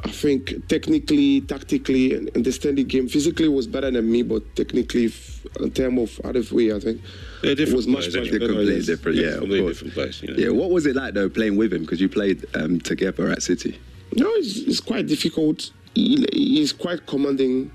I 0.04 0.10
think 0.10 0.68
technically, 0.68 1.42
tactically, 1.42 2.14
and 2.16 2.30
understanding 2.36 2.88
game, 2.88 3.08
physically 3.08 3.48
was 3.48 3.68
better 3.68 3.92
than 3.92 4.12
me, 4.12 4.22
but 4.24 4.56
technically, 4.56 5.06
f- 5.06 5.46
in 5.60 5.72
terms 5.72 6.00
of 6.20 6.26
other 6.26 6.42
way, 6.52 6.74
I 6.74 6.80
think 6.80 7.00
They're 7.42 7.52
it 7.52 7.56
different 7.56 7.78
was 7.78 7.88
much, 7.88 8.00
players, 8.10 8.16
much 8.16 8.28
anyway. 8.28 8.40
better. 8.40 8.54
completely 8.54 8.86
different. 8.86 9.18
Yeah, 9.18 9.28
of 9.28 9.40
completely 9.40 9.60
course. 9.62 9.74
different 9.76 9.94
place. 9.94 10.22
You 10.24 10.28
know. 10.30 10.38
Yeah, 10.38 10.50
what 10.50 10.72
was 10.72 10.86
it 10.86 10.96
like 10.96 11.14
though 11.14 11.30
playing 11.30 11.58
with 11.58 11.72
him? 11.74 11.82
Because 11.82 12.02
you 12.02 12.10
played 12.10 12.44
um, 12.56 12.80
together 12.82 13.30
at 13.30 13.44
City. 13.44 13.80
No, 14.16 14.30
it's, 14.34 14.58
it's 14.58 14.80
quite 14.80 15.08
difficult. 15.08 15.72
He, 15.96 16.26
he's 16.34 16.74
quite 16.74 17.06
commanding, 17.06 17.72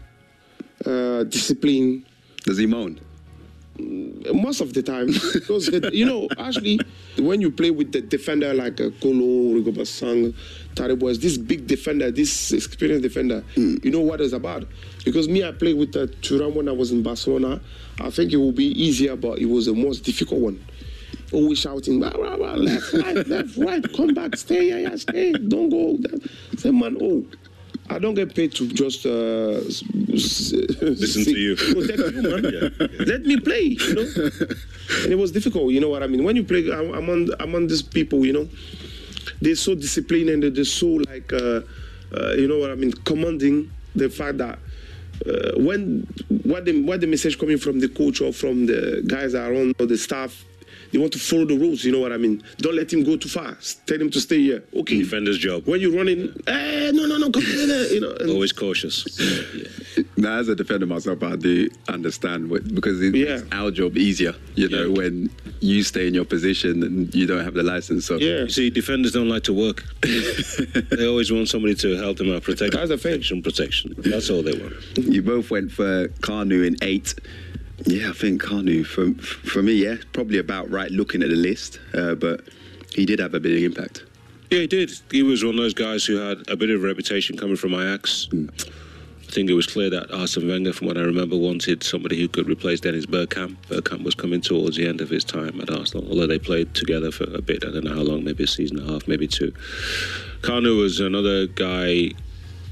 uh, 0.84 1.24
discipline. 1.24 2.04
Does 2.44 2.58
he 2.58 2.66
moan? 2.66 3.00
Most 3.78 4.60
of 4.60 4.74
the 4.74 4.82
time, 4.82 5.06
because 5.32 5.68
you 5.92 6.04
know, 6.04 6.28
actually, 6.36 6.80
when 7.18 7.40
you 7.40 7.50
play 7.50 7.70
with 7.70 7.92
the 7.92 8.00
defender 8.00 8.52
like 8.52 8.80
uh, 8.80 8.90
Kolo, 9.00 9.54
Rigobert 9.54 9.86
Song, 9.86 10.34
Taribo, 10.74 11.16
this 11.20 11.38
big 11.38 11.66
defender, 11.66 12.10
this 12.10 12.52
experienced 12.52 13.02
defender, 13.02 13.44
you 13.56 13.90
know 13.90 14.00
what 14.00 14.20
it's 14.20 14.32
about. 14.32 14.66
Because 15.04 15.28
me, 15.28 15.44
I 15.44 15.52
played 15.52 15.78
with 15.78 15.94
uh, 15.96 16.06
Thuram 16.22 16.54
when 16.54 16.68
I 16.68 16.72
was 16.72 16.90
in 16.90 17.02
Barcelona. 17.02 17.60
I 18.00 18.10
think 18.10 18.32
it 18.32 18.36
will 18.36 18.52
be 18.52 18.66
easier, 18.66 19.16
but 19.16 19.38
it 19.38 19.46
was 19.46 19.66
the 19.66 19.74
most 19.74 20.00
difficult 20.00 20.40
one. 20.40 20.64
Always 21.32 21.58
shouting, 21.58 22.00
rah, 22.00 22.10
left, 22.54 22.92
right, 22.94 23.26
left, 23.26 23.56
right, 23.58 23.84
come 23.94 24.14
back, 24.14 24.36
stay, 24.36 24.70
yeah, 24.70 24.88
yeah, 24.88 24.96
stay, 24.96 25.32
don't 25.32 25.68
go. 25.68 25.98
Say, 26.56 26.70
man, 26.70 26.96
oh, 27.00 27.24
I 27.90 27.98
don't 27.98 28.14
get 28.14 28.34
paid 28.34 28.52
to 28.56 28.68
just 28.68 29.06
uh, 29.06 29.60
listen 29.60 31.24
to 31.24 31.38
you. 31.38 31.56
Protect 31.56 31.98
you, 31.98 32.22
man. 32.22 32.88
Let 33.06 33.22
me 33.22 33.40
play, 33.40 33.76
you 33.80 33.94
know. 33.94 34.30
and 35.04 35.12
it 35.12 35.18
was 35.18 35.32
difficult, 35.32 35.72
you 35.72 35.80
know 35.80 35.88
what 35.88 36.02
I 36.02 36.06
mean. 36.06 36.22
When 36.24 36.36
you 36.36 36.44
play 36.44 36.70
I'm 36.70 36.94
among 36.94 37.30
among 37.40 37.68
these 37.68 37.82
people, 37.82 38.26
you 38.26 38.32
know, 38.32 38.48
they're 39.40 39.56
so 39.56 39.74
disciplined 39.74 40.28
and 40.30 40.42
they're 40.42 40.64
so 40.64 40.86
like, 40.86 41.32
uh, 41.32 41.62
uh, 42.14 42.32
you 42.34 42.46
know 42.46 42.58
what 42.58 42.70
I 42.70 42.74
mean, 42.74 42.92
commanding 42.92 43.70
the 43.94 44.08
fact 44.08 44.38
that. 44.38 44.58
Uh, 45.26 45.50
when 45.56 46.06
what 46.44 46.64
the 46.64 46.80
what 46.82 47.00
the 47.00 47.06
message 47.06 47.40
coming 47.40 47.58
from 47.58 47.80
the 47.80 47.88
coach 47.88 48.20
or 48.20 48.32
from 48.32 48.66
the 48.66 49.02
guys 49.04 49.34
around 49.34 49.74
or 49.80 49.86
the 49.86 49.98
staff, 49.98 50.44
they 50.92 50.98
want 50.98 51.12
to 51.12 51.18
follow 51.18 51.44
the 51.44 51.56
rules. 51.58 51.84
You 51.84 51.92
know 51.92 52.00
what 52.00 52.12
I 52.12 52.16
mean? 52.16 52.42
Don't 52.58 52.74
let 52.76 52.92
him 52.92 53.04
go 53.04 53.16
too 53.16 53.28
fast. 53.28 53.86
Tell 53.86 54.00
him 54.00 54.10
to 54.10 54.20
stay 54.20 54.38
here. 54.42 54.64
Okay. 54.74 54.98
Defender's 54.98 55.38
job. 55.38 55.66
When 55.66 55.80
you're 55.80 55.96
running, 55.96 56.32
eh, 56.46 56.90
no, 56.92 57.06
no, 57.06 57.16
no, 57.18 57.30
come 57.30 57.42
here, 57.42 57.66
you 57.92 58.00
know. 58.00 58.12
and- 58.20 58.30
Always 58.30 58.52
cautious. 58.52 59.06
Now, 60.16 60.38
as 60.38 60.48
a 60.48 60.54
defender 60.54 60.86
myself, 60.86 61.22
I 61.22 61.34
do 61.36 61.68
understand 61.88 62.50
what, 62.50 62.72
because 62.74 63.00
it 63.02 63.12
makes 63.14 63.42
our 63.52 63.70
job 63.70 63.96
easier. 63.96 64.32
You 64.54 64.68
know, 64.68 64.90
when 64.92 65.30
you 65.60 65.82
stay 65.82 66.06
in 66.06 66.14
your 66.14 66.24
position 66.24 66.82
and 66.82 67.12
you 67.14 67.26
don't 67.26 67.44
have 67.44 67.54
the 67.54 67.62
license. 67.64 68.06
So 68.06 68.16
You 68.16 68.48
see, 68.48 68.70
defenders 68.70 69.12
don't 69.12 69.28
like 69.28 69.42
to 69.44 69.52
work. 69.52 69.84
they 70.02 71.06
always 71.06 71.32
want 71.32 71.48
somebody 71.48 71.74
to 71.76 71.96
help 71.96 72.16
them 72.18 72.32
out, 72.34 72.42
protect 72.42 72.74
protection, 72.74 73.42
protection. 73.42 73.94
That's 73.98 74.30
all 74.30 74.42
they 74.42 74.58
want. 74.58 74.74
You 74.98 75.22
both 75.22 75.50
went 75.50 75.72
for 75.72 76.08
Kanu 76.20 76.66
in 76.66 76.76
eight. 76.82 77.14
Yeah, 77.84 78.10
I 78.10 78.12
think 78.12 78.42
Kanu 78.42 78.84
for 78.84 79.12
for 79.22 79.62
me, 79.62 79.74
yeah, 79.74 79.96
probably 80.12 80.38
about 80.38 80.70
right 80.70 80.90
looking 80.90 81.22
at 81.22 81.30
the 81.30 81.36
list, 81.36 81.78
uh, 81.94 82.14
but 82.14 82.42
he 82.92 83.06
did 83.06 83.18
have 83.18 83.34
a 83.34 83.40
big 83.40 83.62
impact. 83.62 84.04
Yeah, 84.50 84.60
he 84.60 84.66
did. 84.66 84.90
He 85.10 85.22
was 85.22 85.44
one 85.44 85.54
of 85.54 85.60
those 85.60 85.74
guys 85.74 86.04
who 86.04 86.16
had 86.16 86.48
a 86.48 86.56
bit 86.56 86.70
of 86.70 86.82
a 86.82 86.86
reputation 86.86 87.36
coming 87.36 87.56
from 87.56 87.74
Ajax. 87.74 88.28
I 88.32 89.30
think 89.30 89.50
it 89.50 89.54
was 89.54 89.66
clear 89.66 89.90
that 89.90 90.10
Arsene 90.10 90.48
Wenger, 90.48 90.72
from 90.72 90.86
what 90.86 90.96
I 90.96 91.02
remember, 91.02 91.36
wanted 91.36 91.82
somebody 91.82 92.18
who 92.18 92.28
could 92.28 92.48
replace 92.48 92.80
Dennis 92.80 93.04
Bergkamp. 93.04 93.56
Bergkamp 93.68 94.02
was 94.02 94.14
coming 94.14 94.40
towards 94.40 94.76
the 94.76 94.88
end 94.88 95.02
of 95.02 95.10
his 95.10 95.22
time 95.22 95.60
at 95.60 95.68
Arsenal, 95.70 96.08
although 96.08 96.26
they 96.26 96.38
played 96.38 96.74
together 96.74 97.10
for 97.10 97.24
a 97.34 97.42
bit. 97.42 97.62
I 97.62 97.70
don't 97.70 97.84
know 97.84 97.94
how 97.94 98.00
long, 98.00 98.24
maybe 98.24 98.44
a 98.44 98.46
season 98.46 98.78
and 98.78 98.88
a 98.88 98.92
half, 98.94 99.06
maybe 99.06 99.28
two. 99.28 99.52
Kanu 100.40 100.80
was 100.80 100.98
another 100.98 101.46
guy, 101.46 102.12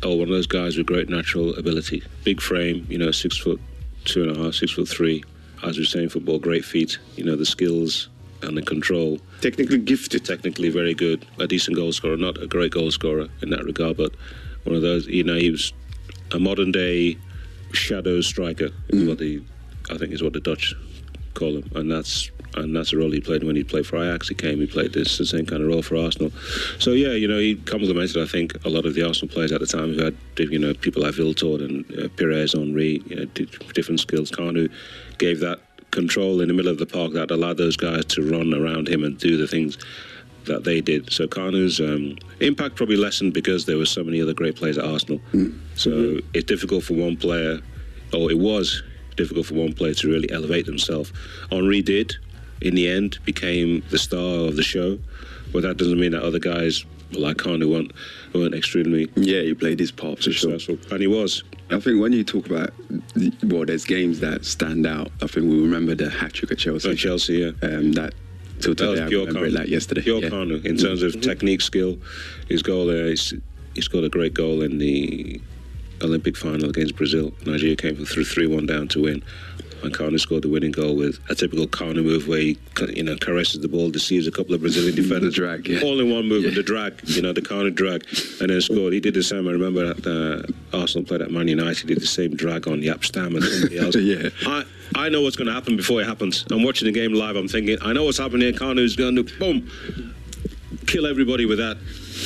or 0.03 0.19
one 0.19 0.29
of 0.29 0.35
those 0.35 0.47
guys 0.47 0.79
with 0.79 0.87
great 0.87 1.11
natural 1.11 1.55
ability. 1.57 2.03
Big 2.25 2.41
frame, 2.41 2.87
you 2.89 2.97
know, 2.97 3.11
six 3.11 3.37
foot 3.37 3.61
two 4.07 4.23
and 4.23 4.37
a 4.37 4.43
half, 4.43 4.55
six 4.55 4.73
foot 4.73 4.89
three. 4.89 5.23
As 5.63 5.79
we 5.79 5.85
say 5.85 6.03
in 6.03 6.09
football, 6.09 6.39
great 6.39 6.65
feet, 6.65 6.99
you 7.17 7.25
know, 7.25 7.37
the 7.37 7.47
skills 7.47 8.09
and 8.43 8.57
the 8.57 8.63
control. 8.63 9.19
Technically 9.41 9.79
gifted. 9.79 10.25
Technically 10.25 10.69
very 10.69 10.95
good. 10.95 11.27
A 11.39 11.47
decent 11.47 11.77
goal 11.77 11.93
scorer, 11.93 12.17
not 12.17 12.41
a 12.43 12.47
great 12.47 12.73
goal 12.73 12.91
scorer 12.91 13.29
in 13.43 13.51
that 13.51 13.65
regard, 13.65 13.97
but 13.97 14.13
one 14.65 14.77
of 14.77 14.83
those, 14.83 15.07
you 15.07 15.25
know, 15.25 15.35
he 15.35 15.51
was 15.51 15.73
a 16.33 16.39
modern 16.39 16.73
day 16.73 17.17
shadow 17.73 18.21
striker, 18.21 18.71
is 18.89 19.03
mm. 19.03 19.09
what 19.09 19.19
the, 19.19 19.43
I 19.91 19.99
think 19.99 20.13
is 20.13 20.23
what 20.23 20.33
the 20.33 20.41
Dutch 20.41 20.75
call 21.37 21.57
him. 21.57 21.71
And 21.75 21.91
that's 21.91 22.31
and 22.55 22.75
that's 22.75 22.91
the 22.91 22.97
role 22.97 23.11
he 23.11 23.21
played 23.21 23.45
when 23.45 23.55
he 23.55 23.63
played 23.63 23.87
for 23.87 24.03
Ajax. 24.03 24.29
He 24.29 24.35
came, 24.35 24.59
he 24.59 24.67
played 24.67 24.93
this 24.93 25.19
the 25.19 25.27
same 25.27 25.47
kind 25.47 25.63
of 25.63 25.69
role 25.69 25.83
for 25.83 25.97
Arsenal. 25.97 26.33
So 26.79 26.93
yeah, 26.93 27.13
you 27.13 27.29
know, 27.29 27.39
he 27.39 27.57
complemented, 27.57 28.17
I 28.17 28.27
think, 28.27 28.65
a 28.65 28.69
lot 28.69 28.87
of 28.87 28.95
the 28.95 29.07
Arsenal 29.07 29.33
players 29.33 29.53
at 29.53 29.61
the 29.61 29.67
time 29.67 29.95
who 29.95 30.03
had, 30.03 30.17
you 30.39 30.59
know, 30.59 30.73
people 30.73 31.03
like 31.03 31.15
Wiltord 31.15 31.63
and 31.63 31.85
uh, 31.99 32.09
Pires, 32.17 32.55
Henry, 32.55 33.03
you 33.07 33.17
know, 33.17 33.25
different 33.75 34.01
skills. 34.01 34.31
Kanu 34.31 34.71
gave 35.19 35.41
that 35.41 35.61
control 35.91 36.41
in 36.41 36.49
the 36.49 36.55
middle 36.55 36.71
of 36.71 36.79
the 36.79 36.87
park 36.87 37.13
that 37.13 37.31
allowed 37.31 37.59
those 37.59 37.77
guys 37.77 38.05
to 38.07 38.23
run 38.23 38.55
around 38.55 38.89
him 38.89 39.05
and 39.05 39.19
do 39.19 39.37
the 39.37 39.47
things 39.47 39.79
that 40.47 40.65
they 40.65 40.81
did. 40.81 41.13
So 41.13 41.27
Kanu's 41.27 41.81
um, 41.81 42.17
impact 42.41 42.77
probably 42.77 42.97
lessened 42.97 43.35
because 43.35 43.67
there 43.67 43.77
were 43.77 43.87
so 43.87 44.03
many 44.05 44.23
other 44.23 44.35
great 44.35 44.57
players 44.57 44.79
at 44.79 44.85
Arsenal. 44.85 45.21
So 45.75 46.21
it's 46.35 46.47
difficult 46.47 46.85
for 46.85 46.95
one 46.95 47.17
player, 47.17 47.61
or 48.15 48.31
it 48.31 48.39
was 48.39 48.83
difficult 49.17 49.47
for 49.47 49.55
one 49.55 49.73
player 49.73 49.95
to 49.95 50.09
really 50.09 50.31
elevate 50.31 50.67
themselves. 50.67 51.13
Henry 51.51 51.83
did, 51.83 52.17
in 52.61 52.75
the 52.75 52.89
end, 52.89 53.19
became 53.25 53.83
the 53.91 53.99
star 53.99 54.47
of 54.47 54.57
the 54.57 54.63
show, 54.63 54.99
but 55.53 55.63
that 55.63 55.77
doesn't 55.77 55.99
mean 55.99 56.13
that 56.13 56.23
other 56.23 56.39
guys 56.39 56.85
like 57.13 57.37
Kanu 57.37 57.71
weren't, 57.71 57.93
weren't 58.35 58.55
extremely 58.55 59.09
Yeah, 59.15 59.43
he 59.43 59.55
played 59.55 59.79
his 59.79 59.93
part 59.93 60.23
for 60.23 60.33
sure. 60.33 60.59
And 60.91 61.01
he 61.01 61.07
was. 61.07 61.45
I 61.71 61.81
think 61.81 62.01
when 62.01 62.13
you 62.13 62.25
talk 62.25 62.47
about, 62.47 62.71
well, 63.45 63.65
there's 63.65 63.85
games 63.85 64.21
that 64.21 64.45
stand 64.45 64.87
out. 64.87 65.11
I 65.23 65.27
think 65.27 65.47
we 65.51 65.61
remember 65.61 65.95
the 65.95 66.11
hat 66.11 66.33
trick 66.33 66.53
at 66.53 66.59
Chelsea. 66.59 66.91
At 66.91 66.99
Chelsea, 66.99 67.35
yeah. 67.39 67.53
Um, 67.63 67.93
that 67.93 68.15
till 68.61 68.75
That 68.75 68.89
was 68.89 68.99
today 68.99 69.05
I 69.05 69.09
pure 69.09 69.27
remember 69.27 69.47
it 69.47 69.53
Kanu. 69.53 69.59
like 69.59 69.69
yesterday. 69.69 70.03
Pure 70.03 70.23
yeah. 70.23 70.29
Kanu 70.31 70.65
in 70.65 70.77
terms 70.77 71.03
of 71.03 71.21
technique, 71.21 71.61
skill. 71.61 71.99
His 72.49 72.63
goal 72.63 72.87
there, 72.87 73.07
he's, 73.09 73.35
he 73.75 73.81
scored 73.81 74.05
a 74.05 74.09
great 74.09 74.35
goal 74.35 74.63
in 74.63 74.79
the 74.79 75.41
Olympic 76.03 76.37
final 76.37 76.69
against 76.71 76.97
Brazil. 76.97 77.33
Nigeria 77.45 77.77
came 77.77 77.97
through 78.05 78.25
3 78.25 78.47
1 78.47 78.67
down 78.67 78.89
to 78.89 79.03
win. 79.03 79.23
And 79.83 79.95
Kanu 79.95 80.19
scored 80.19 80.43
the 80.43 80.49
winning 80.49 80.73
goal 80.73 80.97
with 80.97 81.21
a 81.29 81.35
typical 81.35 81.67
Kanu 81.67 82.03
move 82.03 82.27
where 82.27 82.41
he 82.41 82.59
you 82.95 83.03
know 83.03 83.15
caresses 83.17 83.61
the 83.61 83.69
ball, 83.69 83.91
deceives 83.91 84.27
a 84.27 84.31
couple 84.31 84.55
of 84.55 84.63
Brazilian 84.63 84.95
defenders. 85.03 85.35
the 85.35 85.41
drag, 85.41 85.69
yeah. 85.69 85.81
All 85.83 86.01
in 86.01 86.11
one 86.11 86.27
move 86.27 86.45
with 86.45 86.55
the 86.55 86.63
drag, 86.63 86.99
you 87.05 87.21
know, 87.21 87.33
the 87.33 87.43
Kanu 87.43 87.75
drag, 87.75 88.05
and 88.41 88.51
then 88.51 88.61
scored. 88.61 88.95
He 88.95 89.01
did 89.01 89.15
the 89.15 89.23
same. 89.23 89.47
I 89.47 89.53
remember 89.53 89.93
that 89.93 90.51
uh, 90.73 90.77
Arsenal 90.77 91.07
played 91.07 91.21
at 91.21 91.31
Man 91.31 91.47
United, 91.47 91.77
he 91.79 91.87
did 91.87 92.01
the 92.01 92.07
same 92.07 92.35
drag 92.35 92.67
on 92.67 92.81
Jaap 92.81 93.05
Stam 93.05 93.37
and 93.37 93.45
somebody 93.45 93.79
else. 93.79 93.97
yeah. 94.01 94.31
I, 94.47 94.65
I 94.95 95.09
know 95.11 95.21
what's 95.21 95.37
going 95.37 95.49
to 95.49 95.53
happen 95.55 95.77
before 95.77 96.01
it 96.01 96.07
happens. 96.07 96.45
I'm 96.51 96.63
watching 96.63 96.87
the 96.87 96.93
game 96.93 97.13
live. 97.13 97.37
I'm 97.37 97.49
thinking, 97.49 97.77
I 97.83 97.93
know 97.93 98.05
what's 98.05 98.19
happening. 98.19 98.53
here. 98.53 98.59
Kanu's 98.59 98.97
going 98.97 99.17
to 99.17 99.25
boom, 99.39 100.15
kill 100.87 101.07
everybody 101.07 101.45
with 101.45 101.59
that. 101.59 101.77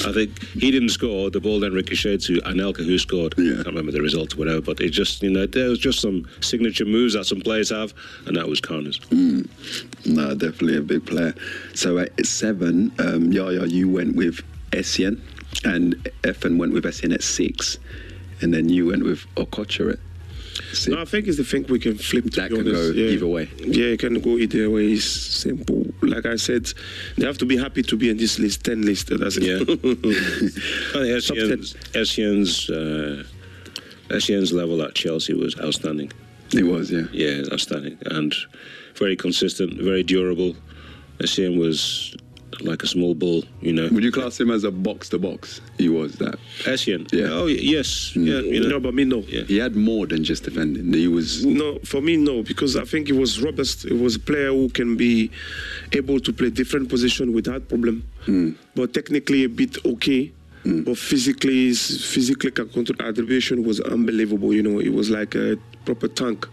I 0.07 0.12
think 0.12 0.42
he 0.55 0.70
didn't 0.70 0.90
score. 0.90 1.31
The 1.31 1.40
ball 1.40 1.61
then 1.61 1.72
ricocheted 1.72 2.20
to 2.22 2.40
Anelka, 2.42 2.85
who 2.85 2.98
scored. 2.98 3.35
Yeah. 3.37 3.53
I 3.53 3.55
can't 3.57 3.66
remember 3.66 3.92
the 3.92 4.00
result 4.00 4.35
or 4.35 4.38
whatever, 4.38 4.61
but 4.61 4.81
it 4.81 4.90
just, 4.90 5.22
you 5.22 5.31
know, 5.31 5.46
there 5.46 5.68
was 5.68 5.79
just 5.79 6.00
some 6.00 6.26
signature 6.40 6.85
moves 6.85 7.14
that 7.14 7.24
some 7.24 7.40
players 7.40 7.70
have, 7.70 7.92
and 8.26 8.37
that 8.37 8.48
was 8.48 8.61
Kanu's. 8.61 8.98
Mm. 9.11 9.48
No, 10.07 10.35
definitely 10.35 10.76
a 10.76 10.83
big 10.83 11.05
player. 11.07 11.35
So 11.74 11.98
at 11.98 12.24
seven, 12.24 12.92
um, 12.98 13.33
Yaya, 13.33 13.66
you 13.66 13.88
went 13.88 14.16
with 14.16 14.40
Essien, 14.70 15.20
and 15.64 15.94
Efan 16.22 16.57
went 16.57 16.72
with 16.72 16.85
Essien 16.85 17.12
at 17.12 17.22
six, 17.22 17.79
and 18.40 18.55
then 18.55 18.68
you 18.68 18.87
went 18.87 19.05
with 19.05 19.26
Okocha 19.35 19.92
at 19.92 19.98
No, 20.88 21.00
I 21.00 21.04
think 21.04 21.26
it's 21.28 21.37
the 21.37 21.44
thing 21.44 21.64
we 21.68 21.78
can 21.78 21.96
flip. 21.98 22.24
To 22.24 22.40
That 22.40 22.50
be 22.50 22.56
can 22.56 22.66
honest. 22.68 22.94
go 22.94 22.98
yeah. 23.00 23.11
either 23.11 23.26
way. 23.26 23.50
Yeah, 23.59 23.87
it 23.87 24.00
can 24.00 24.20
go 24.20 24.37
either 24.38 24.70
way. 24.70 24.92
It's 24.92 25.04
simple. 25.04 25.85
Like 26.02 26.26
I 26.26 26.37
said, 26.37 26.66
they 27.16 27.26
have 27.26 27.38
to 27.38 27.46
be 27.46 27.56
happy 27.56 27.83
to 27.83 27.96
be 27.96 28.09
in 28.11 28.16
this 28.16 28.38
list, 28.38 28.64
ten 28.64 28.83
list. 28.83 29.09
That's 29.09 29.37
it. 29.37 29.42
Yeah. 29.44 29.59
Essien's, 30.94 31.74
Essien's, 31.94 32.70
uh, 32.70 33.24
Essien's 34.09 34.52
level 34.52 34.83
at 34.83 34.94
Chelsea 34.94 35.35
was 35.35 35.59
outstanding. 35.61 36.12
It 36.52 36.64
was, 36.64 36.90
yeah. 36.90 37.02
Yeah, 37.12 37.42
outstanding. 37.52 37.98
And 38.06 38.35
very 38.96 39.16
consistent, 39.16 39.74
very 39.80 40.02
durable. 40.02 40.56
Essien 41.18 41.59
was 41.59 42.16
like 42.62 42.82
a 42.82 42.86
small 42.86 43.14
ball, 43.14 43.42
you 43.60 43.72
know. 43.72 43.88
Would 43.90 44.04
you 44.04 44.12
class 44.12 44.38
him 44.40 44.50
as 44.50 44.64
a 44.64 44.70
box 44.70 45.08
to 45.10 45.18
box? 45.18 45.60
He 45.78 45.88
was 45.88 46.14
that. 46.16 46.38
Essien? 46.64 47.10
Yeah. 47.12 47.28
Oh, 47.30 47.44
y- 47.44 47.58
yes. 47.60 48.12
Mm. 48.14 48.26
Yeah, 48.26 48.40
you 48.40 48.60
know. 48.60 48.68
No, 48.68 48.80
but 48.80 48.94
me 48.94 49.04
no. 49.04 49.20
He 49.22 49.58
had 49.58 49.76
more 49.76 50.06
than 50.06 50.24
just 50.24 50.44
defending. 50.44 50.92
He 50.92 51.08
was. 51.08 51.44
No, 51.44 51.78
for 51.84 52.00
me, 52.00 52.16
no, 52.16 52.42
because 52.42 52.76
I 52.76 52.84
think 52.84 53.06
he 53.06 53.12
was 53.12 53.40
robust. 53.42 53.82
He 53.88 53.94
was 53.94 54.16
a 54.16 54.20
player 54.20 54.48
who 54.50 54.68
can 54.68 54.96
be 54.96 55.30
able 55.92 56.20
to 56.20 56.32
play 56.32 56.50
different 56.50 56.88
position 56.88 57.32
without 57.32 57.68
problem. 57.68 58.04
Mm. 58.26 58.54
But 58.74 58.92
technically, 58.94 59.44
a 59.44 59.48
bit 59.48 59.78
okay. 59.84 60.32
Mm. 60.64 60.84
But 60.84 60.98
physically, 60.98 61.66
his 61.68 62.04
physically 62.04 62.50
control 62.50 62.84
attribution 63.00 63.64
was 63.64 63.80
unbelievable. 63.80 64.52
You 64.52 64.62
know, 64.62 64.78
it 64.78 64.92
was 64.92 65.08
like 65.08 65.34
a 65.34 65.56
proper 65.86 66.08
tank, 66.08 66.46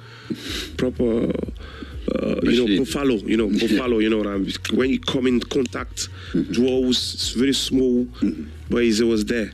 proper. 0.77 1.31
Uh, 2.13 2.39
you 2.43 2.65
know. 2.65 2.83
Buffalo, 2.83 3.15
you 3.15 3.37
know, 3.37 3.49
Buffalo, 3.49 3.99
you 3.99 4.09
know 4.09 4.17
what 4.17 4.27
I 4.27 4.37
mean? 4.37 4.51
When 4.73 4.89
you 4.89 4.99
come 4.99 5.27
in 5.27 5.39
contact, 5.41 6.07
draws, 6.51 7.13
it's 7.15 7.31
very 7.31 7.53
small, 7.53 8.07
but 8.69 8.83
he 8.83 9.03
was 9.03 9.25
there. 9.25 9.51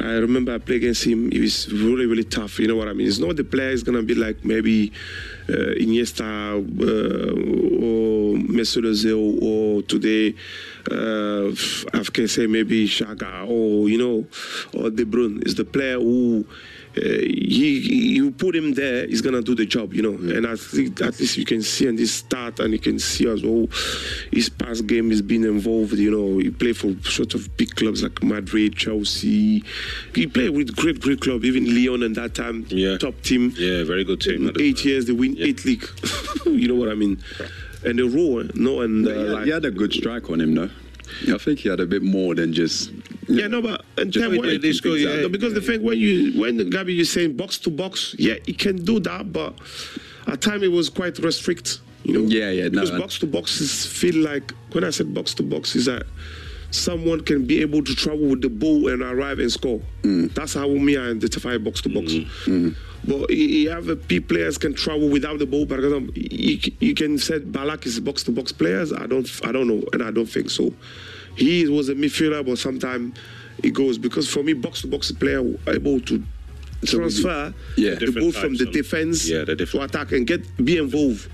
I 0.00 0.14
remember 0.14 0.52
I 0.52 0.58
played 0.58 0.78
against 0.78 1.04
him. 1.04 1.30
He 1.30 1.40
was 1.40 1.72
really, 1.72 2.06
really 2.06 2.24
tough. 2.24 2.58
You 2.58 2.66
know 2.66 2.74
what 2.74 2.88
I 2.88 2.94
mean? 2.94 3.06
It's 3.06 3.18
not 3.18 3.36
the 3.36 3.44
player 3.44 3.70
is 3.70 3.84
gonna 3.84 4.02
be 4.02 4.14
like 4.14 4.44
maybe 4.44 4.90
uh, 5.48 5.78
Iniesta 5.78 6.20
uh, 6.54 7.84
or 7.84 8.36
Mesut 8.38 8.84
Ozil 8.84 9.40
or 9.40 9.82
today 9.82 10.34
uh, 10.90 11.50
I 11.96 12.02
can 12.12 12.26
say 12.26 12.46
maybe 12.46 12.88
Xhaka 12.88 13.48
or 13.48 13.88
you 13.88 13.98
know 13.98 14.26
or 14.72 14.90
De 14.90 15.04
Bruyne. 15.04 15.42
It's 15.42 15.54
the 15.54 15.64
player 15.64 15.98
who. 15.98 16.44
Uh, 16.96 17.00
he, 17.02 17.80
he- 17.80 18.14
you 18.14 18.30
put 18.30 18.54
him 18.54 18.72
there, 18.74 19.06
he's 19.06 19.20
gonna 19.20 19.42
do 19.42 19.54
the 19.54 19.66
job, 19.66 19.92
you 19.92 20.02
know. 20.02 20.12
And 20.14 20.46
I 20.46 20.54
think 20.56 21.00
at 21.00 21.18
least 21.18 21.36
you 21.36 21.44
can 21.44 21.62
see 21.62 21.86
in 21.88 21.96
this 21.96 22.12
start, 22.12 22.60
and 22.60 22.72
you 22.72 22.78
can 22.78 22.98
see 22.98 23.28
as 23.28 23.42
well 23.42 23.66
his 24.32 24.48
past 24.48 24.86
game 24.86 25.10
has 25.10 25.20
been 25.22 25.44
involved. 25.44 25.92
You 25.94 26.10
know, 26.10 26.38
he 26.38 26.50
played 26.50 26.76
for 26.76 26.94
sort 27.02 27.34
of 27.34 27.56
big 27.56 27.74
clubs 27.74 28.02
like 28.02 28.22
Madrid, 28.22 28.76
Chelsea. 28.76 29.64
He 30.14 30.26
played 30.26 30.50
with 30.50 30.76
great, 30.76 31.00
great 31.00 31.20
club, 31.20 31.44
even 31.44 31.64
Lyon 31.74 32.02
and 32.04 32.14
that 32.16 32.34
time, 32.34 32.66
yeah. 32.68 32.96
top 32.98 33.20
team. 33.22 33.52
Yeah, 33.56 33.82
very 33.84 34.04
good 34.04 34.20
team. 34.20 34.48
at 34.48 34.54
the 34.54 34.62
Eight 34.62 34.84
years, 34.84 35.06
they 35.06 35.12
win 35.12 35.36
eight 35.40 35.64
league. 35.64 35.86
you 36.46 36.68
know 36.68 36.74
what 36.76 36.88
I 36.88 36.94
mean? 36.94 37.22
And 37.84 37.98
the 37.98 38.04
row, 38.04 38.48
no, 38.54 38.80
and 38.82 39.06
uh, 39.06 39.10
he, 39.10 39.18
had, 39.18 39.28
like 39.30 39.44
he 39.46 39.50
had 39.50 39.64
a 39.64 39.70
good 39.70 39.92
strike 39.92 40.30
on 40.30 40.40
him, 40.40 40.54
though. 40.54 40.70
I 41.32 41.38
think 41.38 41.60
he 41.60 41.68
had 41.68 41.80
a 41.80 41.86
bit 41.86 42.02
more 42.02 42.34
than 42.34 42.52
just. 42.52 42.90
Yeah, 43.28 43.46
no, 43.46 43.62
but 43.62 43.84
and 43.96 44.12
Just 44.12 44.24
time 44.24 44.36
when 44.38 44.60
they 44.60 44.72
score, 44.72 44.96
yeah. 44.96 45.26
because 45.28 45.54
the 45.54 45.60
thing 45.60 45.82
when 45.82 45.98
you 45.98 46.38
when 46.40 46.58
Gabi 46.70 46.94
you're 46.96 47.04
saying 47.04 47.36
box 47.36 47.58
to 47.58 47.70
box, 47.70 48.14
yeah, 48.18 48.34
he 48.46 48.52
can 48.52 48.76
do 48.84 49.00
that, 49.00 49.32
but 49.32 49.54
at 50.26 50.40
time 50.40 50.62
it 50.62 50.72
was 50.72 50.88
quite 50.90 51.18
restrict. 51.18 51.80
You 52.04 52.14
know. 52.14 52.20
Yeah, 52.28 52.50
yeah, 52.50 52.64
no, 52.64 52.70
Because 52.82 52.90
I- 52.90 52.98
box 52.98 53.18
to 53.20 53.26
boxes 53.26 53.86
feel 53.86 54.16
like 54.16 54.52
when 54.72 54.84
I 54.84 54.90
said 54.90 55.14
box 55.14 55.32
to 55.34 55.42
box 55.42 55.74
is 55.74 55.86
that 55.86 56.04
someone 56.74 57.20
can 57.22 57.46
be 57.46 57.60
able 57.60 57.82
to 57.84 57.94
travel 57.94 58.26
with 58.26 58.42
the 58.42 58.48
ball 58.48 58.88
and 58.88 59.02
arrive 59.02 59.38
and 59.38 59.50
score. 59.50 59.80
Mm. 60.02 60.34
That's 60.34 60.54
how 60.54 60.68
me 60.68 60.96
I 60.96 61.10
identify 61.10 61.56
box 61.58 61.80
to 61.82 61.88
box. 61.88 62.12
But 63.06 63.30
you 63.30 63.46
you 63.46 63.70
have 63.70 63.88
a 63.88 63.96
P 63.96 64.20
players 64.20 64.58
can 64.58 64.74
travel 64.74 65.08
without 65.08 65.38
the 65.38 65.46
ball. 65.46 65.66
But 65.66 65.80
you, 66.16 66.72
you 66.80 66.94
can 66.94 67.18
say 67.18 67.38
Ballack 67.38 67.86
is 67.86 68.00
box 68.00 68.22
to 68.24 68.32
box 68.32 68.52
players. 68.52 68.92
I 68.92 69.06
don't 69.06 69.28
I 69.44 69.52
don't 69.52 69.68
know, 69.68 69.82
and 69.92 70.02
I 70.02 70.10
don't 70.10 70.26
think 70.26 70.50
so. 70.50 70.72
He 71.36 71.66
was 71.68 71.88
a 71.88 71.94
midfielder, 71.94 72.44
but 72.46 72.58
sometimes 72.58 73.16
it 73.62 73.70
goes 73.70 73.98
because 73.98 74.28
for 74.28 74.42
me, 74.42 74.52
box 74.52 74.82
to 74.82 74.88
box 74.88 75.12
player 75.12 75.40
able 75.68 76.00
to 76.00 76.22
So 76.86 76.98
we- 76.98 77.02
transfer 77.04 77.54
yeah. 77.76 77.94
the 77.96 78.10
ball 78.12 78.32
from 78.32 78.54
the 78.56 78.66
defense 78.66 79.28
Yeah, 79.28 79.44
the 79.44 79.56
to 79.66 79.82
attack 79.82 80.12
and 80.12 80.26
get 80.26 80.42
be 80.64 80.76
involved. 80.78 81.28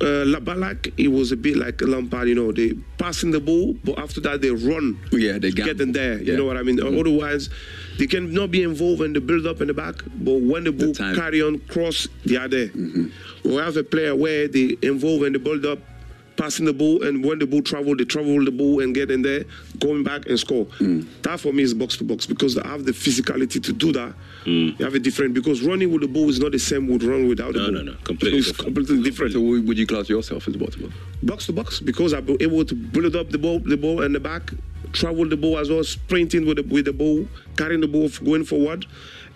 Uh, 0.00 0.24
La 0.26 0.38
Ballack, 0.38 0.92
it 0.96 1.08
was 1.08 1.32
a 1.32 1.36
bit 1.36 1.56
like 1.56 1.80
Lampard, 1.82 2.28
you 2.28 2.34
know, 2.34 2.52
they 2.52 2.74
passing 2.98 3.30
the 3.32 3.40
ball, 3.40 3.74
but 3.82 3.98
after 3.98 4.20
that 4.20 4.40
they 4.40 4.50
run 4.50 4.96
Yeah, 5.10 5.38
they 5.38 5.50
get 5.50 5.76
them 5.78 5.92
there. 5.92 6.14
Yeah. 6.18 6.32
You 6.32 6.36
know 6.36 6.44
what 6.44 6.56
I 6.56 6.62
mean? 6.62 6.80
Otherwise, 6.80 7.50
they 7.98 8.06
can 8.06 8.32
not 8.32 8.50
be 8.50 8.62
involved 8.62 9.02
in 9.02 9.12
the 9.12 9.20
build 9.20 9.46
up 9.46 9.60
in 9.60 9.66
the 9.68 9.74
back, 9.74 9.96
but 10.18 10.34
when 10.40 10.64
the 10.64 10.72
ball 10.72 10.94
carry 10.94 11.42
on 11.42 11.58
cross, 11.66 12.06
they 12.24 12.36
are 12.36 12.46
there. 12.48 12.70
We 13.44 13.54
have 13.56 13.76
a 13.76 13.82
player 13.84 14.14
where 14.14 14.46
they 14.48 14.76
involve 14.82 15.22
in 15.24 15.32
the 15.32 15.38
build 15.40 15.66
up, 15.66 15.78
passing 16.36 16.66
the 16.66 16.72
ball, 16.72 17.02
and 17.02 17.24
when 17.24 17.38
the 17.38 17.46
ball 17.46 17.62
travel, 17.62 17.96
they 17.96 18.04
travel 18.04 18.44
the 18.44 18.50
ball 18.50 18.80
and 18.80 18.94
get 18.94 19.10
in 19.10 19.22
there, 19.22 19.44
going 19.80 20.02
back 20.02 20.26
and 20.26 20.38
score. 20.38 20.66
Mm. 20.80 21.06
That 21.22 21.40
for 21.40 21.52
me 21.52 21.62
is 21.62 21.74
box 21.74 21.96
to 21.98 22.04
box 22.04 22.26
because 22.26 22.56
I 22.58 22.66
have 22.68 22.84
the 22.84 22.92
physicality 22.92 23.62
to 23.62 23.72
do 23.72 23.92
that. 23.92 24.12
Mm. 24.44 24.78
You 24.78 24.84
have 24.84 24.94
a 24.94 24.98
different 24.98 25.34
because 25.34 25.62
running 25.62 25.90
with 25.90 26.02
the 26.02 26.08
ball 26.08 26.28
is 26.28 26.38
not 26.38 26.52
the 26.52 26.58
same 26.58 26.86
with 26.88 27.02
run 27.02 27.28
without 27.28 27.52
the 27.54 27.58
No, 27.60 27.64
ball. 27.66 27.72
no, 27.72 27.82
no, 27.82 27.92
no, 27.92 27.98
completely 28.04 28.38
it's 28.38 28.48
different. 28.48 28.74
completely 28.76 29.02
different. 29.02 29.32
So 29.32 29.40
would 29.40 29.78
you 29.78 29.86
class 29.86 30.08
yourself 30.08 30.46
as 30.48 30.56
box 30.56 30.76
to 30.76 30.82
box? 30.82 30.94
box 31.22 31.46
to 31.46 31.52
box 31.52 31.80
because 31.80 32.12
I've 32.14 32.26
been 32.26 32.36
able 32.40 32.64
to 32.64 32.74
build 32.74 33.16
up 33.16 33.30
the 33.30 33.38
ball, 33.38 33.58
the 33.60 33.76
ball 33.76 34.02
and 34.02 34.14
the 34.14 34.20
back, 34.20 34.52
travel 34.92 35.28
the 35.28 35.36
ball 35.36 35.58
as 35.58 35.70
well, 35.70 35.82
sprinting 35.84 36.46
with 36.46 36.56
the 36.58 36.62
with 36.62 36.84
the 36.84 36.92
ball, 36.92 37.26
carrying 37.56 37.80
the 37.80 37.88
ball, 37.88 38.08
going 38.24 38.44
forward, 38.44 38.86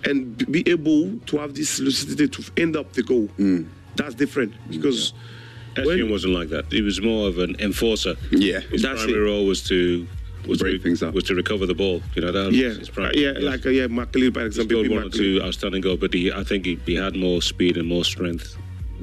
and 0.04 0.36
be 0.52 0.62
able 0.68 1.18
to 1.26 1.38
have 1.38 1.54
this 1.54 1.80
lucidity 1.80 2.28
to 2.28 2.50
end 2.60 2.76
up 2.76 2.92
the 2.92 3.02
goal. 3.02 3.28
Mm. 3.38 3.66
That's 3.96 4.14
different 4.14 4.52
because 4.70 5.12
Essien 5.76 6.10
wasn't 6.10 6.34
like 6.34 6.48
that. 6.50 6.70
He 6.72 6.82
was 6.82 7.00
more 7.00 7.28
of 7.28 7.38
an 7.38 7.56
enforcer. 7.60 8.14
Yeah. 8.32 8.60
His 8.60 8.82
That's 8.82 9.04
primary 9.04 9.24
role 9.24 9.46
was 9.46 9.62
to 9.68 10.06
was 10.46 10.58
Break 10.58 10.78
to, 10.78 10.82
things 10.82 11.02
up. 11.02 11.12
was 11.14 11.24
to 11.24 11.34
recover 11.34 11.66
the 11.66 11.74
ball. 11.74 12.02
You 12.14 12.22
know 12.22 12.32
that 12.32 12.46
was 12.46 12.56
yeah, 12.56 12.70
his 12.70 12.88
uh, 12.96 13.10
yeah, 13.14 13.32
like 13.38 13.66
uh, 13.66 13.68
yeah, 13.70 13.86
McLean, 13.88 14.32
for 14.32 14.40
He 14.40 14.46
example, 14.46 14.70
scored 14.76 14.86
maybe 14.88 14.94
one 14.96 15.06
or 15.06 15.10
two 15.10 15.40
outstanding 15.42 15.82
goals, 15.82 16.00
but 16.00 16.14
he, 16.14 16.32
I 16.32 16.42
think 16.44 16.64
he, 16.64 16.76
he 16.86 16.94
had 16.94 17.14
more 17.14 17.42
speed 17.42 17.76
and 17.76 17.86
more 17.86 18.04
strength 18.04 18.56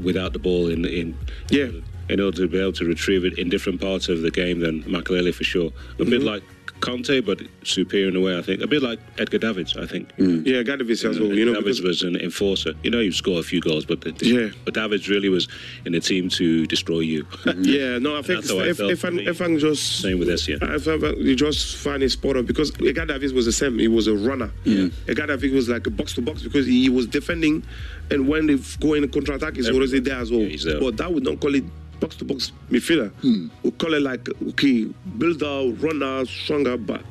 without 0.03 0.33
the 0.33 0.39
ball 0.39 0.67
in 0.69 0.83
in 0.85 1.17
yeah 1.49 1.69
in 2.09 2.19
order 2.21 2.37
to 2.37 2.47
be 2.47 2.57
able 2.59 2.71
to 2.73 2.85
retrieve 2.85 3.23
it 3.25 3.37
in 3.37 3.49
different 3.49 3.79
parts 3.81 4.09
of 4.09 4.21
the 4.21 4.31
game 4.31 4.59
than 4.61 4.81
Makelele 4.83 5.33
for 5.33 5.43
sure. 5.43 5.71
A 5.99 6.05
bit 6.05 6.21
Mhm. 6.21 6.25
like 6.25 6.43
Conte, 6.81 7.21
but 7.21 7.41
superior 7.63 8.07
in 8.09 8.15
a 8.15 8.21
way. 8.21 8.37
I 8.37 8.41
think 8.41 8.61
a 8.61 8.67
bit 8.67 8.81
like 8.81 8.99
Edgar 9.17 9.39
Davids. 9.39 9.75
I 9.77 9.85
think. 9.85 10.11
Hmm. 10.15 10.43
Yeah, 10.45 10.61
Gadovic 10.63 11.03
as 11.09 11.19
well. 11.19 11.33
You 11.33 11.45
know, 11.45 11.53
Davids 11.55 11.81
was 11.81 12.03
an 12.03 12.15
enforcer. 12.17 12.73
You 12.83 12.91
know, 12.91 12.99
you 12.99 13.11
score 13.11 13.39
a 13.39 13.43
few 13.43 13.59
goals, 13.61 13.85
but 13.85 14.01
the, 14.01 14.13
Yeah. 14.25 14.49
but 14.65 14.73
Davids 14.73 15.09
really 15.09 15.29
was 15.29 15.47
in 15.85 15.93
the 15.93 15.99
team 15.99 16.29
to 16.29 16.65
destroy 16.67 16.99
you. 16.99 17.23
Mm-hmm. 17.23 17.63
yeah, 17.65 17.97
no, 17.99 18.17
I 18.17 18.21
think 18.21 18.41
That's 18.41 18.51
how 18.51 18.59
I 18.59 18.67
if 18.69 18.77
felt 18.77 18.91
if, 18.91 18.99
for 19.01 19.07
I'm, 19.07 19.19
if 19.19 19.41
I'm 19.41 19.57
just 19.57 20.01
Same 20.01 20.19
with 20.19 20.27
this, 20.27 20.47
yeah. 20.47 20.57
If 20.61 20.87
I, 20.87 20.93
you 21.17 21.35
just 21.35 21.77
find 21.77 22.03
a 22.03 22.09
spot 22.09 22.37
up 22.37 22.45
because 22.45 22.71
Edgar 22.81 23.05
Davids 23.05 23.33
was 23.33 23.45
the 23.45 23.51
same. 23.51 23.79
He 23.79 23.87
was 23.87 24.07
a 24.07 24.15
runner. 24.15 24.51
Yeah. 24.63 24.89
Edgar 25.07 25.27
Davids 25.27 25.53
was 25.53 25.69
like 25.69 25.87
a 25.87 25.89
box 25.91 26.13
to 26.15 26.21
box 26.21 26.43
because 26.43 26.65
he 26.65 26.89
was 26.89 27.07
defending, 27.07 27.63
and 28.11 28.27
when 28.27 28.47
they 28.47 28.57
go 28.79 28.93
in 28.93 29.03
a 29.03 29.07
counter 29.07 29.33
attack, 29.33 29.55
he's 29.55 29.69
already 29.69 29.99
there 29.99 30.17
as 30.19 30.31
well. 30.31 30.47
there. 30.63 30.79
But 30.79 30.97
that 30.97 31.11
would 31.13 31.23
not 31.23 31.39
call 31.39 31.55
it 31.55 31.63
box 31.99 32.15
to 32.17 32.25
box 32.25 32.51
midfielder. 32.69 33.11
Hmm. 33.21 33.47
We 33.63 33.71
call 33.71 33.93
it 33.93 34.01
like 34.01 34.27
okay, 34.49 34.85
builder, 35.17 35.71
runner, 35.79 36.25
stronger, 36.25 36.77
but 36.77 37.01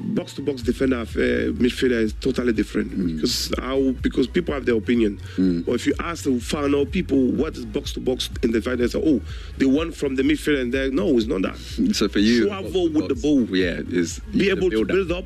box 0.00 0.32
to 0.34 0.40
box 0.42 0.62
defender 0.62 0.96
uh, 1.00 1.04
midfielder 1.04 2.00
is 2.00 2.14
totally 2.14 2.52
different 2.54 2.90
Hmm. 2.92 3.16
because 3.16 3.52
how 3.58 3.92
because 4.02 4.26
people 4.26 4.54
have 4.54 4.64
their 4.64 4.76
opinion. 4.76 5.20
Or 5.66 5.74
if 5.74 5.86
you 5.86 5.94
ask 6.00 6.24
the 6.24 6.38
final 6.40 6.86
people 6.86 7.18
what 7.32 7.56
is 7.56 7.66
box 7.66 7.92
to 7.94 8.00
box 8.00 8.30
in 8.42 8.52
the 8.52 8.62
fight, 8.62 8.78
they 8.78 8.88
say, 8.88 9.00
oh, 9.04 9.20
the 9.58 9.66
one 9.66 9.92
from 9.92 10.16
the 10.16 10.22
midfield 10.22 10.60
and 10.60 10.72
there. 10.72 10.90
No, 10.90 11.16
it's 11.18 11.26
not 11.26 11.42
that. 11.42 11.56
So 11.94 12.08
for 12.08 12.18
you, 12.20 12.46
travel 12.46 12.88
with 12.88 13.08
the 13.08 13.14
ball. 13.14 13.42
Yeah, 13.54 13.80
is 13.88 14.20
Be 14.32 14.50
able 14.50 14.70
to 14.70 14.84
build 14.84 15.12
up 15.12 15.24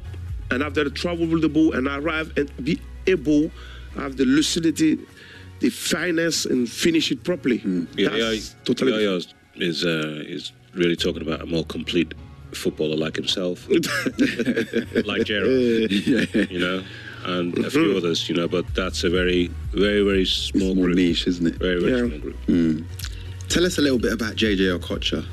and 0.50 0.62
after 0.62 0.88
travel 0.90 1.26
with 1.26 1.42
the 1.42 1.48
ball 1.48 1.72
and 1.74 1.86
arrive 1.86 2.32
and 2.36 2.50
be 2.64 2.80
able, 3.06 3.50
have 3.94 4.16
the 4.16 4.24
lucidity, 4.24 4.98
the 5.62 5.70
finesse, 5.70 6.44
and 6.44 6.68
finish 6.68 7.10
it 7.10 7.24
properly. 7.24 7.62
Yeah, 7.96 8.10
That's 8.10 8.50
yeah, 8.50 8.64
totally 8.64 8.92
Yaya 8.92 9.16
is 9.16 9.34
is, 9.56 9.84
uh, 9.84 10.22
is 10.26 10.52
really 10.74 10.96
talking 10.96 11.22
about 11.22 11.40
a 11.40 11.46
more 11.46 11.64
complete 11.64 12.14
footballer 12.52 12.96
like 12.96 13.16
himself, 13.16 13.66
like 15.06 15.24
Gerrard, 15.24 15.90
you 15.90 16.58
know, 16.58 16.82
and 17.24 17.56
a 17.64 17.70
few 17.70 17.96
others, 17.96 18.28
you 18.28 18.34
know. 18.34 18.48
But 18.48 18.66
that's 18.74 19.04
a 19.04 19.10
very, 19.10 19.50
very, 19.72 20.02
very 20.02 20.24
small 20.24 20.74
group. 20.74 20.96
niche, 20.96 21.26
isn't 21.26 21.46
it? 21.46 21.54
Very, 21.56 21.80
very 21.80 22.08
small 22.08 22.18
group. 22.20 22.36
Mm. 22.46 22.84
Tell 23.48 23.64
us 23.66 23.78
a 23.78 23.82
little 23.82 23.98
bit 23.98 24.12
about 24.12 24.34
JJ 24.36 24.78
Okocha. 24.78 25.24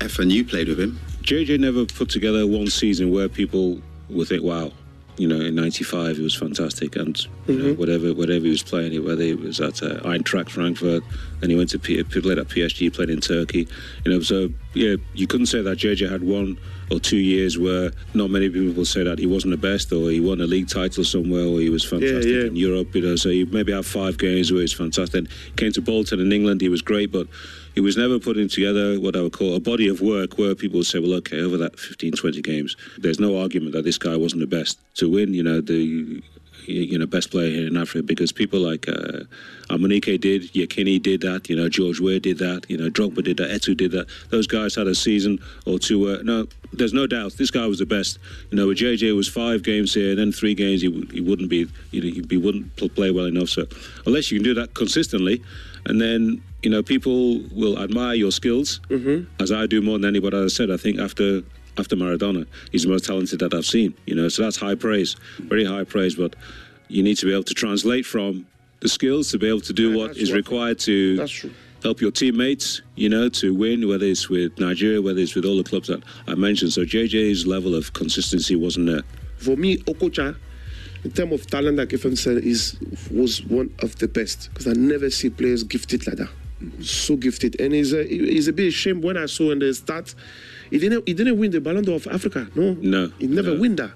Efan, 0.00 0.30
you 0.30 0.44
played 0.44 0.68
with 0.68 0.80
him. 0.80 0.98
JJ 1.22 1.58
never 1.60 1.84
put 1.86 2.08
together 2.10 2.46
one 2.46 2.68
season 2.68 3.10
where 3.10 3.28
people 3.28 3.80
would 4.08 4.28
think, 4.28 4.42
"Wow." 4.42 4.72
You 5.16 5.28
know, 5.28 5.40
in 5.40 5.54
'95 5.54 6.18
it 6.18 6.22
was 6.22 6.34
fantastic, 6.34 6.96
and 6.96 7.16
you 7.46 7.58
know, 7.58 7.74
whatever 7.74 8.12
whatever 8.12 8.44
he 8.44 8.50
was 8.50 8.62
playing, 8.62 9.04
whether 9.04 9.22
it 9.22 9.38
was 9.38 9.60
at 9.60 9.82
uh, 9.82 10.00
Eintracht 10.00 10.50
Frankfurt, 10.50 11.04
then 11.40 11.50
he 11.50 11.56
went 11.56 11.70
to 11.70 11.78
P- 11.78 12.02
played 12.02 12.38
at 12.38 12.48
PSG, 12.48 12.92
played 12.92 13.10
in 13.10 13.20
Turkey. 13.20 13.68
You 14.04 14.12
know, 14.12 14.20
so 14.20 14.50
yeah, 14.74 14.96
you 15.14 15.26
couldn't 15.26 15.46
say 15.46 15.62
that 15.62 15.78
JJ 15.78 16.10
had 16.10 16.24
one 16.24 16.58
or 16.90 16.98
two 16.98 17.18
years 17.18 17.58
where 17.58 17.92
not 18.12 18.30
many 18.30 18.50
people 18.50 18.84
say 18.84 19.04
that 19.04 19.18
he 19.18 19.26
wasn't 19.26 19.52
the 19.52 19.56
best, 19.56 19.92
or 19.92 20.10
he 20.10 20.20
won 20.20 20.40
a 20.40 20.46
league 20.46 20.68
title 20.68 21.04
somewhere, 21.04 21.44
or 21.44 21.60
he 21.60 21.68
was 21.68 21.84
fantastic 21.84 22.32
yeah. 22.32 22.46
in 22.46 22.56
Europe. 22.56 22.94
You 22.94 23.02
know, 23.02 23.16
so 23.16 23.28
you 23.28 23.46
maybe 23.46 23.72
have 23.72 23.86
five 23.86 24.18
games 24.18 24.50
where 24.50 24.62
he's 24.62 24.72
fantastic. 24.72 25.26
Came 25.56 25.72
to 25.72 25.80
Bolton 25.80 26.18
in 26.18 26.32
England, 26.32 26.60
he 26.60 26.68
was 26.68 26.82
great, 26.82 27.12
but 27.12 27.28
he 27.74 27.80
was 27.80 27.96
never 27.96 28.18
putting 28.18 28.48
together 28.48 29.00
what 29.00 29.16
I 29.16 29.22
would 29.22 29.32
call 29.32 29.54
a 29.54 29.60
body 29.60 29.88
of 29.88 30.00
work 30.00 30.38
where 30.38 30.54
people 30.54 30.78
would 30.78 30.86
say, 30.86 31.00
well, 31.00 31.14
okay, 31.14 31.40
over 31.40 31.56
that 31.58 31.78
15, 31.78 32.12
20 32.12 32.42
games, 32.42 32.76
there's 32.98 33.20
no 33.20 33.40
argument 33.40 33.72
that 33.72 33.84
this 33.84 33.98
guy 33.98 34.16
wasn't 34.16 34.40
the 34.40 34.46
best 34.46 34.78
to 34.96 35.10
win, 35.10 35.34
you 35.34 35.42
know, 35.42 35.60
the 35.60 36.22
you 36.66 36.98
know, 36.98 37.06
best 37.06 37.30
player 37.30 37.50
here 37.50 37.66
in 37.66 37.76
Africa 37.76 38.02
because 38.02 38.32
people 38.32 38.60
like 38.60 38.88
uh, 38.88 39.24
Amunike 39.68 40.20
did, 40.20 40.42
Yekini 40.52 41.02
did 41.02 41.20
that, 41.22 41.48
you 41.48 41.56
know, 41.56 41.68
George 41.68 42.00
Weah 42.00 42.20
did 42.20 42.38
that, 42.38 42.64
you 42.68 42.76
know, 42.76 42.88
Drogba 42.88 43.22
did 43.22 43.36
that, 43.38 43.50
Eto'o 43.50 43.76
did 43.76 43.90
that. 43.92 44.06
Those 44.30 44.46
guys 44.46 44.74
had 44.74 44.86
a 44.86 44.94
season 44.94 45.38
or 45.66 45.78
two 45.78 46.02
where, 46.02 46.22
no, 46.22 46.46
there's 46.72 46.92
no 46.92 47.06
doubt 47.06 47.34
this 47.34 47.50
guy 47.50 47.66
was 47.66 47.78
the 47.78 47.86
best. 47.86 48.18
You 48.50 48.56
know, 48.56 48.68
with 48.68 48.78
JJ 48.78 49.02
it 49.02 49.12
was 49.12 49.28
five 49.28 49.62
games 49.62 49.94
here, 49.94 50.10
and 50.10 50.18
then 50.18 50.32
three 50.32 50.54
games 50.54 50.82
he, 50.82 50.90
he 51.12 51.20
wouldn't 51.20 51.50
be, 51.50 51.68
you 51.90 52.00
know, 52.00 52.26
he 52.28 52.36
wouldn't 52.36 52.74
play 52.94 53.10
well 53.10 53.26
enough. 53.26 53.48
So 53.48 53.66
unless 54.06 54.30
you 54.30 54.38
can 54.38 54.44
do 54.44 54.54
that 54.54 54.74
consistently, 54.74 55.42
and 55.86 56.00
then 56.00 56.42
you 56.64 56.70
know 56.70 56.82
people 56.82 57.40
will 57.52 57.78
admire 57.78 58.14
your 58.14 58.32
skills, 58.32 58.80
mm-hmm. 58.88 59.30
as 59.42 59.52
I 59.52 59.66
do 59.66 59.82
more 59.82 59.98
than 59.98 60.06
anybody. 60.06 60.36
As 60.38 60.54
I 60.54 60.56
said, 60.56 60.70
I 60.70 60.76
think 60.76 60.98
after 60.98 61.42
after 61.76 61.96
Maradona, 61.96 62.46
he's 62.72 62.84
the 62.84 62.88
most 62.88 63.04
talented 63.04 63.40
that 63.40 63.52
I've 63.52 63.66
seen. 63.66 63.94
You 64.06 64.14
know, 64.14 64.28
so 64.28 64.42
that's 64.42 64.56
high 64.56 64.74
praise, 64.74 65.16
very 65.38 65.64
high 65.64 65.84
praise. 65.84 66.14
But 66.14 66.36
you 66.88 67.02
need 67.02 67.16
to 67.18 67.26
be 67.26 67.32
able 67.32 67.44
to 67.44 67.54
translate 67.54 68.06
from 68.06 68.46
the 68.80 68.88
skills 68.88 69.30
to 69.30 69.38
be 69.38 69.48
able 69.48 69.60
to 69.62 69.72
do 69.72 69.96
what 69.96 70.16
is 70.16 70.32
required 70.32 70.78
to 70.80 71.26
help 71.82 72.00
your 72.00 72.10
teammates, 72.10 72.80
you 72.96 73.10
know, 73.10 73.28
to 73.28 73.54
win, 73.54 73.86
whether 73.86 74.06
it's 74.06 74.30
with 74.30 74.58
Nigeria, 74.58 75.02
whether 75.02 75.20
it's 75.20 75.34
with 75.34 75.44
all 75.44 75.56
the 75.58 75.64
clubs 75.64 75.88
that 75.88 76.02
I 76.26 76.34
mentioned. 76.34 76.72
So 76.72 76.82
JJ's 76.82 77.46
level 77.46 77.74
of 77.74 77.92
consistency 77.92 78.56
wasn't 78.56 78.86
there. 78.86 79.02
For 79.36 79.56
me, 79.56 79.78
Okocha, 79.78 80.36
in 81.04 81.10
terms 81.10 81.32
of 81.34 81.46
talent, 81.46 81.76
like 81.76 81.90
Efan 81.90 82.16
said, 82.16 82.38
is 82.38 82.78
was 83.10 83.44
one 83.44 83.74
of 83.80 83.98
the 83.98 84.08
best 84.08 84.48
because 84.48 84.66
I 84.66 84.72
never 84.72 85.10
see 85.10 85.28
players 85.28 85.62
gifted 85.62 86.06
like 86.06 86.16
that. 86.16 86.30
So 86.80 87.16
gifted, 87.16 87.60
and 87.60 87.72
it's 87.74 87.92
a 87.92 88.00
it's 88.06 88.46
a 88.48 88.52
bit 88.52 88.72
shame 88.72 89.00
when 89.00 89.16
I 89.16 89.26
saw 89.26 89.50
in 89.50 89.58
the 89.58 89.72
start, 89.74 90.14
he 90.70 90.78
didn't 90.78 91.06
he 91.06 91.14
didn't 91.14 91.38
win 91.38 91.50
the 91.50 91.60
Ballon 91.60 91.84
d'Or 91.84 91.96
of 91.96 92.06
Africa. 92.08 92.48
No, 92.54 92.74
No, 92.80 93.12
he 93.18 93.26
never 93.26 93.58
win 93.58 93.76
that. 93.76 93.92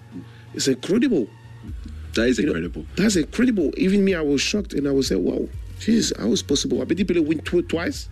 It's 0.54 0.68
incredible. 0.68 1.28
That 2.14 2.28
is 2.28 2.38
You 2.38 2.46
know, 2.46 2.52
incredible. 2.52 2.86
that's 2.96 3.16
incredible. 3.16 3.72
Even 3.76 4.04
me, 4.04 4.14
I 4.14 4.20
was 4.22 4.40
shocked, 4.40 4.72
and 4.72 4.88
I 4.88 4.90
was 4.92 5.10
like, 5.10 5.20
wow, 5.20 5.46
jeez, 5.78 6.16
how 6.18 6.28
was 6.28 6.42
possible? 6.42 6.80
I 6.80 6.84
bet 6.84 6.96
people 6.96 7.22
win 7.22 7.38
tw- 7.40 7.68
twice. 7.68 8.08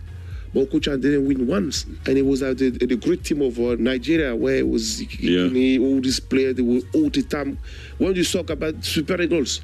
But 0.53 0.69
Okocha 0.71 1.01
didn't 1.01 1.27
win 1.27 1.45
once, 1.45 1.85
and 2.05 2.17
it 2.17 2.25
was 2.25 2.41
at 2.41 2.57
the, 2.57 2.69
the 2.69 2.95
great 2.95 3.23
team 3.25 3.41
of 3.41 3.59
uh, 3.59 3.75
Nigeria 3.79 4.33
where 4.33 4.55
it 4.55 4.67
was 4.67 5.01
Yekini, 5.01 5.77
all 5.81 5.99
these 5.99 6.21
players. 6.21 6.55
They 6.55 6.61
were 6.61 6.79
all 6.93 7.09
the 7.09 7.21
time. 7.23 7.57
When 7.97 8.15
you 8.15 8.23
talk 8.23 8.49
about 8.49 8.85
Super 8.85 9.21
Eagles, 9.21 9.59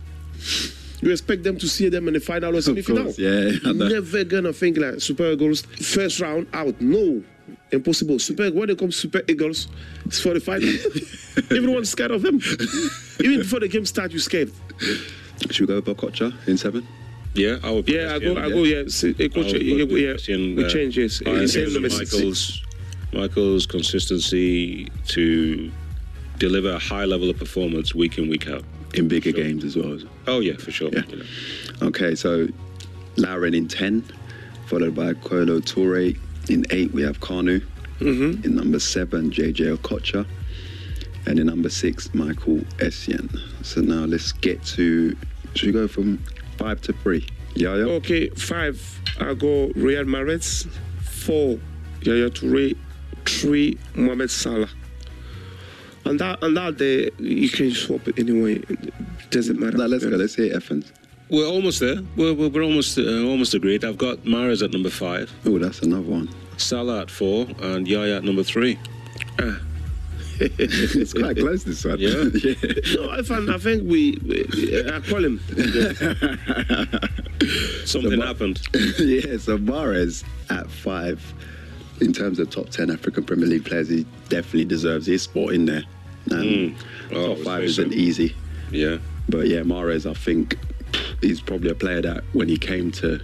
you 1.03 1.11
expect 1.11 1.43
them 1.43 1.57
to 1.57 1.67
see 1.67 1.89
them 1.89 2.07
in 2.07 2.13
the 2.13 2.19
final 2.19 2.55
or 2.55 2.61
semi-final. 2.61 3.03
course, 3.05 3.19
yeah, 3.19 3.51
I 3.65 3.71
know. 3.73 3.87
Never 3.89 4.23
gonna 4.23 4.53
think 4.53 4.77
like 4.77 5.01
Super 5.01 5.31
Eagles 5.31 5.61
first 5.61 6.19
round 6.19 6.47
out. 6.53 6.79
No, 6.81 7.23
impossible. 7.71 8.19
Super 8.19 8.51
when 8.51 8.69
it 8.69 8.77
comes 8.77 8.95
to 8.95 9.01
Super 9.01 9.21
Eagles, 9.27 9.67
it's 10.05 10.19
for 10.21 10.33
the 10.33 10.39
final. 10.39 10.69
Everyone's 11.57 11.89
scared 11.89 12.11
of 12.11 12.21
them. 12.21 12.35
Even 13.19 13.39
before 13.39 13.59
the 13.59 13.67
game 13.67 13.85
starts, 13.85 14.13
you're 14.13 14.21
scared. 14.21 14.51
Should 15.49 15.61
we 15.61 15.67
go 15.67 15.75
with 15.75 15.85
Okocha 15.85 16.33
in 16.47 16.57
seven? 16.57 16.87
Yeah, 17.33 17.57
I 17.63 17.71
would. 17.71 17.89
Yeah, 17.89 18.13
I 18.15 18.19
go. 18.19 18.37
I 18.37 18.49
go. 18.49 18.63
Yeah, 18.63 18.83
see, 18.87 19.15
eh, 19.19 19.27
coach, 19.27 19.47
I 19.47 19.53
would 19.53 19.63
yeah, 19.63 19.85
yeah, 19.85 20.11
Christian, 20.11 20.55
we 20.55 20.65
uh, 20.65 20.69
change. 20.69 20.97
Yes, 20.97 21.21
I 21.25 21.29
He 21.29 21.35
agree 21.35 21.47
said 21.47 21.63
with 21.65 21.73
number 21.73 21.89
six. 21.89 22.13
Michael's 22.13 22.63
Michael's 23.11 23.65
consistency 23.65 24.89
to 25.07 25.71
deliver 26.37 26.71
a 26.71 26.79
high 26.79 27.05
level 27.05 27.29
of 27.29 27.37
performance 27.37 27.93
week 27.93 28.17
in 28.17 28.29
week 28.29 28.47
out 28.47 28.63
in 28.93 29.07
bigger 29.07 29.31
games 29.31 29.63
as 29.63 29.75
well. 29.75 29.97
Oh 30.27 30.39
yeah, 30.39 30.57
for 30.57 30.71
sure. 30.71 30.89
Yeah. 30.91 31.01
Know. 31.01 31.87
Okay, 31.87 32.15
so 32.15 32.47
Lauren 33.17 33.53
in 33.53 33.67
10, 33.67 34.03
followed 34.65 34.95
by 34.95 35.13
Kolo 35.13 35.59
Toure. 35.59 36.17
In 36.49 36.65
8, 36.69 36.91
we 36.93 37.01
have 37.03 37.19
Kanu. 37.19 37.63
Mm-hmm. 37.99 38.43
In 38.43 38.55
number 38.55 38.79
7, 38.79 39.31
JJ 39.31 39.77
Okocha. 39.77 40.25
And 41.25 41.39
in 41.39 41.47
number 41.47 41.69
6, 41.69 42.13
Michael 42.13 42.57
Essien. 42.77 43.39
So 43.63 43.79
now 43.81 44.03
let's 44.03 44.33
get 44.33 44.61
to, 44.65 45.15
should 45.55 45.67
we 45.67 45.71
go 45.71 45.87
from 45.87 46.17
5 46.57 46.81
to 46.81 46.93
3? 46.93 47.25
Yeah, 47.55 47.75
yeah. 47.75 47.83
Okay, 47.83 48.29
five. 48.29 48.99
I 49.19 49.33
go 49.35 49.69
Riyad 49.69 50.07
Mahrez. 50.07 50.67
Four, 51.01 51.59
Yaya 52.01 52.29
Toure. 52.29 52.75
Three, 53.25 53.77
Mohamed 53.95 54.31
Salah. 54.31 54.69
And 56.05 56.19
that, 56.19 56.43
and 56.43 56.55
that 56.57 56.77
day, 56.77 57.09
you 57.17 57.49
can 57.49 57.71
swap 57.71 58.07
it 58.07 58.19
anyway. 58.19 58.55
It 58.69 58.93
doesn't 59.29 59.59
matter. 59.59 59.77
Now 59.77 59.85
let's 59.85 60.05
go. 60.05 60.15
Let's 60.15 60.35
hear 60.35 60.53
Efan's. 60.53 60.91
We're 61.29 61.47
almost 61.47 61.79
there. 61.79 61.97
We're, 62.15 62.33
we're, 62.33 62.49
we're 62.49 62.63
almost 62.63 62.97
uh, 62.97 63.23
almost 63.23 63.53
agreed. 63.53 63.83
I've 63.85 63.97
got 63.97 64.17
Mahrez 64.19 64.63
at 64.63 64.71
number 64.71 64.89
five. 64.89 65.31
Oh, 65.45 65.57
that's 65.57 65.79
another 65.79 66.03
one. 66.03 66.29
Salah 66.57 67.01
at 67.01 67.09
four, 67.09 67.47
and 67.61 67.87
Yaya 67.87 68.17
at 68.17 68.23
number 68.23 68.43
three. 68.43 68.77
it's 70.39 71.13
quite 71.13 71.37
close 71.37 71.63
this 71.63 71.85
one. 71.85 71.97
Yeah. 71.99 72.23
No, 72.95 73.11
I, 73.11 73.21
find, 73.21 73.49
I 73.49 73.57
think 73.57 73.89
we, 73.89 74.17
we 74.25 74.89
I 74.89 74.99
call 74.99 75.23
him. 75.23 75.39
Something 77.85 78.21
happened. 78.21 78.61
yeah, 78.99 79.37
so 79.37 79.57
Mahrez 79.57 80.23
at 80.49 80.69
five. 80.69 81.21
In 82.01 82.11
terms 82.11 82.39
of 82.39 82.49
top 82.49 82.69
10 82.69 82.89
African 82.89 83.23
Premier 83.23 83.45
League 83.45 83.65
players, 83.65 83.89
he 83.89 84.05
definitely 84.29 84.65
deserves 84.65 85.05
his 85.05 85.23
spot 85.23 85.53
in 85.53 85.65
there. 85.65 85.83
Mm. 86.27 86.75
Oh, 87.11 87.35
top 87.35 87.43
five 87.45 87.63
isn't 87.63 87.91
so. 87.91 87.95
easy. 87.95 88.35
Yeah. 88.71 88.97
But 89.29 89.47
yeah, 89.47 89.59
Mahrez, 89.59 90.09
I 90.09 90.13
think 90.13 90.57
he's 91.21 91.41
probably 91.41 91.69
a 91.69 91.75
player 91.75 92.01
that 92.01 92.23
when 92.33 92.49
he 92.49 92.57
came 92.57 92.91
to 92.93 93.19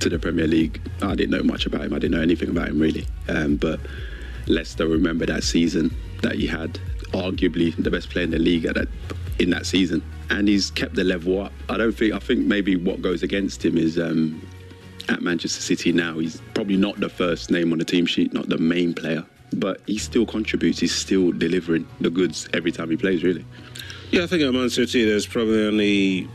to 0.00 0.08
the 0.08 0.18
Premier 0.18 0.48
League, 0.48 0.80
I 1.00 1.14
didn't 1.14 1.30
know 1.30 1.44
much 1.44 1.64
about 1.64 1.82
him. 1.82 1.94
I 1.94 2.00
didn't 2.00 2.16
know 2.16 2.22
anything 2.22 2.48
about 2.48 2.68
him 2.68 2.80
really. 2.80 3.06
Um, 3.28 3.56
but 3.56 3.80
Leicester 4.48 4.86
remember 4.86 5.26
that 5.26 5.44
season 5.44 5.94
that 6.22 6.34
he 6.36 6.46
had, 6.46 6.80
arguably 7.12 7.76
the 7.76 7.90
best 7.90 8.10
player 8.10 8.24
in 8.24 8.30
the 8.30 8.38
league 8.38 8.64
at 8.64 8.74
that 8.74 8.88
in 9.38 9.50
that 9.50 9.66
season, 9.66 10.02
and 10.30 10.48
he's 10.48 10.70
kept 10.70 10.94
the 10.94 11.04
level 11.04 11.42
up. 11.42 11.52
I 11.68 11.76
don't 11.76 11.92
think. 11.92 12.14
I 12.14 12.18
think 12.18 12.46
maybe 12.46 12.76
what 12.76 13.02
goes 13.02 13.22
against 13.22 13.64
him 13.64 13.76
is. 13.76 13.98
Um, 13.98 14.46
at 15.08 15.22
Manchester 15.22 15.60
City 15.60 15.92
now, 15.92 16.18
he's 16.18 16.40
probably 16.54 16.76
not 16.76 16.98
the 17.00 17.08
first 17.08 17.50
name 17.50 17.72
on 17.72 17.78
the 17.78 17.84
team 17.84 18.06
sheet, 18.06 18.32
not 18.32 18.48
the 18.48 18.58
main 18.58 18.94
player, 18.94 19.24
but 19.52 19.80
he 19.86 19.98
still 19.98 20.26
contributes. 20.26 20.78
He's 20.78 20.94
still 20.94 21.32
delivering 21.32 21.86
the 22.00 22.10
goods 22.10 22.48
every 22.52 22.72
time 22.72 22.90
he 22.90 22.96
plays, 22.96 23.22
really. 23.22 23.44
Yeah, 24.10 24.24
I 24.24 24.26
think 24.26 24.42
at 24.42 24.52
Man 24.52 24.70
City, 24.70 25.04
there's 25.04 25.26
probably 25.26 25.66
only, 25.66 26.28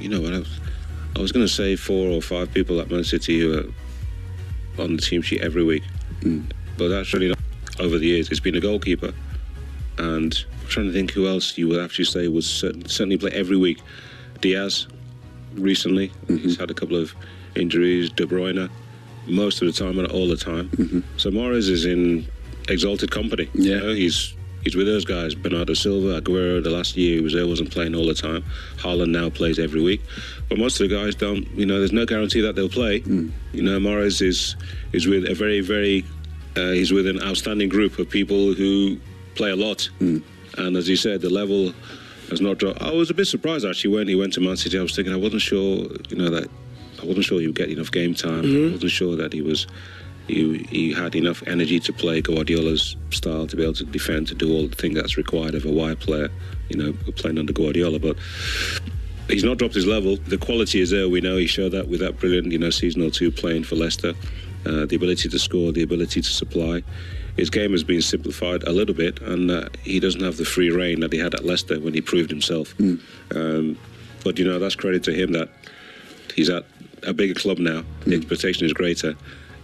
you 0.00 0.08
know 0.08 0.20
what, 0.20 0.32
I 0.32 0.38
was, 0.38 0.60
I 1.16 1.20
was 1.20 1.32
going 1.32 1.46
to 1.46 1.52
say 1.52 1.76
four 1.76 2.10
or 2.10 2.22
five 2.22 2.52
people 2.52 2.80
at 2.80 2.90
Man 2.90 3.04
City 3.04 3.40
who 3.40 3.58
are 3.58 4.82
on 4.82 4.96
the 4.96 5.02
team 5.02 5.22
sheet 5.22 5.40
every 5.40 5.64
week. 5.64 5.82
Mm. 6.20 6.50
But 6.76 6.88
that's 6.88 7.12
really 7.12 7.28
not 7.28 7.38
over 7.80 7.98
the 7.98 8.06
years. 8.06 8.30
It's 8.30 8.40
been 8.40 8.56
a 8.56 8.60
goalkeeper. 8.60 9.12
And 9.98 10.44
I'm 10.62 10.68
trying 10.68 10.86
to 10.86 10.92
think 10.92 11.10
who 11.12 11.26
else 11.26 11.56
you 11.56 11.68
would 11.68 11.80
actually 11.80 12.04
say 12.04 12.28
was 12.28 12.46
certain, 12.46 12.86
certainly 12.86 13.16
play 13.16 13.30
every 13.30 13.56
week. 13.56 13.80
Dias, 14.40 14.86
recently, 15.54 16.08
mm-hmm. 16.08 16.36
he's 16.36 16.58
had 16.58 16.70
a 16.70 16.74
couple 16.74 16.96
of 16.96 17.14
injuries. 17.56 18.10
De 18.10 18.26
Bruyne, 18.26 18.70
most 19.26 19.62
of 19.62 19.66
the 19.66 19.72
time 19.72 19.98
and 19.98 20.08
all 20.08 20.28
the 20.28 20.36
time. 20.36 20.68
Mm-hmm. 20.70 21.00
So 21.16 21.30
Mahrez 21.30 21.68
is 21.68 21.84
in 21.84 22.26
exalted 22.68 23.10
company. 23.10 23.48
Yeah, 23.54 23.80
he's 23.80 24.34
he's 24.62 24.76
with 24.76 24.86
those 24.86 25.04
guys. 25.04 25.34
Bernardo 25.34 25.74
Silva, 25.74 26.20
Aguero. 26.20 26.62
The 26.62 26.70
last 26.70 26.96
year 26.96 27.16
he 27.16 27.20
was 27.20 27.34
there, 27.34 27.46
wasn't 27.46 27.70
playing 27.70 27.94
all 27.94 28.06
the 28.06 28.14
time. 28.14 28.44
Haaland 28.78 29.10
now 29.10 29.30
plays 29.30 29.58
every 29.58 29.80
week, 29.80 30.02
but 30.48 30.58
most 30.58 30.80
of 30.80 30.88
the 30.88 30.94
guys 30.94 31.14
don't. 31.14 31.48
You 31.50 31.66
know, 31.66 31.78
there's 31.78 31.92
no 31.92 32.06
guarantee 32.06 32.40
that 32.42 32.54
they'll 32.56 32.68
play. 32.68 33.00
Mm. 33.00 33.32
You 33.52 33.62
know, 33.62 33.78
Mahrez 33.78 34.22
is 34.22 34.56
is 34.92 35.06
with 35.06 35.28
a 35.28 35.34
very 35.34 35.60
very. 35.60 36.04
Uh, 36.56 36.72
he's 36.72 36.90
with 36.90 37.06
an 37.06 37.20
outstanding 37.22 37.68
group 37.68 37.98
of 37.98 38.08
people 38.08 38.54
who 38.54 38.98
play 39.34 39.50
a 39.50 39.56
lot, 39.56 39.90
mm. 40.00 40.22
and 40.56 40.76
as 40.76 40.88
you 40.88 40.96
said, 40.96 41.20
the 41.20 41.28
level 41.28 41.74
has 42.30 42.40
not 42.40 42.58
dropped. 42.58 42.80
I 42.82 42.90
was 42.92 43.10
a 43.10 43.14
bit 43.14 43.26
surprised 43.26 43.64
actually 43.64 43.94
when 43.94 44.08
he 44.08 44.14
went 44.14 44.32
to 44.34 44.40
Man 44.40 44.56
City. 44.56 44.78
I 44.78 44.82
was 44.82 44.96
thinking 44.96 45.12
I 45.12 45.18
wasn't 45.18 45.42
sure, 45.42 45.86
you 46.08 46.16
know, 46.16 46.30
that 46.30 46.48
I 47.02 47.06
wasn't 47.06 47.24
sure 47.24 47.40
he 47.40 47.46
would 47.46 47.56
get 47.56 47.68
enough 47.70 47.90
game 47.90 48.14
time. 48.14 48.42
Mhm. 48.44 48.68
I 48.68 48.72
wasn't 48.72 48.90
sure 48.92 49.16
that 49.16 49.32
he 49.32 49.42
was. 49.42 49.66
He, 50.28 50.66
he 50.70 50.92
had 50.92 51.14
enough 51.14 51.42
energy 51.46 51.78
to 51.78 51.92
play 51.92 52.20
Guardiola's 52.20 52.96
style 53.10 53.46
to 53.46 53.54
be 53.54 53.62
able 53.62 53.74
to 53.74 53.84
defend 53.84 54.26
to 54.28 54.34
do 54.34 54.52
all 54.52 54.66
the 54.66 54.74
things 54.74 54.96
that's 54.96 55.16
required 55.16 55.54
of 55.54 55.64
a 55.64 55.70
wide 55.70 56.00
player, 56.00 56.30
you 56.68 56.76
know, 56.76 56.92
playing 57.14 57.38
under 57.38 57.52
Guardiola. 57.52 58.00
But 58.00 58.16
he's 59.28 59.44
not 59.44 59.58
dropped 59.58 59.74
his 59.74 59.86
level. 59.86 60.16
The 60.16 60.36
quality 60.38 60.80
is 60.80 60.90
there. 60.90 61.08
We 61.08 61.20
know 61.20 61.36
he 61.36 61.46
showed 61.46 61.70
that 61.72 61.86
with 61.88 62.00
that 62.00 62.18
brilliant, 62.18 62.50
you 62.50 62.58
know, 62.58 62.70
season 62.70 63.02
or 63.02 63.10
two 63.10 63.30
playing 63.30 63.64
for 63.64 63.76
Leicester. 63.76 64.14
Uh, 64.64 64.84
the 64.84 64.96
ability 64.96 65.28
to 65.28 65.38
score, 65.38 65.70
the 65.70 65.82
ability 65.84 66.20
to 66.20 66.28
supply. 66.30 66.82
His 67.36 67.48
game 67.50 67.70
has 67.70 67.84
been 67.84 68.02
simplified 68.02 68.64
a 68.64 68.72
little 68.72 68.96
bit, 68.96 69.20
and 69.22 69.48
uh, 69.48 69.68
he 69.84 70.00
doesn't 70.00 70.22
have 70.22 70.38
the 70.38 70.44
free 70.44 70.70
reign 70.70 70.98
that 71.00 71.12
he 71.12 71.20
had 71.20 71.34
at 71.36 71.44
Leicester 71.44 71.78
when 71.78 71.94
he 71.94 72.00
proved 72.00 72.30
himself. 72.30 72.74
Um, 72.80 73.78
but 74.24 74.40
you 74.40 74.44
know, 74.44 74.58
that's 74.58 74.74
credit 74.74 75.04
to 75.04 75.12
him 75.12 75.30
that 75.32 75.50
he's 76.34 76.50
at 76.50 76.64
a 77.06 77.12
bigger 77.12 77.34
club 77.34 77.58
now. 77.58 77.84
The 78.04 78.12
mm. 78.12 78.18
expectation 78.18 78.66
is 78.66 78.72
greater. 78.72 79.16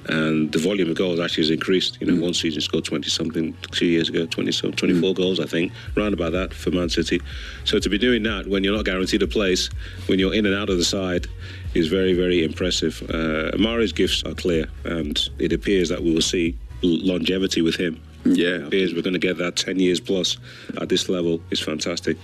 And 0.06 0.50
the 0.50 0.58
volume 0.58 0.90
of 0.90 0.96
goals 0.96 1.20
actually 1.20 1.44
has 1.44 1.50
increased. 1.50 1.98
You 2.00 2.08
know, 2.08 2.14
mm. 2.14 2.22
one 2.22 2.34
season 2.34 2.60
scored 2.60 2.84
20 2.84 3.08
something, 3.08 3.56
two 3.70 3.86
years 3.86 4.08
ago, 4.08 4.26
20 4.26 4.50
some, 4.50 4.72
24 4.72 5.12
mm. 5.12 5.14
goals, 5.14 5.38
I 5.38 5.46
think, 5.46 5.72
round 5.96 6.12
about 6.12 6.32
that 6.32 6.52
for 6.52 6.70
Man 6.70 6.88
City. 6.88 7.20
So 7.64 7.78
to 7.78 7.88
be 7.88 7.98
doing 7.98 8.22
that 8.24 8.48
when 8.48 8.64
you're 8.64 8.74
not 8.74 8.84
guaranteed 8.84 9.22
a 9.22 9.28
place, 9.28 9.70
when 10.06 10.18
you're 10.18 10.34
in 10.34 10.46
and 10.46 10.54
out 10.54 10.70
of 10.70 10.76
the 10.76 10.84
side, 10.84 11.26
is 11.74 11.86
very, 11.86 12.14
very 12.14 12.44
impressive. 12.44 13.02
Uh, 13.10 13.50
Amari's 13.52 13.92
gifts 13.92 14.22
are 14.24 14.34
clear, 14.34 14.66
and 14.84 15.28
it 15.38 15.52
appears 15.52 15.88
that 15.88 16.02
we 16.02 16.12
will 16.12 16.20
see 16.20 16.56
longevity 16.82 17.62
with 17.62 17.76
him. 17.76 18.00
Yeah. 18.24 18.56
It 18.56 18.66
appears 18.66 18.94
we're 18.94 19.02
going 19.02 19.14
to 19.14 19.18
get 19.18 19.38
that 19.38 19.56
10 19.56 19.78
years 19.78 20.00
plus 20.00 20.36
at 20.80 20.88
this 20.88 21.08
level. 21.08 21.40
is 21.50 21.60
fantastic. 21.60 22.16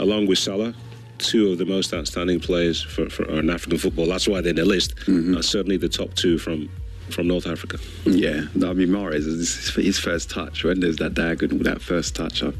Along 0.00 0.26
with 0.26 0.38
Salah, 0.38 0.74
two 1.18 1.52
of 1.52 1.58
the 1.58 1.66
most 1.66 1.92
outstanding 1.92 2.40
players 2.40 2.82
for, 2.82 3.08
for 3.10 3.24
in 3.30 3.50
African 3.50 3.78
football. 3.78 4.06
That's 4.06 4.28
why 4.28 4.40
they're 4.40 4.50
in 4.50 4.56
the 4.56 4.64
list. 4.64 4.94
Uh, 5.08 5.42
certainly 5.42 5.76
the 5.76 5.88
top 5.88 6.14
two 6.14 6.38
from 6.38 6.68
from 7.10 7.26
North 7.26 7.46
Africa. 7.46 7.78
Yeah, 8.04 8.42
I 8.54 8.74
mean, 8.74 8.88
Mahrez, 8.88 9.26
is 9.26 9.74
his 9.74 9.98
first 9.98 10.28
touch, 10.28 10.62
when 10.64 10.80
there's 10.80 10.96
that 10.96 11.14
diagonal, 11.14 11.58
that 11.64 11.80
first 11.80 12.14
touch, 12.14 12.42
uh, 12.42 12.52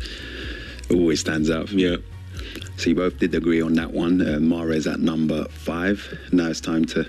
always 0.91 1.21
stands 1.21 1.51
out 1.51 1.69
for 1.69 1.75
me. 1.75 1.91
Yeah. 1.91 1.97
So 2.79 2.91
you 2.91 2.97
both 2.97 3.19
did 3.19 3.35
agree 3.35 3.61
on 3.61 3.75
that 3.75 3.91
one. 3.91 4.21
Uh, 4.23 4.39
Mahrez 4.39 4.91
at 4.91 5.01
number 5.01 5.45
five. 5.49 6.19
Now 6.33 6.49
it's 6.49 6.61
time 6.61 6.85
to 6.87 7.07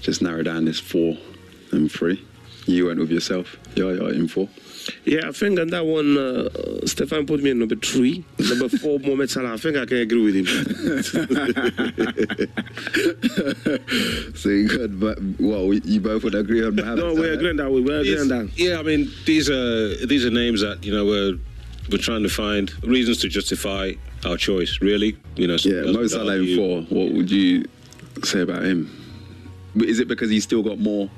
just 0.00 0.22
narrow 0.22 0.42
down 0.42 0.64
this 0.64 0.80
four 0.80 1.16
and 1.72 1.90
three. 1.90 2.24
You 2.66 2.86
went 2.86 3.00
with 3.00 3.10
yourself. 3.10 3.58
Yeah, 3.74 3.90
yeah, 3.90 4.08
in 4.10 4.28
four. 4.28 4.48
Yeah, 5.04 5.28
I 5.28 5.32
think 5.32 5.58
on 5.58 5.68
that 5.68 5.84
one, 5.84 6.16
uh, 6.16 6.48
Stefan 6.86 7.26
put 7.26 7.42
me 7.42 7.50
in 7.50 7.58
number 7.58 7.76
three. 7.76 8.24
Number 8.38 8.68
four, 8.68 8.98
Mohamed 9.00 9.30
Salah. 9.30 9.54
I 9.54 9.56
think 9.56 9.76
I 9.76 9.86
can 9.86 9.98
agree 9.98 10.22
with 10.22 10.34
him. 10.34 10.46
so 14.34 14.48
you 14.48 14.68
got, 14.68 14.98
but, 14.98 15.18
well, 15.38 15.74
you 15.74 16.00
both 16.00 16.24
would 16.24 16.34
agree 16.34 16.64
on 16.64 16.76
Mohamed 16.76 16.98
no, 16.98 17.14
we're 17.14 17.34
agreeing 17.34 17.56
that. 17.56 17.70
We're 17.70 18.00
agreeing 18.00 18.28
that. 18.28 18.50
Yeah, 18.56 18.78
I 18.78 18.82
mean 18.82 19.10
these 19.26 19.50
are 19.50 20.06
these 20.06 20.24
are 20.24 20.30
names 20.30 20.60
that 20.60 20.84
you 20.84 20.92
know 20.92 21.04
we're 21.04 21.38
we're 21.90 21.98
trying 21.98 22.22
to 22.22 22.28
find 22.28 22.72
reasons 22.84 23.18
to 23.18 23.28
justify 23.28 23.92
our 24.24 24.36
choice. 24.36 24.78
Really, 24.80 25.16
you 25.36 25.46
know. 25.46 25.56
Yeah, 25.60 25.92
Mo 25.92 26.06
Salah 26.06 26.36
in 26.36 26.56
four. 26.56 26.82
What 26.96 27.12
would 27.12 27.30
you 27.30 27.64
say 28.22 28.40
about 28.40 28.62
him? 28.62 28.90
Is 29.76 30.00
it 30.00 30.08
because 30.08 30.30
he's 30.30 30.44
still 30.44 30.62
got 30.62 30.78
more 30.78 31.10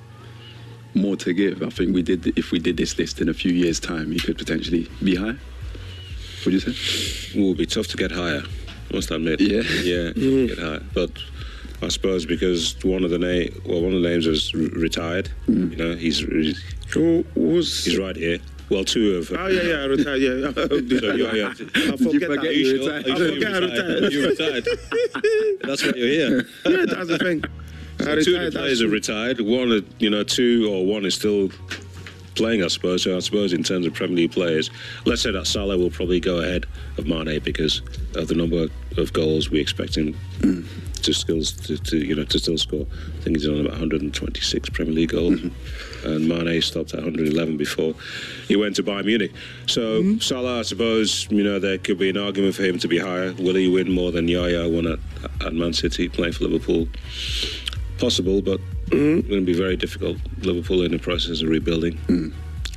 more 0.95 1.16
to 1.16 1.32
give? 1.32 1.62
I 1.62 1.70
think 1.70 1.95
we 1.95 2.03
did. 2.03 2.26
If 2.38 2.51
we 2.53 2.59
did 2.59 2.76
this 2.76 2.99
list 2.99 3.20
in 3.20 3.28
a 3.28 3.34
few 3.34 3.53
years' 3.53 3.80
time, 3.80 4.11
he 4.12 4.18
could 4.18 4.38
potentially 4.38 4.88
be 5.03 5.14
higher. 5.16 5.38
Would 6.45 6.55
you 6.55 6.61
say? 6.61 7.38
It 7.38 7.42
will 7.42 7.55
be 7.55 7.66
tough 7.66 7.86
to 7.88 7.97
get 7.97 8.11
higher. 8.12 8.42
Must 8.92 9.11
admit. 9.11 9.40
Yeah. 9.40 9.62
Yeah, 9.82 10.11
get 10.47 10.59
higher. 10.59 10.82
But 10.95 11.11
I 11.82 11.88
suppose 11.88 12.26
because 12.26 12.76
one 12.84 13.03
of 13.05 13.11
the 13.11 13.18
name, 13.18 13.61
well, 13.66 13.80
one 13.82 13.92
of 13.95 14.03
the 14.03 14.09
names 14.09 14.26
is 14.26 14.53
r- 14.55 14.61
retired. 14.78 15.30
Mm. 15.49 15.70
You 15.72 15.76
know, 15.76 15.95
he's 15.97 16.18
he's, 16.20 16.62
Who 16.90 17.24
was? 17.34 17.84
he's 17.84 17.99
right 17.99 18.16
here. 18.16 18.38
Well, 18.70 18.84
two 18.84 19.16
of. 19.16 19.28
Them. 19.28 19.40
Oh 19.40 19.47
yeah, 19.49 19.62
yeah, 19.62 19.74
I 19.82 19.84
retired. 19.86 20.20
Yeah, 20.22 20.53
So 20.53 20.74
you're, 20.76 21.34
you're, 21.36 21.51
I 21.51 21.55
forget 21.97 22.30
that. 22.30 22.38
Are 22.40 22.53
you 22.53 22.66
You 22.66 22.82
retired. 22.82 23.09
Are 23.09 23.12
I 23.12 23.30
forget 23.30 23.55
I 23.55 23.59
retired. 23.59 24.12
You 24.12 24.28
retired. 24.28 24.64
That's 25.62 25.82
why 25.84 25.92
you're 25.97 26.09
here. 26.09 26.47
yeah, 26.66 26.84
that's 26.86 27.09
the 27.09 27.18
thing. 27.18 27.45
So 27.99 28.20
two 28.20 28.36
of 28.36 28.53
the 28.53 28.59
players 28.59 28.82
are 28.82 28.88
retired. 28.88 29.40
One, 29.40 29.86
you 29.99 30.11
know, 30.11 30.24
two 30.24 30.68
or 30.70 30.84
one 30.84 31.05
is 31.05 31.14
still 31.14 31.51
playing, 32.34 32.62
I 32.62 32.68
suppose. 32.68 33.03
So 33.05 33.16
I 33.16 33.20
suppose 33.20 33.53
in 33.53 33.62
terms 33.62 33.86
of 33.86 33.95
Premier 33.95 34.16
League 34.16 34.32
players, 34.32 34.70
let's 35.05 35.22
say 35.22 35.30
that 35.30 35.47
Salah 35.47 35.78
will 35.78 35.90
probably 35.90 36.20
go 36.20 36.38
ahead 36.38 36.66
of 36.99 37.07
Mane 37.07 37.40
because 37.40 37.80
of 38.16 38.28
the 38.28 38.34
number 38.34 38.66
of 38.97 39.12
goals 39.12 39.51
we 39.51 39.61
expect 39.61 39.97
him 39.97 40.16
to 41.03 41.12
skills 41.12 41.53
to, 41.53 41.76
to 41.76 41.99
you 41.99 42.14
know 42.14 42.24
to 42.24 42.38
still 42.38 42.57
score. 42.59 42.86
I 42.90 43.20
think 43.22 43.36
he's 43.36 43.47
on 43.49 43.61
about 43.61 43.72
126 43.72 44.70
Premier 44.70 44.92
League 44.95 45.11
goals, 45.11 45.40
and 46.05 46.28
Mane 46.28 46.61
stopped 46.62 46.95
at 46.95 47.01
111 47.03 47.57
before 47.57 47.95
he 48.49 48.57
went 48.57 48.76
to 48.76 48.82
Bayern 48.82 49.05
Munich. 49.05 49.32
So 49.66 50.18
Salah, 50.18 50.61
I 50.61 50.62
suppose, 50.62 51.28
you 51.30 51.45
know, 51.45 51.59
there 51.59 51.78
could 51.78 51.99
be 51.99 52.11
an 52.11 52.16
argument 52.16 52.55
for 52.55 52.62
him 52.62 52.78
to 52.78 52.88
be 52.88 52.99
higher. 52.99 53.32
Will 53.34 53.55
he 53.55 53.68
win 53.68 53.92
more 53.92 54.12
than 54.12 54.28
Yaya 54.28 54.68
won 54.68 54.86
at, 54.86 54.99
at 55.45 55.53
Man 55.53 55.72
City 55.72 56.09
playing 56.09 56.32
for 56.32 56.45
Liverpool? 56.45 56.88
Possible, 57.99 58.42
but 58.42 58.61
mm-hmm. 58.86 59.28
going 59.28 59.40
to 59.40 59.47
be 59.47 59.55
very 59.55 59.76
difficult. 59.76 60.18
Liverpool 60.40 60.82
in 60.82 60.92
the 60.92 60.99
process 60.99 61.42
of 61.42 61.49
rebuilding, 61.49 61.99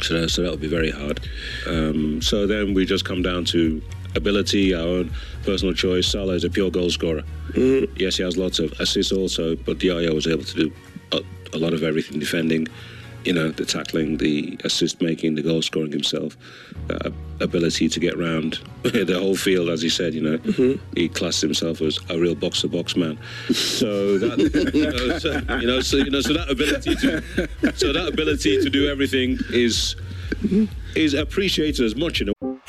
so 0.02 0.28
so 0.28 0.44
that 0.44 0.52
will 0.52 0.58
be 0.58 0.68
very 0.68 0.92
hard. 0.92 1.20
Um, 1.66 2.22
so 2.22 2.46
then 2.46 2.74
we 2.74 2.86
just 2.86 3.04
come 3.04 3.22
down 3.22 3.46
to 3.46 3.82
ability, 4.16 4.74
our 4.74 4.88
own 4.88 5.12
personal 5.44 5.74
choice. 5.74 6.08
Salah 6.08 6.34
is 6.34 6.44
a 6.44 6.50
pure 6.50 6.70
goal 6.70 6.90
scorer. 6.90 7.24
Mm-hmm. 7.50 7.96
Yes, 7.98 8.18
he 8.18 8.24
has 8.24 8.38
lots 8.38 8.60
of 8.60 8.72
assists 8.80 9.12
also, 9.12 9.56
but 9.56 9.82
Yaya 9.82 10.14
was 10.14 10.28
able 10.28 10.44
to 10.44 10.56
do 10.56 10.74
a, 11.12 11.22
a 11.54 11.58
lot 11.58 11.74
of 11.74 11.84
everything: 11.84 12.20
defending, 12.20 12.68
you 13.28 13.34
know, 13.34 13.50
the 13.50 13.66
tackling, 13.66 14.16
the 14.18 14.58
assist 14.64 15.02
making, 15.02 15.36
the 15.36 15.42
goal 15.42 15.62
scoring 15.62 15.92
himself, 15.92 16.38
uh, 16.90 17.10
ability 17.42 17.90
to 17.90 18.00
get 18.00 18.18
round 18.18 18.60
the 18.84 19.20
whole 19.20 19.36
field, 19.36 19.68
as 19.68 19.82
he 19.82 19.90
said. 19.90 20.14
You 20.14 20.22
know, 20.22 20.80
he 20.96 21.10
classed 21.10 21.42
himself 21.42 21.82
as 21.82 22.00
a 22.10 22.18
real 22.18 22.36
box 22.36 22.62
to 22.62 22.70
box 22.70 22.96
man. 22.96 23.20
So 23.52 24.18
that 24.18 24.40
you 24.74 24.90
know, 24.90 25.20
so, 25.20 25.58
you 25.60 25.68
know, 25.68 25.82
so 25.82 25.98
you 25.98 26.10
know, 26.10 26.22
so 26.22 26.34
that 26.34 26.50
ability 26.50 26.96
to 26.96 27.76
so 27.78 27.92
that 27.92 28.08
ability 28.08 28.64
to 28.64 28.70
do 28.70 28.90
everything 28.90 29.38
is 29.50 29.98
is 30.96 31.14
appreciated 31.14 31.86
as 31.86 31.98
much. 31.98 32.22
You 32.22 32.28
know. 32.28 32.37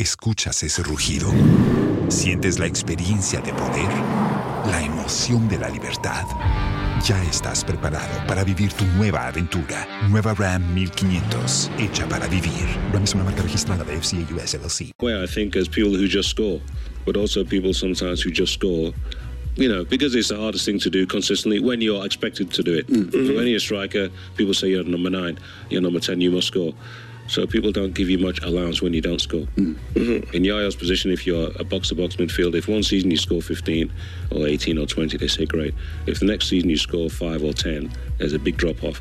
¿Escuchas 0.00 0.62
ese 0.62 0.82
rugido? 0.82 1.30
¿Sientes 2.08 2.58
la 2.58 2.64
experiencia 2.64 3.38
de 3.42 3.52
poder? 3.52 3.90
¿La 4.70 4.82
emoción 4.82 5.46
de 5.46 5.58
la 5.58 5.68
libertad? 5.68 6.24
Ya 7.06 7.22
estás 7.24 7.62
preparado 7.62 8.26
para 8.26 8.42
vivir 8.42 8.72
tu 8.72 8.86
nueva 8.96 9.26
aventura. 9.26 9.86
Nueva 10.08 10.32
Ram 10.32 10.72
1500, 10.72 11.70
hecha 11.78 12.08
para 12.08 12.26
vivir. 12.28 12.64
Ram 12.94 13.04
es 13.04 13.14
una 13.14 13.24
marca 13.24 13.42
registrada 13.42 13.84
de 13.84 14.00
FCA 14.00 14.26
US 14.34 14.54
LLC. 14.54 14.92
Where 15.02 15.22
I 15.22 15.26
think 15.26 15.54
as 15.54 15.68
people 15.68 15.92
who 15.92 16.08
just 16.08 16.30
score, 16.30 16.62
but 17.04 17.18
also 17.18 17.44
people 17.44 17.74
sometimes 17.74 18.24
who 18.24 18.30
just 18.32 18.54
score, 18.54 18.94
you 19.56 19.68
know, 19.68 19.84
because 19.84 20.14
it's 20.14 20.28
the 20.28 20.38
hardest 20.38 20.64
thing 20.64 20.80
to 20.80 20.88
do 20.88 21.06
consistently 21.06 21.60
when 21.60 21.82
you're 21.82 22.06
expected 22.06 22.50
to 22.54 22.62
do 22.62 22.72
it. 22.72 22.88
So 22.88 23.34
when 23.36 23.46
you're 23.46 23.58
a 23.58 23.60
striker, 23.60 24.08
people 24.38 24.54
say 24.54 24.68
you're 24.70 24.82
number 24.82 25.10
nine, 25.10 25.38
you're 25.68 25.82
number 25.82 26.00
10, 26.00 26.22
you 26.22 26.30
must 26.30 26.46
score. 26.46 26.72
So 27.30 27.46
people 27.46 27.70
don't 27.70 27.94
give 27.94 28.10
you 28.10 28.18
much 28.18 28.42
allowance 28.42 28.82
when 28.82 28.92
you 28.92 29.00
don't 29.00 29.20
score. 29.20 29.44
Hmm. 29.54 29.74
Mm-hmm. 29.94 30.34
In 30.34 30.42
Yaya's 30.42 30.74
position, 30.74 31.12
if 31.12 31.28
you're 31.28 31.52
a 31.60 31.64
box-to-box 31.64 32.16
midfielder, 32.16 32.56
if 32.56 32.66
one 32.66 32.82
season 32.82 33.12
you 33.12 33.16
score 33.16 33.40
15 33.40 33.92
or 34.32 34.48
18 34.48 34.76
or 34.76 34.84
20, 34.84 35.16
they 35.16 35.28
say 35.28 35.46
great. 35.46 35.72
If 36.06 36.18
the 36.18 36.26
next 36.26 36.48
season 36.48 36.70
you 36.70 36.76
score 36.76 37.08
5 37.08 37.44
or 37.44 37.52
10, 37.52 37.92
there's 38.18 38.32
a 38.32 38.38
big 38.40 38.56
drop-off. 38.56 39.00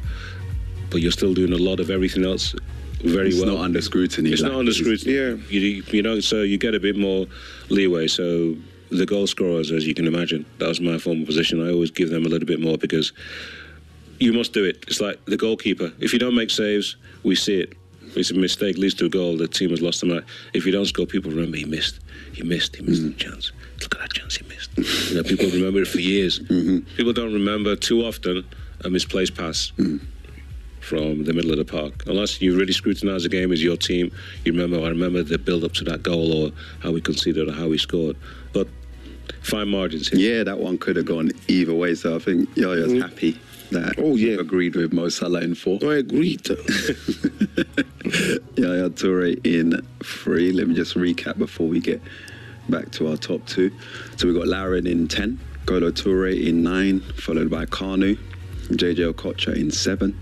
But 0.92 1.02
you're 1.02 1.12
still 1.12 1.34
doing 1.34 1.54
a 1.54 1.58
lot 1.58 1.80
of 1.80 1.90
everything 1.90 2.24
else 2.24 2.54
very 3.04 3.30
It's 3.30 3.38
well. 3.38 3.50
It's 3.50 3.56
not 3.58 3.64
under 3.66 3.82
scrutiny, 3.82 4.32
It's 4.32 4.44
like 4.44 4.52
not 4.52 4.60
under 4.60 4.74
scrutiny. 4.74 5.16
Yeah. 5.16 5.36
You, 5.50 5.84
you 5.88 6.04
know, 6.04 6.20
so 6.20 6.44
you 6.44 6.60
get 6.60 6.76
a 6.76 6.80
bit 6.80 6.98
more 6.98 7.26
leeway. 7.70 8.08
So 8.08 8.56
the 8.92 9.08
goal 9.08 9.26
scorers, 9.26 9.72
as 9.72 9.88
you 9.88 9.96
can 9.96 10.06
imagine, 10.06 10.46
that 10.60 10.68
was 10.68 10.80
my 10.80 11.00
former 11.00 11.26
position. 11.26 11.66
I 11.68 11.72
always 11.72 11.90
give 11.90 12.12
them 12.12 12.28
a 12.28 12.30
little 12.30 12.48
bit 12.48 12.62
more 12.62 12.78
because 12.78 13.12
you 14.20 14.34
must 14.34 14.54
do 14.54 14.66
it. 14.66 14.84
It's 14.88 15.02
like 15.02 15.24
the 15.26 15.38
goalkeeper. 15.38 15.92
If 16.00 16.14
you 16.14 16.20
don't 16.20 16.36
make 16.36 16.52
saves, 16.52 16.96
we 17.24 17.34
see 17.34 17.62
it. 17.62 17.74
It's 18.16 18.32
a 18.32 18.34
mistake, 18.34 18.78
leads 18.78 18.96
to 18.96 19.06
a 19.06 19.10
goal. 19.10 19.38
The 19.38 19.48
team 19.48 19.70
has 19.70 19.82
lost 19.82 20.02
the 20.02 20.08
match. 20.08 20.24
If 20.54 20.66
you 20.66 20.72
don't 20.72 20.86
score, 20.86 21.06
people 21.06 21.32
remember 21.32 21.58
he 21.58 21.66
missed. 21.66 22.00
He 22.34 22.44
missed. 22.44 22.76
He 22.76 22.84
missed 22.84 23.04
the 23.04 23.10
mm. 23.10 23.18
chance. 23.18 23.52
Look 23.82 23.96
at 23.96 24.02
that 24.02 24.14
chance 24.14 24.38
he 24.38 24.46
missed. 24.48 25.10
you 25.10 25.16
know, 25.16 25.24
people 25.24 25.48
remember 25.48 25.82
it 25.82 25.88
for 25.88 26.00
years. 26.00 26.40
Mm-hmm. 26.40 26.96
People 26.96 27.14
don't 27.14 27.34
remember 27.34 27.76
too 27.76 28.02
often 28.06 28.46
a 28.84 28.90
misplaced 28.90 29.36
pass 29.36 29.72
mm. 29.78 30.00
from 30.80 31.24
the 31.26 31.34
middle 31.34 31.52
of 31.52 31.58
the 31.58 31.66
park. 31.66 32.04
Unless 32.08 32.42
you 32.42 32.58
really 32.58 32.74
scrutinise 32.74 33.24
the 33.24 33.30
game 33.30 33.52
as 33.52 33.64
your 33.64 33.78
team, 33.78 34.12
you 34.46 34.52
remember. 34.52 34.86
I 34.86 34.90
remember 34.90 35.24
the 35.24 35.38
build 35.38 35.64
up 35.64 35.74
to 35.74 35.84
that 35.86 36.04
goal 36.04 36.46
or 36.46 36.52
how 36.82 36.92
we 36.92 37.02
conceded 37.02 37.48
or 37.48 37.54
how 37.54 37.68
we 37.68 37.78
scored. 37.78 38.16
But 38.54 38.68
fine 39.42 39.70
margins 39.70 40.10
here. 40.10 40.38
Yeah, 40.38 40.44
that 40.44 40.60
one 40.60 40.78
could 40.78 40.96
have 40.96 41.06
gone 41.06 41.32
either 41.48 41.74
way. 41.74 41.96
So 41.96 42.16
I 42.16 42.20
think 42.20 42.50
Yaya's 42.56 42.94
mm. 42.94 43.02
happy 43.02 43.40
that 43.72 43.96
oh 43.98 44.16
yeah 44.16 44.40
agreed 44.40 44.76
with 44.76 44.94
Mo 44.94 45.10
Salah 45.10 45.42
in 45.42 45.56
four. 45.56 45.80
I 45.84 45.98
agreed. 45.98 46.48
Yaya 48.56 48.90
Toure 48.90 49.46
in 49.46 49.82
three. 50.04 50.52
Let 50.52 50.68
me 50.68 50.76
just 50.76 50.96
recap 50.96 51.38
before 51.38 51.68
we 51.68 51.80
get 51.80 52.02
back 52.70 52.92
to 52.94 53.10
our 53.10 53.18
top 53.18 53.46
two. 53.46 53.72
So 54.18 54.28
we've 54.28 54.36
got 54.36 54.48
Lauren 54.48 54.88
in 54.88 55.08
ten, 55.08 55.40
Kolo 55.66 55.92
Toure 55.92 56.48
in 56.48 56.64
nine, 56.64 57.02
followed 57.02 57.50
by 57.50 57.66
Kanu, 57.66 58.18
JJ 58.70 59.14
Okocha 59.14 59.56
in 59.56 59.72
seven, 59.72 60.20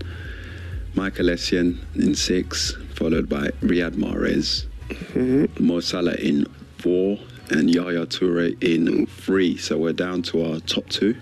Michael 0.94 1.26
Essien 1.26 1.78
in 1.94 2.14
six, 2.14 2.74
followed 2.94 3.28
by 3.28 3.48
Riyad 3.62 3.92
Mahrez, 3.92 4.66
mm-hmm. 4.88 5.66
Mo 5.66 5.80
Salah 5.80 6.14
in 6.14 6.46
four, 6.78 7.18
and 7.50 7.72
Yaya 7.74 8.06
Toure 8.06 8.62
in 8.62 9.06
three. 9.06 9.56
So 9.56 9.78
we're 9.78 9.92
down 9.92 10.22
to 10.22 10.44
our 10.44 10.60
top 10.60 10.88
two. 10.88 11.16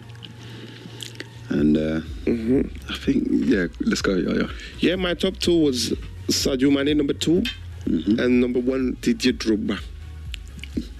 And 1.48 1.76
uh, 1.76 2.00
I 2.26 2.96
think, 2.96 3.28
yeah, 3.30 3.66
let's 3.80 4.02
go, 4.02 4.14
Yaya. 4.14 4.48
Yeah, 4.80 4.96
my 4.96 5.14
top 5.14 5.36
two 5.38 5.56
was 5.58 5.90
Sadio 6.28 6.72
Mane, 6.72 6.96
number 6.96 7.12
2 7.12 7.42
and 7.86 8.40
number 8.40 8.58
one, 8.58 8.96
Didier 9.00 9.32
Drogba. 9.32 9.78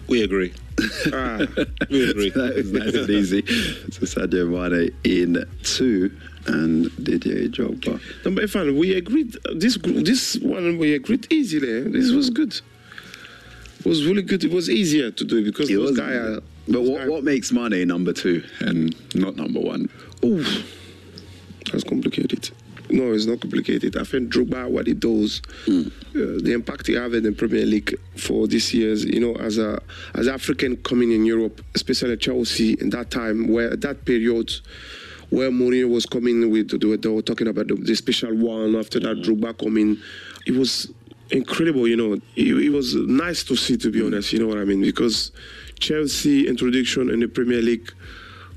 We 0.09 0.23
agree. 0.23 0.53
Ah. 1.13 1.39
we 1.91 2.11
agree. 2.11 2.31
that 2.31 2.53
is 2.55 2.71
nice 2.73 2.95
and 2.95 3.11
easy. 3.11 3.45
So 3.91 4.03
Sadio 4.07 4.47
Mane 4.49 4.93
in 5.03 5.45
two 5.65 6.17
and 6.47 6.93
Didier 7.03 7.49
Drogba. 7.49 8.01
Number 8.25 8.43
Efan, 8.43 8.79
we 8.79 8.95
agreed. 8.95 9.37
This 9.57 9.77
this 9.83 10.37
one 10.37 10.79
we 10.79 10.95
agreed 10.95 11.27
easily. 11.33 11.81
This 11.91 12.13
was 12.13 12.31
good. 12.31 12.53
It 13.81 13.87
was 13.87 14.07
really 14.07 14.23
good. 14.23 14.45
It 14.45 14.53
was 14.53 14.71
easier 14.71 15.11
to 15.11 15.25
do 15.25 15.45
because 15.45 15.69
It 15.71 15.75
those 15.75 15.91
was- 15.91 15.99
guy 15.99 16.13
are. 16.13 16.41
But 16.69 16.83
what, 16.83 17.07
what 17.09 17.23
makes 17.25 17.53
Mane 17.53 17.87
number 17.87 18.13
two 18.13 18.43
and 18.61 18.95
not 19.15 19.37
number 19.37 19.61
one? 19.61 19.89
Ooh, 20.25 20.45
that's 21.71 21.85
complicated. 21.85 22.51
No, 22.89 23.13
it's 23.13 23.27
not 23.27 23.41
complicated. 23.41 23.97
I 23.97 24.05
think 24.05 24.33
Drogba, 24.33 24.71
what 24.71 24.87
he 24.87 24.95
does, 24.95 25.43
hmm. 25.65 25.89
uh, 26.11 26.39
the 26.43 26.53
impact 26.53 26.87
he 26.87 26.95
have 26.95 27.15
in 27.15 27.25
the 27.25 27.33
Premier 27.33 27.67
League 27.67 27.99
for 28.17 28.47
this 28.47 28.73
year's, 28.73 29.05
you 29.05 29.21
know, 29.21 29.35
as 29.37 29.59
a 29.59 29.81
as 30.15 30.29
African 30.29 30.77
coming 30.79 31.13
in 31.13 31.25
Europe, 31.25 31.61
especially 31.75 32.17
Chelsea 32.17 32.77
in 32.81 32.91
that 32.91 33.11
time, 33.11 33.49
where 33.49 33.75
that 33.77 34.05
period 34.05 34.53
where 35.31 35.51
Mourinho 35.51 35.91
was 35.91 36.07
coming 36.07 36.51
with, 36.53 36.81
they 36.81 36.87
were, 36.87 36.97
they 36.97 37.09
were 37.09 37.23
talking 37.23 37.49
about 37.49 37.67
the, 37.67 37.75
the 37.75 37.97
special 37.97 38.33
one 38.37 38.77
after 38.77 39.01
that 39.01 39.17
hmm. 39.17 39.23
Drogba 39.23 39.59
coming, 39.59 39.99
it 40.47 40.55
was 40.55 40.93
incredible, 41.31 41.89
you 41.89 41.97
know. 41.97 42.13
It, 42.37 42.57
it 42.57 42.71
was 42.71 42.95
nice 42.95 43.43
to 43.45 43.57
see, 43.57 43.77
to 43.79 43.91
be 43.91 44.01
hmm. 44.01 44.07
honest, 44.07 44.33
you 44.33 44.39
know 44.39 44.47
what 44.47 44.59
I 44.59 44.65
mean, 44.65 44.81
because 44.81 45.33
Chelsea 45.81 46.47
introduction 46.47 47.11
in 47.11 47.21
the 47.21 47.27
Premier 47.27 47.61
League 47.61 47.93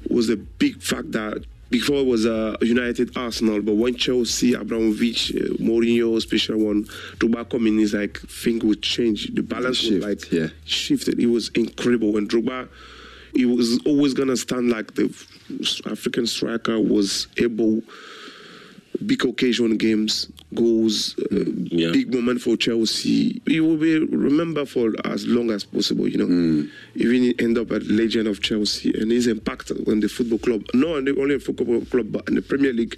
was 0.10 0.30
a 0.30 0.38
big 0.38 0.82
fact 0.82 1.12
that 1.12 1.46
Before 1.70 1.98
it 1.98 2.08
was 2.08 2.26
uh, 2.26 2.58
United 2.62 3.16
Arsenal, 3.16 3.62
but 3.62 3.76
when 3.76 3.96
Chelsea, 3.96 4.54
Abramovich, 4.56 5.30
uh, 5.36 5.54
Mourinho, 5.62 6.20
special 6.20 6.58
one, 6.58 6.86
Drogba 7.20 7.48
coming 7.48 7.80
is 7.80 7.94
like 7.94 8.20
thing 8.22 8.58
would 8.68 8.82
change. 8.82 9.28
The 9.36 9.44
balance 9.44 9.84
was 9.84 10.04
like 10.04 10.32
yeah. 10.32 10.48
shifted. 10.66 11.20
It 11.20 11.28
was 11.28 11.50
incredible. 11.50 12.14
When 12.14 12.28
Drogba, 12.28 12.68
he 13.36 13.46
was 13.46 13.80
always 13.86 14.16
gonna 14.16 14.36
stand 14.36 14.72
like 14.72 14.96
the 14.96 15.14
African 15.86 16.26
striker 16.26 16.80
was 16.80 17.28
able. 17.38 17.84
Big 19.06 19.24
occasion 19.24 19.78
games, 19.78 20.28
goals, 20.56 21.16
uh, 21.32 21.36
big 21.92 22.14
moment 22.14 22.42
for 22.42 22.58
Chelsea. 22.58 23.42
He 23.46 23.60
will 23.60 23.78
be 23.78 24.00
remembered 24.00 24.68
for 24.70 24.94
as 25.06 25.28
long 25.28 25.52
as 25.52 25.64
possible. 25.64 26.08
You 26.08 26.18
know, 26.18 26.70
even 26.96 27.34
end 27.40 27.58
up 27.58 27.72
a 27.72 27.76
legend 27.76 28.28
of 28.28 28.42
Chelsea 28.42 28.92
and 29.00 29.12
his 29.12 29.28
impact 29.28 29.72
on 29.88 30.00
the 30.00 30.08
football 30.10 30.40
club, 30.40 30.64
not 30.74 30.98
only 30.98 31.12
only 31.20 31.36
in 31.36 31.40
football 31.40 31.82
club, 31.86 32.08
but 32.12 32.28
in 32.28 32.36
the 32.36 32.42
Premier 32.42 32.74
League, 32.74 32.98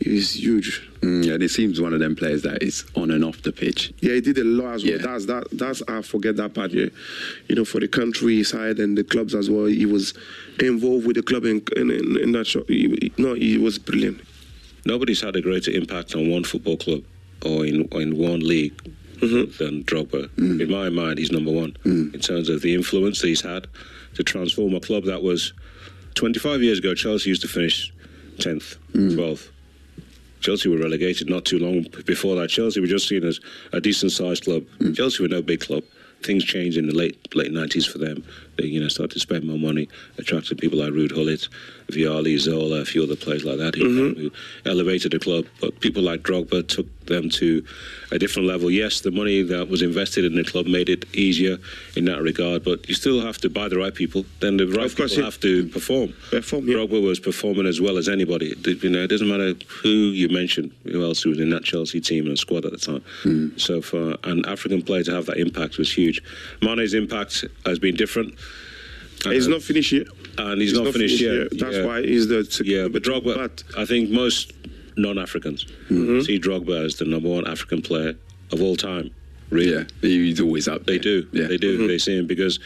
is 0.00 0.34
huge. 0.42 0.82
Mm, 1.00 1.32
and 1.32 1.42
he 1.42 1.48
seems 1.48 1.80
one 1.80 1.92
of 1.94 2.00
them 2.00 2.16
players 2.16 2.42
that 2.42 2.62
is 2.62 2.84
on 2.96 3.10
and 3.12 3.24
off 3.24 3.40
the 3.42 3.52
pitch. 3.52 3.92
Yeah, 4.00 4.14
he 4.14 4.20
did 4.20 4.38
a 4.38 4.44
lot 4.44 4.74
as 4.74 4.84
well. 4.84 4.98
That's 4.98 5.26
that. 5.26 5.46
That's 5.52 5.82
I 5.86 6.02
forget 6.02 6.36
that 6.36 6.54
part. 6.54 6.72
Yeah, 6.72 6.86
you 7.48 7.54
know, 7.54 7.64
for 7.64 7.78
the 7.78 7.86
countryside 7.88 8.80
and 8.80 8.98
the 8.98 9.04
clubs 9.04 9.34
as 9.34 9.48
well. 9.48 9.66
He 9.66 9.86
was 9.86 10.12
involved 10.58 11.06
with 11.06 11.16
the 11.16 11.22
club 11.22 11.44
in 11.44 11.62
in, 11.76 11.90
in, 11.90 12.16
in 12.20 12.32
that 12.32 12.46
show. 12.48 12.64
He- 12.66 13.12
no, 13.16 13.34
he 13.34 13.58
was 13.58 13.78
brilliant. 13.78 14.20
Nobody's 14.86 15.20
had 15.20 15.36
a 15.36 15.40
greater 15.40 15.70
impact 15.70 16.14
on 16.14 16.30
one 16.30 16.44
football 16.44 16.76
club 16.76 17.02
or 17.44 17.64
in, 17.66 17.88
or 17.92 18.00
in 18.00 18.16
one 18.18 18.40
league 18.40 18.76
mm-hmm. 19.18 19.62
than 19.62 19.84
Drogba. 19.84 20.28
Mm. 20.36 20.60
In 20.60 20.70
my 20.70 20.88
mind, 20.88 21.18
he's 21.18 21.32
number 21.32 21.50
one 21.50 21.72
mm. 21.84 22.14
in 22.14 22.20
terms 22.20 22.48
of 22.48 22.62
the 22.62 22.74
influence 22.74 23.20
that 23.20 23.28
he's 23.28 23.40
had 23.40 23.66
to 24.14 24.22
transform 24.22 24.74
a 24.74 24.80
club 24.80 25.04
that 25.04 25.22
was 25.22 25.52
25 26.14 26.62
years 26.62 26.78
ago. 26.78 26.94
Chelsea 26.94 27.30
used 27.30 27.42
to 27.42 27.48
finish 27.48 27.92
10th, 28.36 28.76
12th. 28.92 29.16
Mm. 29.16 29.50
Chelsea 30.40 30.68
were 30.68 30.76
relegated 30.76 31.30
not 31.30 31.46
too 31.46 31.58
long 31.58 31.86
before 32.04 32.36
that. 32.36 32.50
Chelsea 32.50 32.78
were 32.78 32.86
just 32.86 33.08
seen 33.08 33.24
as 33.24 33.40
a 33.72 33.80
decent 33.80 34.12
sized 34.12 34.44
club. 34.44 34.62
Chelsea 34.94 35.22
were 35.22 35.28
no 35.28 35.40
big 35.40 35.60
club. 35.60 35.82
Things 36.22 36.44
changed 36.44 36.76
in 36.76 36.86
the 36.86 36.94
late 36.94 37.34
late 37.34 37.50
nineties 37.50 37.86
for 37.86 37.96
them. 37.96 38.22
They 38.56 38.66
you 38.66 38.80
know 38.80 38.88
started 38.88 39.14
to 39.14 39.20
spend 39.20 39.44
more 39.44 39.58
money, 39.58 39.88
attracted 40.18 40.58
people 40.58 40.78
like 40.78 40.92
Ruud 40.92 41.14
Gullit, 41.14 41.48
Vialli, 41.88 42.38
Zola, 42.38 42.80
a 42.80 42.84
few 42.84 43.02
other 43.02 43.16
players 43.16 43.44
like 43.44 43.58
that 43.58 43.74
who, 43.74 43.84
mm-hmm. 43.84 44.20
who 44.20 44.30
elevated 44.64 45.12
the 45.12 45.18
club. 45.18 45.46
But 45.60 45.80
people 45.80 46.02
like 46.02 46.22
Drogba 46.22 46.66
took 46.66 46.86
them 47.06 47.28
to 47.28 47.64
a 48.10 48.18
different 48.18 48.48
level. 48.48 48.70
Yes, 48.70 49.00
the 49.00 49.10
money 49.10 49.42
that 49.42 49.68
was 49.68 49.82
invested 49.82 50.24
in 50.24 50.34
the 50.34 50.44
club 50.44 50.66
made 50.66 50.88
it 50.88 51.04
easier 51.14 51.58
in 51.96 52.06
that 52.06 52.22
regard. 52.22 52.64
But 52.64 52.88
you 52.88 52.94
still 52.94 53.20
have 53.20 53.38
to 53.38 53.50
buy 53.50 53.68
the 53.68 53.76
right 53.76 53.94
people. 53.94 54.24
Then 54.40 54.56
the 54.56 54.66
right 54.66 54.88
people 54.88 55.22
have 55.24 55.40
to 55.40 55.68
perform. 55.68 56.14
Perform. 56.30 56.66
Drogba 56.66 57.02
was 57.02 57.20
performing 57.20 57.66
as 57.66 57.80
well 57.80 57.98
as 57.98 58.08
anybody. 58.08 58.54
You 58.64 58.90
know, 58.90 59.02
it 59.02 59.08
doesn't 59.08 59.28
matter 59.28 59.54
who 59.82 59.88
you 59.88 60.28
mention, 60.28 60.72
who 60.84 61.04
else 61.04 61.24
was 61.24 61.38
in 61.38 61.50
that 61.50 61.64
Chelsea 61.64 62.00
team 62.00 62.26
and 62.26 62.38
squad 62.38 62.64
at 62.64 62.72
the 62.72 62.78
time. 62.78 63.04
Mm. 63.24 63.60
So 63.60 63.82
for 63.82 64.16
an 64.24 64.44
African 64.46 64.82
player 64.82 65.02
to 65.04 65.12
have 65.12 65.26
that 65.26 65.36
impact 65.36 65.78
was 65.78 65.92
huge. 65.92 66.22
Mane's 66.62 66.94
impact 66.94 67.44
has 67.66 67.78
been 67.78 67.94
different. 67.94 68.34
He's 69.32 69.48
not 69.48 69.62
finished 69.62 69.92
yet. 69.92 70.06
And 70.38 70.60
he's, 70.60 70.72
not, 70.72 70.92
finished, 70.92 71.20
yet. 71.20 71.48
That's 71.52 71.76
Yeah. 71.76 71.86
why 71.86 72.02
he's 72.02 72.28
the 72.28 72.62
Yeah, 72.64 72.88
but 72.88 73.02
Drogba, 73.02 73.34
But 73.34 73.62
I 73.76 73.84
think 73.84 74.10
most 74.10 74.52
non-Africans 74.96 75.64
mm-hmm. 75.88 76.20
see 76.20 76.38
Drogba 76.38 76.84
as 76.84 76.96
the 76.96 77.04
number 77.04 77.28
one 77.28 77.46
African 77.46 77.82
player 77.82 78.14
of 78.52 78.62
all 78.62 78.76
time. 78.76 79.10
Really, 79.50 79.72
Yeah, 79.72 79.84
he's 80.00 80.40
always 80.40 80.66
up. 80.68 80.86
they 80.86 80.98
do. 80.98 81.22
They 81.32 81.56
do. 81.56 81.78
Mm-hmm. 81.78 81.86
They 81.86 81.98
see 81.98 82.16
him 82.16 82.26
because 82.26 82.58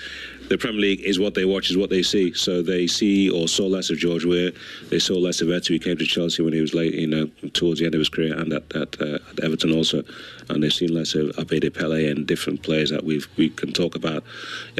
the 0.48 0.58
Premier 0.58 0.80
League 0.80 1.00
is 1.00 1.18
what 1.18 1.34
they 1.34 1.44
watch, 1.44 1.70
is 1.70 1.76
what 1.76 1.90
they 1.90 2.02
see. 2.02 2.32
So 2.32 2.62
they 2.62 2.86
see 2.86 3.30
or 3.30 3.48
saw 3.48 3.66
less 3.66 3.90
of 3.90 3.98
George 3.98 4.24
Weah. 4.24 4.52
They 4.88 4.98
saw 4.98 5.14
less 5.14 5.40
of 5.40 5.48
Eto'o. 5.48 5.68
He 5.68 5.78
came 5.78 5.96
to 5.96 6.06
Chelsea 6.06 6.42
when 6.42 6.52
he 6.52 6.60
was 6.60 6.74
late, 6.74 6.94
you 6.94 7.06
know, 7.06 7.26
towards 7.52 7.80
the 7.80 7.86
end 7.86 7.94
of 7.94 7.98
his 7.98 8.08
career, 8.08 8.36
and 8.36 8.52
at, 8.52 8.74
at, 8.74 9.00
uh, 9.00 9.18
at 9.30 9.40
Everton 9.40 9.72
also. 9.72 10.02
And 10.48 10.62
they've 10.62 10.72
seen 10.72 10.94
less 10.94 11.14
of 11.14 11.28
Abedi 11.36 11.72
Pele 11.72 12.10
and 12.10 12.26
different 12.26 12.62
players 12.62 12.90
that 12.90 13.04
we 13.04 13.22
we 13.36 13.50
can 13.50 13.72
talk 13.72 13.94
about. 13.94 14.24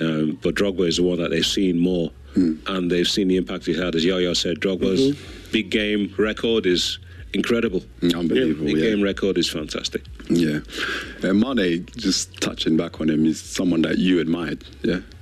Um, 0.01 0.39
but 0.43 0.55
Drogba 0.55 0.89
is 0.89 0.97
the 0.97 1.03
one 1.03 1.19
that 1.19 1.31
they've 1.31 1.45
seen 1.45 1.79
more, 1.79 2.11
and 2.35 2.91
they've 2.91 3.09
seen 3.09 3.29
the 3.29 3.37
impact 3.37 3.67
he's 3.67 3.79
had. 3.79 3.95
As 3.95 4.05
Yaya 4.05 4.35
said, 4.35 4.61
Drogba's 4.61 5.17
big 5.53 5.71
game 5.71 6.15
record 6.17 6.67
is 6.67 6.99
incredible. 7.35 7.83
Unbelievable, 8.03 8.67
Big 8.67 8.77
yeah. 8.79 8.91
game 8.91 9.03
record 9.03 9.37
is 9.37 9.51
fantastic. 9.51 10.03
Yeah. 10.31 10.61
Uh, 11.23 11.35
Mane, 11.35 11.87
just 11.97 12.41
touching 12.41 12.77
back 12.77 13.01
on 13.01 13.11
him, 13.11 13.27
is 13.27 13.41
someone 13.41 13.83
that 13.83 13.99
you 13.99 14.21
admired. 14.21 14.65
Yeah. 14.83 15.01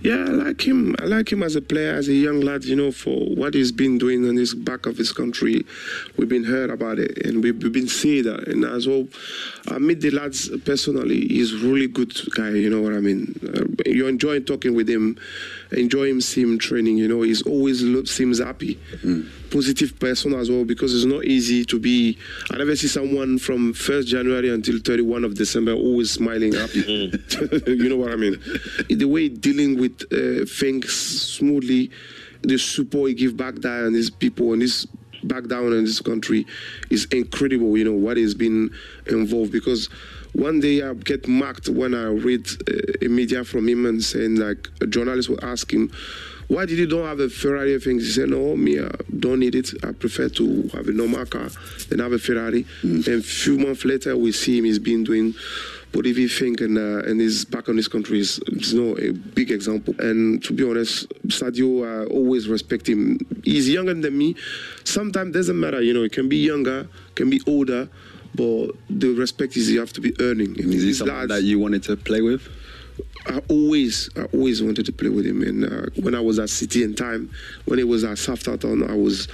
Yeah, 0.00 0.16
I 0.18 0.30
like 0.30 0.66
him. 0.66 0.94
I 1.00 1.04
like 1.04 1.32
him 1.32 1.42
as 1.42 1.56
a 1.56 1.62
player, 1.62 1.94
as 1.94 2.08
a 2.08 2.12
young 2.12 2.40
lad. 2.40 2.64
You 2.64 2.76
know, 2.76 2.92
for 2.92 3.16
what 3.34 3.54
he's 3.54 3.72
been 3.72 3.98
doing 3.98 4.26
in 4.26 4.36
his 4.36 4.54
back 4.54 4.86
of 4.86 4.96
his 4.96 5.10
country, 5.10 5.64
we've 6.16 6.28
been 6.28 6.44
heard 6.44 6.70
about 6.70 6.98
it, 6.98 7.26
and 7.26 7.42
we've, 7.42 7.60
we've 7.62 7.72
been 7.72 7.88
seeing 7.88 8.24
that. 8.24 8.46
And 8.46 8.64
as 8.64 8.86
well, 8.86 9.08
I 9.68 9.78
meet 9.78 10.00
the 10.00 10.10
lads 10.10 10.50
personally. 10.64 11.26
He's 11.26 11.54
really 11.54 11.88
good 11.88 12.14
guy. 12.36 12.50
You 12.50 12.70
know 12.70 12.82
what 12.82 12.92
I 12.92 13.00
mean? 13.00 13.34
Uh, 13.42 13.64
you 13.86 14.06
enjoy 14.06 14.40
talking 14.40 14.74
with 14.74 14.88
him, 14.88 15.18
enjoy 15.72 16.10
him 16.10 16.20
see 16.20 16.42
him 16.42 16.58
training. 16.58 16.98
You 16.98 17.08
know, 17.08 17.22
he's 17.22 17.42
always 17.42 17.82
lo- 17.82 18.04
seems 18.04 18.38
happy, 18.38 18.78
positive 19.50 19.98
person 19.98 20.34
as 20.34 20.50
well. 20.50 20.64
Because 20.64 20.94
it's 20.94 21.04
not 21.10 21.24
easy 21.24 21.64
to 21.64 21.80
be. 21.80 22.18
I 22.50 22.58
never 22.58 22.76
see 22.76 22.88
someone 22.88 23.38
from 23.38 23.72
first 23.72 24.08
January 24.08 24.50
until 24.50 24.78
31 24.78 25.24
of 25.24 25.34
December 25.34 25.72
always 25.72 26.10
smiling, 26.10 26.52
happy. 26.52 26.80
you 27.66 27.88
know 27.88 27.96
what 27.96 28.12
I 28.12 28.16
mean? 28.16 28.36
the 28.88 29.04
way 29.04 29.28
dealing 29.28 29.78
with 29.78 29.95
uh, 30.12 30.44
things 30.46 30.92
smoothly, 30.92 31.90
the 32.42 32.58
support 32.58 33.08
he 33.08 33.14
give 33.14 33.36
back 33.36 33.56
there 33.56 33.86
and 33.86 33.94
his 33.94 34.10
people 34.10 34.52
and 34.52 34.62
his 34.62 34.86
back 35.24 35.46
down 35.46 35.72
in 35.72 35.84
this 35.84 36.00
country 36.00 36.46
is 36.90 37.06
incredible. 37.06 37.76
You 37.76 37.84
know 37.84 37.92
what 37.92 38.16
he's 38.16 38.34
been 38.34 38.70
involved 39.06 39.52
because 39.52 39.86
one 40.32 40.60
day 40.60 40.82
I 40.82 40.94
get 40.94 41.26
marked 41.26 41.68
when 41.68 41.94
I 41.94 42.08
read 42.08 42.46
uh, 42.68 43.04
a 43.04 43.08
media 43.08 43.42
from 43.44 43.68
him 43.68 43.86
and 43.86 44.02
saying 44.02 44.36
like 44.36 44.68
a 44.80 44.86
journalist 44.86 45.28
will 45.28 45.44
ask 45.44 45.72
him 45.72 45.90
why 46.48 46.64
did 46.64 46.78
you 46.78 46.86
don't 46.86 47.04
have 47.04 47.20
a 47.20 47.28
Ferrari 47.28 47.74
and 47.74 47.82
things? 47.82 48.06
He 48.06 48.12
said, 48.12 48.30
no, 48.30 48.56
me, 48.56 48.78
I 48.78 48.90
don't 49.18 49.40
need 49.40 49.54
it. 49.54 49.70
I 49.82 49.92
prefer 49.92 50.28
to 50.28 50.68
have 50.74 50.86
a 50.86 50.92
normal 50.92 51.26
car 51.26 51.48
than 51.88 51.98
have 51.98 52.12
a 52.12 52.18
Ferrari. 52.18 52.64
Mm. 52.82 53.06
And 53.06 53.20
a 53.20 53.22
few 53.22 53.58
months 53.58 53.84
later, 53.84 54.16
we 54.16 54.32
see 54.32 54.58
him, 54.58 54.64
he's 54.64 54.78
been 54.78 55.02
doing 55.02 55.34
whatever 55.96 56.20
he 56.20 56.28
think 56.28 56.60
and, 56.60 56.76
uh, 56.76 57.08
and 57.08 57.20
he's 57.20 57.44
back 57.44 57.68
on 57.70 57.76
his 57.76 57.88
country 57.88 58.20
is, 58.20 58.38
you 58.48 58.80
know, 58.80 58.96
a 58.98 59.12
big 59.12 59.50
example. 59.50 59.94
And 59.98 60.44
to 60.44 60.52
be 60.52 60.68
honest, 60.68 61.08
Sadio, 61.28 61.84
I 61.86 62.06
always 62.06 62.48
respect 62.48 62.86
him. 62.86 63.18
He's 63.44 63.68
younger 63.68 63.94
than 63.94 64.16
me. 64.16 64.36
Sometimes 64.84 65.32
doesn't 65.32 65.58
matter, 65.58 65.80
you 65.80 65.94
know, 65.94 66.02
he 66.02 66.10
can 66.10 66.28
be 66.28 66.36
younger, 66.36 66.88
can 67.14 67.30
be 67.30 67.40
older, 67.46 67.88
but 68.34 68.72
the 68.90 69.14
respect 69.14 69.56
is 69.56 69.70
you 69.70 69.80
have 69.80 69.94
to 69.94 70.02
be 70.02 70.14
earning. 70.20 70.54
is 70.56 70.82
he 70.82 70.92
someone 70.92 71.28
that 71.28 71.42
you 71.42 71.58
wanted 71.58 71.82
to 71.84 71.96
play 71.96 72.20
with? 72.20 72.46
I 73.26 73.40
always, 73.48 74.10
I 74.16 74.24
always 74.34 74.62
wanted 74.62 74.84
to 74.86 74.92
play 74.92 75.08
with 75.08 75.26
him. 75.26 75.42
And 75.42 75.64
uh, 75.64 75.90
when 76.02 76.14
I 76.14 76.20
was 76.20 76.38
at 76.38 76.50
City 76.50 76.84
in 76.84 76.94
time, 76.94 77.30
when 77.64 77.78
he 77.78 77.84
was 77.84 78.04
at 78.04 78.18
Southampton, 78.18 78.88
I 78.88 78.94
was 78.94 79.28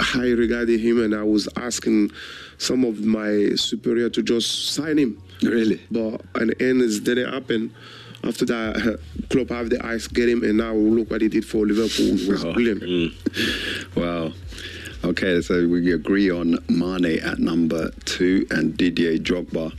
high 0.00 0.30
regarding 0.30 0.80
him, 0.80 1.00
and 1.00 1.14
I 1.14 1.22
was 1.22 1.48
asking 1.56 2.10
some 2.58 2.84
of 2.84 3.00
my 3.04 3.50
superior 3.54 4.10
to 4.10 4.22
just 4.22 4.72
sign 4.74 4.98
him. 4.98 5.22
Really? 5.42 5.80
But 5.90 6.22
in 6.40 6.48
the 6.48 6.62
end, 6.62 6.82
it 6.82 7.04
didn't 7.04 7.32
happen. 7.32 7.74
After 8.22 8.44
that, 8.46 9.00
Klopp 9.30 9.48
have 9.48 9.70
the 9.70 9.84
eyes 9.84 10.06
get 10.06 10.28
him, 10.28 10.42
and 10.42 10.58
now 10.58 10.74
look 10.74 11.10
what 11.10 11.22
he 11.22 11.28
did 11.28 11.44
for 11.44 11.66
Liverpool. 11.66 12.20
It 12.20 12.28
was 12.28 12.44
oh. 12.44 12.52
brilliant. 12.52 12.82
Mm. 12.82 13.96
Wow. 13.96 14.32
Okay, 15.02 15.40
so 15.40 15.66
we 15.66 15.92
agree 15.94 16.30
on 16.30 16.58
Mane 16.68 17.20
at 17.20 17.38
number 17.38 17.90
two 18.04 18.46
and 18.50 18.76
Didier 18.76 19.16
Drogba 19.16 19.72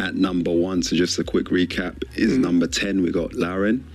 at 0.00 0.16
number 0.16 0.50
one. 0.50 0.82
So 0.82 0.96
just 0.96 1.16
a 1.20 1.24
quick 1.24 1.46
recap 1.46 2.02
is 2.16 2.36
mm. 2.36 2.40
number 2.40 2.66
10, 2.66 3.02
we 3.02 3.12
got 3.12 3.34
Lauren. 3.34 3.88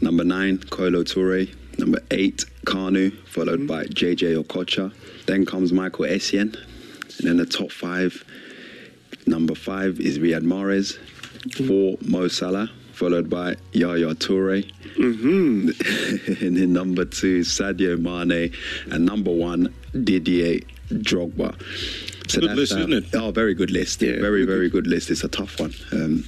Number 0.00 0.24
nine, 0.24 0.58
Kolo 0.58 1.04
Toure. 1.04 1.48
Number 1.78 2.00
eight, 2.10 2.44
Kanu, 2.66 3.16
followed 3.28 3.60
mm. 3.60 3.66
by 3.68 3.84
JJ 3.84 4.42
Okocha. 4.42 4.92
Then 5.26 5.46
comes 5.46 5.72
Michael 5.72 6.06
Essien. 6.06 6.54
And 7.18 7.28
then 7.28 7.36
the 7.36 7.46
top 7.46 7.70
five, 7.70 8.24
number 9.26 9.54
five 9.54 10.00
is 10.00 10.18
Riyad 10.18 10.42
Mahrez. 10.42 10.98
Four, 11.66 11.96
Mo 12.02 12.28
Salah, 12.28 12.70
followed 12.92 13.28
by 13.28 13.56
Yaya 13.72 14.14
Toure. 14.14 14.70
Mm-hmm. 14.96 16.44
and 16.46 16.56
then 16.56 16.72
number 16.72 17.04
two, 17.04 17.40
Sadio 17.40 17.98
Mane. 17.98 18.52
And 18.90 19.04
number 19.04 19.32
one, 19.32 19.74
Didier 19.92 20.60
Drogba. 20.88 21.56
So 22.30 22.40
good 22.40 22.56
list, 22.56 22.72
isn't 22.72 22.92
it? 22.92 23.04
Oh, 23.14 23.30
very 23.30 23.54
good 23.54 23.70
list. 23.70 24.00
Yeah, 24.02 24.20
very, 24.20 24.44
very 24.44 24.70
good 24.70 24.86
list. 24.86 25.10
It's 25.10 25.24
a 25.24 25.28
tough 25.28 25.58
one. 25.58 25.74
Um, 25.92 26.26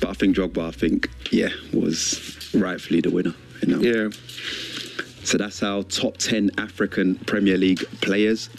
but 0.00 0.10
I 0.10 0.12
think 0.14 0.36
Drogba, 0.36 0.68
I 0.68 0.70
think, 0.70 1.10
yeah, 1.30 1.50
was 1.72 2.50
rightfully 2.54 3.00
the 3.00 3.10
winner. 3.10 3.34
You 3.62 3.76
know? 3.76 3.80
Yeah. 3.80 4.10
So 5.24 5.38
that's 5.38 5.62
our 5.62 5.82
top 5.84 6.18
10 6.18 6.50
African 6.58 7.16
Premier 7.16 7.56
League 7.56 7.84
players. 8.00 8.50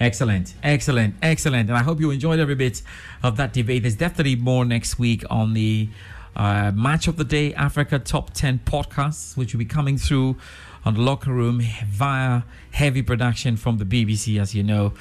Excellent, 0.00 0.54
excellent, 0.62 1.16
excellent. 1.22 1.68
And 1.68 1.76
I 1.76 1.82
hope 1.82 1.98
you 1.98 2.10
enjoyed 2.12 2.38
every 2.38 2.54
bit 2.54 2.82
of 3.22 3.36
that 3.36 3.52
debate. 3.52 3.82
There's 3.82 3.96
definitely 3.96 4.36
more 4.36 4.64
next 4.64 4.98
week 4.98 5.24
on 5.28 5.54
the 5.54 5.88
uh, 6.36 6.70
Match 6.72 7.08
of 7.08 7.16
the 7.16 7.24
Day 7.24 7.52
Africa 7.54 7.98
Top 7.98 8.32
10 8.32 8.60
podcast, 8.64 9.36
which 9.36 9.52
will 9.52 9.58
be 9.58 9.64
coming 9.64 9.98
through 9.98 10.36
on 10.84 10.94
the 10.94 11.00
locker 11.00 11.32
room 11.32 11.60
via 11.86 12.42
heavy 12.70 13.02
production 13.02 13.56
from 13.56 13.78
the 13.78 13.84
BBC, 13.84 14.40
as 14.40 14.54
you 14.54 14.62
know. 14.62 14.92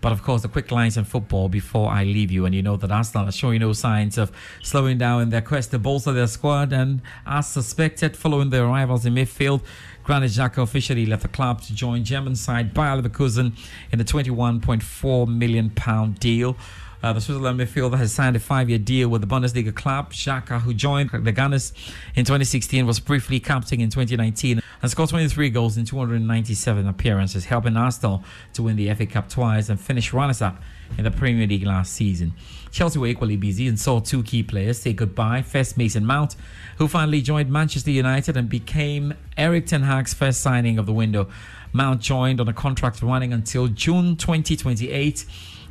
But 0.00 0.12
of 0.12 0.22
course, 0.22 0.42
the 0.42 0.48
quick 0.48 0.70
lines 0.70 0.96
in 0.96 1.04
football 1.04 1.48
before 1.48 1.90
I 1.90 2.04
leave 2.04 2.30
you. 2.30 2.46
And 2.46 2.54
you 2.54 2.62
know 2.62 2.76
that 2.76 2.90
Arsenal 2.90 3.28
are 3.28 3.32
showing 3.32 3.60
no 3.60 3.72
signs 3.72 4.16
of 4.18 4.32
slowing 4.62 4.98
down 4.98 5.22
in 5.22 5.30
their 5.30 5.42
quest 5.42 5.70
to 5.72 5.78
bolster 5.78 6.12
their 6.12 6.26
squad. 6.26 6.72
And 6.72 7.02
as 7.26 7.48
suspected, 7.48 8.16
following 8.16 8.50
their 8.50 8.64
arrivals 8.64 9.04
in 9.04 9.14
midfield, 9.14 9.62
Granit 10.06 10.30
Xhaka 10.30 10.62
officially 10.62 11.04
left 11.04 11.22
the 11.22 11.28
club 11.28 11.62
to 11.62 11.74
join 11.74 12.04
German 12.04 12.36
side 12.36 12.72
Bayer 12.72 13.02
Leverkusen 13.02 13.58
in 13.90 14.00
a 14.00 14.04
21.4 14.04 15.26
million 15.26 15.68
pound 15.70 16.20
deal. 16.20 16.56
Uh, 17.02 17.12
the 17.12 17.20
Switzerland 17.20 17.58
midfielder 17.58 17.98
has 17.98 18.12
signed 18.12 18.36
a 18.36 18.38
five-year 18.38 18.78
deal 18.78 19.08
with 19.08 19.20
the 19.20 19.26
Bundesliga 19.26 19.74
club. 19.74 20.12
Xhaka, 20.12 20.60
who 20.60 20.72
joined 20.72 21.10
the 21.10 21.32
Gunners 21.32 21.72
in 22.14 22.24
2016, 22.24 22.86
was 22.86 23.00
briefly 23.00 23.40
captain 23.40 23.80
in 23.80 23.90
2019 23.90 24.62
and 24.80 24.90
scored 24.92 25.08
23 25.10 25.50
goals 25.50 25.76
in 25.76 25.84
297 25.84 26.86
appearances, 26.86 27.46
helping 27.46 27.76
Arsenal 27.76 28.22
to 28.52 28.62
win 28.62 28.76
the 28.76 28.94
FA 28.94 29.06
Cup 29.06 29.28
twice 29.28 29.68
and 29.68 29.80
finish 29.80 30.12
runners-up 30.12 30.62
in 30.96 31.02
the 31.02 31.10
Premier 31.10 31.48
League 31.48 31.66
last 31.66 31.92
season. 31.92 32.32
Chelsea 32.76 32.98
were 32.98 33.06
equally 33.06 33.38
busy 33.38 33.68
and 33.68 33.80
saw 33.80 34.00
two 34.00 34.22
key 34.22 34.42
players 34.42 34.78
say 34.82 34.92
goodbye. 34.92 35.40
First, 35.40 35.78
Mason 35.78 36.04
Mount, 36.04 36.36
who 36.76 36.88
finally 36.88 37.22
joined 37.22 37.50
Manchester 37.50 37.90
United 37.90 38.36
and 38.36 38.50
became 38.50 39.14
Erik 39.38 39.64
Ten 39.64 39.80
Hag's 39.80 40.12
first 40.12 40.42
signing 40.42 40.78
of 40.78 40.84
the 40.84 40.92
window. 40.92 41.26
Mount 41.72 42.02
joined 42.02 42.38
on 42.38 42.48
a 42.48 42.52
contract 42.52 43.00
running 43.00 43.32
until 43.32 43.68
June 43.68 44.14
2028 44.14 45.24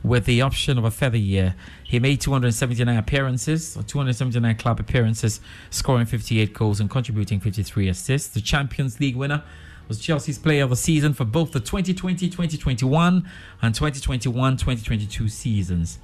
with 0.03 0.25
the 0.25 0.41
option 0.41 0.79
of 0.79 0.83
a 0.83 0.89
further 0.89 1.15
year. 1.15 1.53
He 1.83 1.99
made 1.99 2.21
279 2.21 2.97
appearances, 2.97 3.77
or 3.77 3.83
279 3.83 4.55
club 4.55 4.79
appearances, 4.79 5.41
scoring 5.69 6.07
58 6.07 6.55
goals 6.55 6.79
and 6.79 6.89
contributing 6.89 7.39
53 7.39 7.87
assists. 7.87 8.29
The 8.29 8.41
Champions 8.41 8.99
League 8.99 9.15
winner 9.15 9.43
was 9.87 9.99
Chelsea's 9.99 10.39
player 10.39 10.63
of 10.63 10.71
the 10.71 10.75
season 10.75 11.13
for 11.13 11.25
both 11.25 11.51
the 11.51 11.61
2020-2021 11.61 13.25
and 13.61 13.75
2021-2022 13.75 15.29
seasons. 15.29 15.99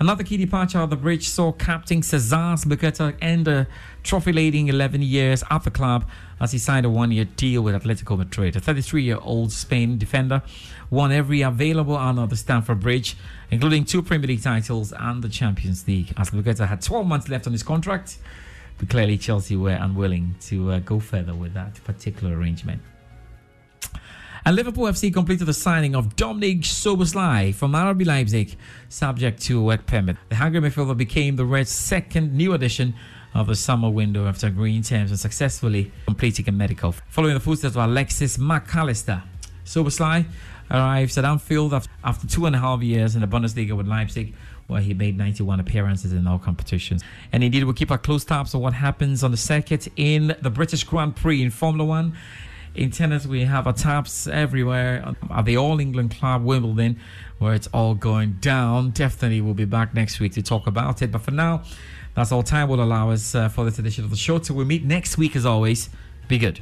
Another 0.00 0.24
key 0.24 0.38
departure 0.38 0.78
of 0.78 0.88
the 0.88 0.96
bridge 0.96 1.28
saw 1.28 1.52
captain 1.52 2.02
Cesar 2.02 2.54
Azpilicueta 2.54 3.14
end 3.20 3.46
a 3.46 3.66
trophy-laden 4.02 4.70
11 4.70 5.02
years 5.02 5.44
at 5.50 5.62
the 5.64 5.70
club 5.70 6.08
as 6.40 6.52
he 6.52 6.58
signed 6.58 6.86
a 6.86 6.88
one-year 6.88 7.26
deal 7.36 7.60
with 7.60 7.74
Atletico 7.74 8.16
Madrid. 8.16 8.56
A 8.56 8.60
33-year-old 8.60 9.52
Spain 9.52 9.98
defender 9.98 10.40
won 10.88 11.12
every 11.12 11.42
available 11.42 11.96
honor 11.96 12.22
at 12.22 12.30
the 12.30 12.36
Stamford 12.36 12.80
Bridge, 12.80 13.14
including 13.50 13.84
two 13.84 14.00
Premier 14.00 14.28
League 14.28 14.42
titles 14.42 14.94
and 14.94 15.22
the 15.22 15.28
Champions 15.28 15.86
League. 15.86 16.14
As 16.16 16.30
Azpilicueta 16.30 16.66
had 16.66 16.80
12 16.80 17.06
months 17.06 17.28
left 17.28 17.46
on 17.46 17.52
his 17.52 17.62
contract, 17.62 18.16
but 18.78 18.88
clearly 18.88 19.18
Chelsea 19.18 19.54
were 19.54 19.72
unwilling 19.78 20.34
to 20.40 20.70
uh, 20.70 20.78
go 20.78 20.98
further 20.98 21.34
with 21.34 21.52
that 21.52 21.74
particular 21.84 22.34
arrangement. 22.38 22.80
And 24.50 24.56
Liverpool 24.56 24.86
FC 24.86 25.14
completed 25.14 25.44
the 25.44 25.54
signing 25.54 25.94
of 25.94 26.16
Dominik 26.16 26.62
Szoboszlai 26.62 27.54
from 27.54 27.70
RB 27.70 28.04
Leipzig, 28.04 28.56
subject 28.88 29.40
to 29.42 29.60
a 29.60 29.62
work 29.62 29.86
permit. 29.86 30.16
The 30.28 30.34
Hungary 30.34 30.68
midfielder 30.68 30.96
became 30.96 31.36
the 31.36 31.44
Reds' 31.44 31.70
second 31.70 32.34
new 32.34 32.52
addition 32.52 32.94
of 33.32 33.46
the 33.46 33.54
summer 33.54 33.88
window 33.88 34.26
after 34.26 34.48
agreeing 34.48 34.82
terms 34.82 35.12
and 35.12 35.20
successfully 35.20 35.92
completing 36.06 36.48
a 36.48 36.50
medical. 36.50 36.90
Following 37.10 37.34
the 37.34 37.38
footsteps 37.38 37.76
of 37.76 37.82
Alexis 37.84 38.38
Mac 38.38 38.74
Allister, 38.74 39.22
Szoboszlai 39.64 40.26
arrives 40.68 41.16
at 41.16 41.24
Anfield 41.24 41.72
after 42.02 42.26
two 42.26 42.46
and 42.46 42.56
a 42.56 42.58
half 42.58 42.82
years 42.82 43.14
in 43.14 43.20
the 43.20 43.28
Bundesliga 43.28 43.76
with 43.76 43.86
Leipzig, 43.86 44.34
where 44.66 44.80
he 44.80 44.94
made 44.94 45.16
91 45.16 45.60
appearances 45.60 46.12
in 46.12 46.26
all 46.26 46.40
competitions. 46.40 47.04
And 47.32 47.44
indeed, 47.44 47.62
we'll 47.62 47.74
keep 47.74 47.92
our 47.92 47.98
close 47.98 48.24
tabs 48.24 48.52
on 48.56 48.62
what 48.62 48.72
happens 48.72 49.22
on 49.22 49.30
the 49.30 49.36
circuit 49.36 49.86
in 49.94 50.34
the 50.42 50.50
British 50.50 50.82
Grand 50.82 51.14
Prix 51.14 51.40
in 51.40 51.50
Formula 51.50 51.84
One. 51.84 52.16
In 52.74 52.90
tennis, 52.90 53.26
we 53.26 53.44
have 53.44 53.66
our 53.66 53.72
taps 53.72 54.28
everywhere 54.28 55.14
at 55.34 55.44
the 55.44 55.56
All 55.56 55.80
England 55.80 56.12
Club 56.12 56.44
Wimbledon, 56.44 57.00
where 57.38 57.52
it's 57.52 57.66
all 57.68 57.94
going 57.94 58.36
down. 58.40 58.90
Definitely, 58.90 59.40
we'll 59.40 59.54
be 59.54 59.64
back 59.64 59.92
next 59.92 60.20
week 60.20 60.32
to 60.34 60.42
talk 60.42 60.66
about 60.68 61.02
it. 61.02 61.10
But 61.10 61.22
for 61.22 61.32
now, 61.32 61.64
that's 62.14 62.30
all 62.30 62.44
time 62.44 62.68
will 62.68 62.82
allow 62.82 63.10
us 63.10 63.34
uh, 63.34 63.48
for 63.48 63.64
this 63.64 63.78
edition 63.78 64.04
of 64.04 64.10
the 64.10 64.16
show. 64.16 64.38
Till 64.38 64.56
we 64.56 64.64
meet 64.64 64.84
next 64.84 65.18
week, 65.18 65.34
as 65.34 65.44
always, 65.44 65.90
be 66.28 66.38
good. 66.38 66.60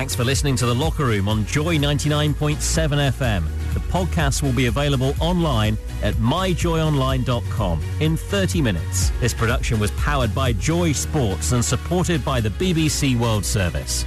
Thanks 0.00 0.14
for 0.14 0.24
listening 0.24 0.56
to 0.56 0.64
The 0.64 0.74
Locker 0.74 1.04
Room 1.04 1.28
on 1.28 1.44
Joy 1.44 1.76
99.7 1.76 2.56
FM. 3.12 3.44
The 3.74 3.80
podcast 3.80 4.42
will 4.42 4.54
be 4.54 4.64
available 4.64 5.12
online 5.20 5.76
at 6.02 6.14
myjoyonline.com 6.14 7.82
in 8.00 8.16
30 8.16 8.62
minutes. 8.62 9.10
This 9.20 9.34
production 9.34 9.78
was 9.78 9.90
powered 9.90 10.34
by 10.34 10.54
Joy 10.54 10.92
Sports 10.92 11.52
and 11.52 11.62
supported 11.62 12.24
by 12.24 12.40
the 12.40 12.48
BBC 12.48 13.14
World 13.14 13.44
Service. 13.44 14.06